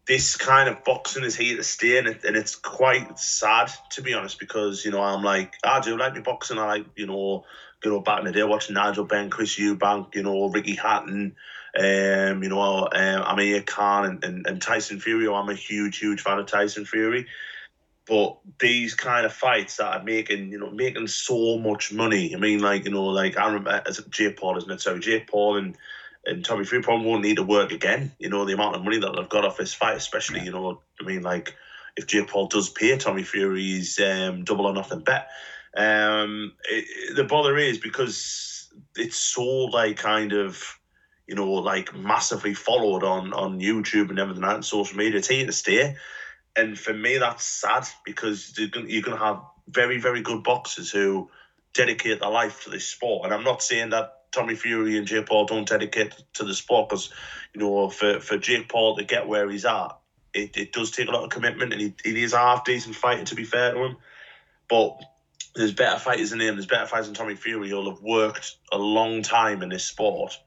This 0.08 0.38
kind 0.38 0.70
of 0.70 0.86
boxing 0.86 1.26
is 1.26 1.36
here 1.36 1.58
to 1.58 1.64
stay, 1.66 1.98
and, 1.98 2.08
it, 2.08 2.24
and 2.24 2.38
it's 2.38 2.56
quite 2.56 3.20
sad 3.20 3.70
to 3.90 4.02
be 4.02 4.14
honest. 4.14 4.40
Because 4.40 4.86
you 4.86 4.92
know, 4.92 5.02
I'm 5.02 5.22
like, 5.22 5.56
I 5.66 5.82
do 5.82 5.98
like 5.98 6.14
me 6.14 6.22
boxing. 6.22 6.58
I 6.58 6.66
like, 6.66 6.86
you 6.96 7.08
know, 7.08 7.44
you 7.84 7.92
know, 7.92 8.00
back 8.00 8.20
in 8.20 8.26
the 8.26 8.32
day 8.32 8.44
watching 8.44 8.76
Nigel 8.76 9.04
Benn, 9.04 9.30
Chris 9.30 9.60
Eubank, 9.60 10.16
you 10.16 10.24
know, 10.24 10.48
Ricky 10.50 10.76
Hatton, 10.76 11.36
um, 11.76 12.44
you 12.44 12.50
know, 12.50 12.88
um, 12.92 13.22
Amir 13.24 13.62
Khan 13.64 14.06
and, 14.06 14.24
and, 14.24 14.48
and 14.48 14.62
Tyson 14.62 15.00
Fury. 15.00 15.28
I'm 15.28 15.50
a 15.50 15.56
huge, 15.56 15.98
huge 15.98 16.22
fan 16.22 16.40
of 16.40 16.46
Tyson 16.46 16.86
Fury. 16.86 17.28
But 18.08 18.38
these 18.60 18.96
kind 18.96 19.26
of 19.26 19.34
fights 19.34 19.78
that 19.78 19.98
are 19.98 20.04
making, 20.04 20.52
you 20.52 20.60
know, 20.60 20.72
making 20.72 21.08
so 21.08 21.58
much 21.58 21.92
money. 21.92 22.34
I 22.34 22.40
mean, 22.40 22.60
like, 22.60 22.86
you 22.86 22.92
know, 22.92 23.06
like 23.06 23.38
I 23.38 23.48
remember 23.48 23.82
as 23.86 24.02
Jake 24.10 24.38
Paul, 24.38 24.58
isn't 24.58 24.72
it? 24.72 24.82
So 24.82 24.98
Jake 24.98 25.28
Paul 25.28 25.58
and 25.58 25.78
and 26.26 26.44
Tommy 26.44 26.66
Fury 26.66 26.84
probably 26.84 27.06
won't 27.06 27.24
need 27.24 27.38
to 27.38 27.44
work 27.44 27.72
again. 27.72 28.12
You 28.20 28.30
know, 28.30 28.46
the 28.46 28.54
amount 28.54 28.76
of 28.76 28.84
money 28.84 29.00
that 29.00 29.14
they've 29.16 29.30
got 29.30 29.46
off 29.46 29.58
this 29.58 29.74
fight, 29.74 29.98
especially, 29.98 30.40
yeah. 30.40 30.46
you 30.46 30.52
know, 30.52 30.82
I 31.02 31.04
mean, 31.04 31.22
like 31.22 31.56
if 31.98 32.08
Jake 32.08 32.28
Paul 32.28 32.48
does 32.48 32.70
pay 32.70 32.96
Tommy 32.98 33.24
Fury's 33.24 34.00
um, 34.00 34.44
double 34.44 34.68
or 34.68 34.74
nothing 34.74 35.02
bet. 35.02 35.30
Um, 35.76 36.54
it, 36.70 37.16
the 37.16 37.24
bother 37.24 37.58
is 37.58 37.78
because 37.78 38.70
it's 38.96 39.18
so 39.18 39.44
like 39.44 39.98
kind 39.98 40.34
of 40.34 40.62
you 41.28 41.36
know, 41.36 41.52
like 41.52 41.94
massively 41.94 42.54
followed 42.54 43.04
on 43.04 43.34
on 43.34 43.60
YouTube 43.60 44.10
and 44.10 44.18
everything 44.18 44.44
and 44.44 44.64
social 44.64 44.98
media. 44.98 45.20
It's 45.20 45.28
here 45.28 45.46
to 45.46 45.52
stay, 45.52 45.96
and 46.56 46.80
for 46.80 46.94
me 46.94 47.18
that's 47.18 47.44
sad 47.44 47.86
because 48.06 48.58
you're 48.58 48.88
you're 48.88 49.04
gonna 49.04 49.18
have 49.18 49.42
very 49.68 50.00
very 50.00 50.22
good 50.22 50.44
boxers 50.44 50.90
who 50.90 51.30
dedicate 51.74 52.22
their 52.22 52.30
life 52.30 52.64
to 52.64 52.70
this 52.70 52.88
sport. 52.88 53.26
And 53.26 53.34
I'm 53.34 53.44
not 53.44 53.62
saying 53.62 53.90
that 53.90 54.32
Tommy 54.32 54.56
Fury 54.56 54.98
and 54.98 55.06
Jake 55.06 55.28
Paul 55.28 55.46
don't 55.46 55.68
dedicate 55.68 56.16
to 56.36 56.46
the 56.46 56.54
sport 56.54 56.90
because 56.90 57.12
you 57.54 57.60
know 57.60 57.90
for 57.90 58.22
for 58.22 58.38
Jake 58.38 58.70
Paul 58.70 58.96
to 58.96 59.04
get 59.04 59.28
where 59.28 59.50
he's 59.50 59.66
at, 59.66 59.98
it, 60.34 60.56
it 60.56 60.72
does 60.72 60.92
take 60.92 61.10
a 61.10 61.12
lot 61.12 61.26
of 61.26 61.30
commitment, 61.30 61.74
and 61.74 61.82
he, 61.82 61.94
he 62.06 62.24
is 62.24 62.32
a 62.32 62.38
half 62.38 62.64
decent 62.64 62.96
fighter 62.96 63.26
to 63.26 63.36
be 63.36 63.44
fair 63.44 63.74
to 63.74 63.84
him, 63.84 63.98
but. 64.70 64.98
There's 65.56 65.74
better 65.74 65.98
fighters 65.98 66.30
than 66.30 66.40
him. 66.40 66.54
There's 66.54 66.68
better 66.68 66.86
fighters 66.86 67.08
than 67.08 67.16
Tommy 67.16 67.34
Fury 67.34 67.70
who'll 67.70 67.90
have 67.90 68.04
worked 68.04 68.58
a 68.72 68.78
long 68.78 69.24
time 69.24 69.64
in 69.64 69.70
this 69.70 69.86
sport 69.86 70.38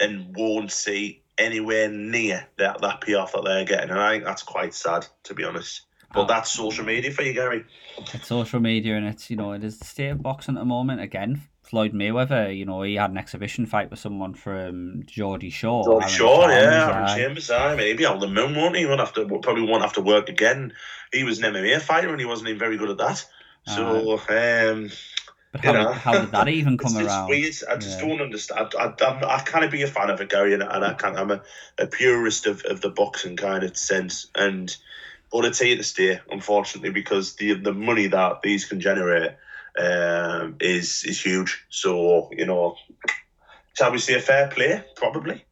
and 0.00 0.34
won't 0.36 0.70
see 0.70 1.22
anywhere 1.38 1.88
near 1.88 2.46
that 2.58 2.80
that 2.80 3.00
payoff 3.00 3.32
that 3.32 3.44
they're 3.44 3.64
getting. 3.64 3.90
And 3.90 4.00
I 4.00 4.12
think 4.12 4.24
that's 4.24 4.42
quite 4.42 4.74
sad, 4.74 5.06
to 5.24 5.34
be 5.34 5.44
honest. 5.44 5.82
But 6.14 6.22
oh. 6.22 6.26
that's 6.26 6.50
social 6.50 6.84
media 6.84 7.10
for 7.10 7.22
you, 7.22 7.32
Gary. 7.32 7.64
It's 8.14 8.28
social 8.28 8.60
media, 8.60 8.96
and 8.96 9.06
it's 9.06 9.30
you 9.30 9.36
know 9.36 9.52
it 9.52 9.64
is 9.64 9.78
the 9.78 9.84
state 9.84 10.10
of 10.10 10.22
boxing 10.22 10.56
at 10.56 10.60
the 10.60 10.64
moment. 10.64 11.00
Again, 11.00 11.42
Floyd 11.62 11.92
Mayweather, 11.92 12.56
you 12.56 12.64
know, 12.64 12.82
he 12.82 12.94
had 12.94 13.10
an 13.10 13.18
exhibition 13.18 13.66
fight 13.66 13.90
with 13.90 13.98
someone 13.98 14.34
from 14.34 15.02
Geordie 15.06 15.50
Shore. 15.50 15.84
Geordie 15.84 16.08
Shore, 16.08 16.48
yeah, 16.48 16.90
Aaron 16.92 17.18
Chalmers. 17.18 17.50
I 17.50 17.74
maybe 17.74 18.04
on 18.04 18.20
the 18.20 18.28
moon, 18.28 18.54
won't 18.54 18.76
he? 18.76 18.86
Won't 18.86 19.00
have 19.00 19.12
to 19.14 19.26
probably 19.26 19.62
won't 19.62 19.82
have 19.82 19.94
to 19.94 20.00
work 20.00 20.28
again. 20.28 20.72
He 21.12 21.24
was 21.24 21.40
an 21.40 21.52
MMA 21.52 21.80
fighter, 21.80 22.10
and 22.10 22.20
he 22.20 22.26
wasn't 22.26 22.50
even 22.50 22.58
very 22.58 22.76
good 22.76 22.90
at 22.90 22.98
that. 22.98 23.24
So, 23.66 24.20
uh, 24.28 24.72
um, 24.72 24.90
how, 25.62 25.72
did, 25.72 25.92
how 25.96 26.20
did 26.20 26.32
that 26.32 26.48
even 26.48 26.78
come 26.78 26.96
it's 26.96 27.06
around? 27.06 27.28
Weird. 27.28 27.54
I 27.70 27.76
just 27.76 28.00
yeah. 28.00 28.08
don't 28.08 28.20
understand. 28.20 28.74
I, 28.78 28.92
I, 29.00 29.36
I 29.36 29.40
kind 29.40 29.64
of 29.64 29.70
be 29.70 29.82
a 29.82 29.86
fan 29.86 30.10
of 30.10 30.20
it, 30.20 30.28
Gary, 30.28 30.54
and, 30.54 30.62
and 30.62 30.84
I 30.84 30.94
can't. 30.94 31.16
I'm 31.16 31.30
a, 31.30 31.42
a 31.78 31.86
purist 31.86 32.46
of, 32.46 32.64
of 32.64 32.80
the 32.80 32.90
boxing 32.90 33.36
kind 33.36 33.64
of 33.64 33.76
sense. 33.76 34.28
And 34.34 34.74
but 35.32 35.44
it's 35.44 35.58
here 35.58 35.76
to 35.76 35.82
stay, 35.82 36.20
unfortunately, 36.30 36.90
because 36.90 37.36
the 37.36 37.54
the 37.54 37.72
money 37.72 38.06
that 38.08 38.42
these 38.42 38.64
can 38.64 38.80
generate 38.80 39.32
um, 39.78 40.56
is 40.60 41.04
is 41.04 41.20
huge. 41.20 41.64
So 41.68 42.30
you 42.32 42.46
know, 42.46 42.76
shall 43.74 43.92
we 43.92 43.98
say 43.98 44.14
a 44.14 44.20
fair 44.20 44.48
play? 44.48 44.84
Probably. 44.94 45.44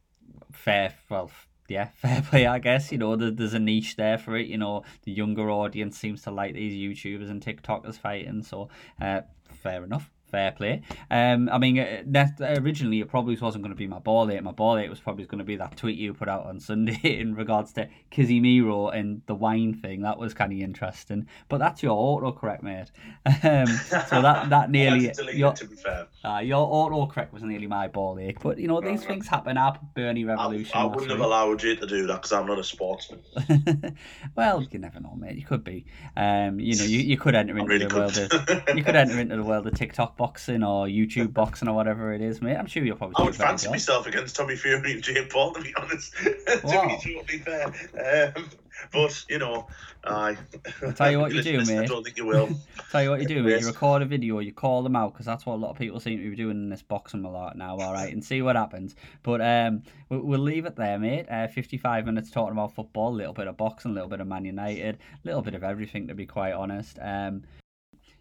Fair. 0.51 0.95
Well, 1.09 1.29
yeah, 1.67 1.85
fair 1.95 2.21
play, 2.21 2.47
I 2.47 2.59
guess. 2.59 2.91
You 2.91 2.97
know, 2.97 3.15
there's 3.15 3.53
a 3.53 3.59
niche 3.59 3.95
there 3.95 4.17
for 4.17 4.35
it. 4.35 4.47
You 4.47 4.57
know, 4.57 4.83
the 5.03 5.11
younger 5.11 5.49
audience 5.49 5.97
seems 5.97 6.21
to 6.23 6.31
like 6.31 6.53
these 6.53 6.73
YouTubers 6.73 7.29
and 7.29 7.43
TikTokers 7.43 7.97
fighting, 7.97 8.43
so 8.43 8.69
uh, 9.01 9.21
fair 9.65 9.83
enough 9.83 10.14
fair 10.35 10.51
play. 10.51 10.81
Um, 11.09 11.47
I 11.49 11.57
mean, 11.57 11.79
uh, 11.79 12.01
that, 12.07 12.41
originally 12.41 12.99
it 12.99 13.07
probably 13.07 13.37
wasn't 13.37 13.63
going 13.63 13.73
to 13.73 13.77
be 13.77 13.87
my 13.87 13.99
ball 13.99 14.29
ache. 14.29 14.43
My 14.43 14.51
ball 14.51 14.77
ache 14.77 14.89
was 14.89 14.99
probably 14.99 15.25
going 15.25 15.39
to 15.39 15.45
be 15.45 15.55
that 15.55 15.77
tweet 15.77 15.97
you 15.97 16.13
put 16.13 16.27
out 16.27 16.45
on 16.45 16.59
Sunday 16.59 16.99
in 17.19 17.35
regards 17.35 17.71
to 17.73 17.87
Casemiro 18.11 18.93
and 18.93 19.21
the 19.27 19.35
wine 19.35 19.73
thing. 19.73 20.01
That 20.01 20.17
was 20.17 20.33
kind 20.33 20.51
of 20.51 20.59
interesting. 20.59 21.27
But 21.47 21.59
that's 21.59 21.81
your 21.81 21.95
autocorrect, 21.95 22.63
mate. 22.63 22.91
Um, 23.25 23.67
so 24.09 24.21
that 24.21 24.49
that 24.55 24.69
nearly 24.69 25.13
your, 25.33 25.53
to 25.53 25.67
be 25.67 25.75
fair. 25.75 26.07
Uh, 26.23 26.39
your 26.39 26.67
autocorrect 26.67 27.31
was 27.31 27.43
nearly 27.43 27.67
my 27.67 27.87
ball 27.87 28.19
ache. 28.19 28.41
But 28.41 28.57
you 28.57 28.67
know 28.67 28.81
these 28.81 29.03
uh, 29.03 29.07
things 29.07 29.27
happen. 29.27 29.57
Our 29.57 29.79
Bernie 29.95 30.25
Revolution. 30.25 30.73
I, 30.75 30.81
I 30.81 30.85
wouldn't 30.85 31.11
have 31.11 31.21
allowed 31.21 31.63
you 31.63 31.77
to 31.77 31.87
do 31.87 32.07
that 32.07 32.15
because 32.15 32.33
I'm 32.33 32.45
not 32.45 32.59
a 32.59 32.63
sportsman. 32.63 33.21
well, 34.35 34.61
you 34.61 34.79
never 34.79 34.99
know, 34.99 35.15
mate. 35.15 35.37
You 35.37 35.45
could 35.45 35.63
be. 35.63 35.85
Um, 36.17 36.59
you 36.59 36.75
know, 36.75 36.83
you, 36.83 36.99
you 36.99 37.17
could 37.17 37.35
enter 37.35 37.57
into 37.57 37.69
really 37.69 37.85
the 37.85 37.89
could. 37.89 37.97
world 37.97 38.67
of 38.67 38.77
you 38.77 38.83
could 38.83 38.97
enter 38.97 39.17
into 39.17 39.37
the 39.37 39.43
world 39.43 39.65
of 39.65 39.73
TikTok 39.73 40.17
boxing 40.25 40.63
or 40.63 40.87
YouTube 40.87 41.33
boxing 41.41 41.67
or 41.67 41.75
whatever 41.75 42.11
it 42.11 42.21
is, 42.21 42.41
mate. 42.41 42.55
I'm 42.55 42.65
sure 42.65 42.83
you'll 42.83 42.97
probably. 42.97 43.15
I 43.17 43.25
would 43.25 43.35
fancy 43.35 43.69
myself 43.69 44.07
against 44.07 44.35
Tommy 44.35 44.55
Fury 44.55 44.93
and 44.93 45.03
Jake 45.03 45.29
Paul, 45.29 45.53
to 45.53 45.61
be 45.61 45.73
honest. 45.77 46.13
to 46.17 46.31
be 46.63 47.13
totally 47.13 47.39
fair, 47.39 48.33
um, 48.35 48.49
but 48.91 49.23
you 49.29 49.37
know, 49.37 49.67
I. 50.03 50.35
I'll 50.81 50.93
tell 50.93 51.11
you 51.11 51.19
what 51.19 51.31
you 51.31 51.43
do, 51.43 51.57
mate. 51.65 51.77
I 51.77 51.85
don't 51.85 52.03
think 52.03 52.17
you 52.17 52.25
will. 52.25 52.49
tell 52.91 53.03
you 53.03 53.11
what 53.11 53.21
you 53.21 53.27
do, 53.27 53.43
mate. 53.43 53.61
You 53.61 53.67
record 53.67 54.01
a 54.01 54.05
video, 54.05 54.39
you 54.39 54.51
call 54.51 54.81
them 54.81 54.95
out 54.95 55.13
because 55.13 55.27
that's 55.27 55.45
what 55.45 55.53
a 55.53 55.61
lot 55.61 55.69
of 55.69 55.77
people 55.77 55.99
seem 55.99 56.17
to 56.17 56.29
be 56.29 56.35
doing 56.35 56.57
in 56.57 56.69
this 56.69 56.81
boxing 56.81 57.23
a 57.23 57.29
lot 57.29 57.55
now. 57.55 57.77
All 57.77 57.93
right, 57.93 58.11
and 58.11 58.23
see 58.23 58.41
what 58.41 58.55
happens. 58.55 58.95
But 59.21 59.41
um, 59.41 59.83
we'll 60.09 60.39
leave 60.39 60.65
it 60.65 60.75
there, 60.75 60.97
mate. 60.97 61.27
Uh, 61.29 61.47
55 61.47 62.07
minutes 62.07 62.31
talking 62.31 62.53
about 62.53 62.73
football, 62.73 63.13
a 63.13 63.15
little 63.15 63.33
bit 63.33 63.47
of 63.47 63.57
boxing, 63.57 63.91
a 63.91 63.93
little 63.93 64.09
bit 64.09 64.21
of 64.21 64.27
Man 64.27 64.45
United, 64.45 64.95
a 64.95 65.27
little 65.27 65.43
bit 65.43 65.53
of 65.53 65.63
everything, 65.63 66.07
to 66.07 66.15
be 66.15 66.25
quite 66.25 66.53
honest. 66.53 66.97
Um, 66.99 67.43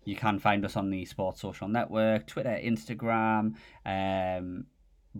you 0.05 0.17
can 0.17 0.39
find 0.39 0.65
us 0.65 0.77
on 0.77 0.91
the 0.91 1.05
Sports 1.05 1.41
Social 1.41 1.69
Network, 1.69 2.27
Twitter, 2.27 2.59
Instagram, 2.63 3.55
um, 3.87 4.67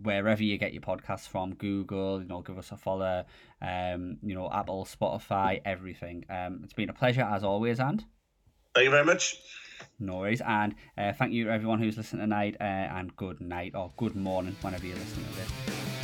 wherever 0.03 0.43
you 0.43 0.59
get 0.59 0.73
your 0.73 0.83
podcasts 0.83 1.29
from, 1.29 1.55
Google, 1.55 2.21
you 2.21 2.29
know, 2.29 2.43
give 2.43 2.59
us 2.59 2.73
a 2.73 2.77
follow, 2.77 3.25
um, 3.63 4.19
you 4.23 4.35
know, 4.35 4.51
Apple, 4.53 4.85
Spotify, 4.85 5.61
everything. 5.65 6.25
Um, 6.29 6.61
it's 6.65 6.73
been 6.73 6.91
a 6.91 6.95
pleasure 6.95 7.23
as 7.23 7.45
always, 7.45 7.81
and 7.81 8.05
thank 8.75 8.85
you 8.85 8.91
very 8.91 9.05
much. 9.05 9.41
No 9.99 10.19
worries, 10.19 10.41
and 10.41 10.75
uh, 10.99 11.13
thank 11.13 11.33
you 11.33 11.51
everyone 11.51 11.79
who's 11.79 11.97
listening 11.97 12.23
tonight, 12.23 12.57
uh, 12.61 12.65
and 12.65 13.15
good 13.17 13.41
night 13.41 13.73
or 13.75 13.93
good 13.97 14.17
morning 14.17 14.57
whenever 14.63 14.87
you're 14.87 14.97
listening 14.97 15.27
to 15.27 15.35
this. 15.37 16.04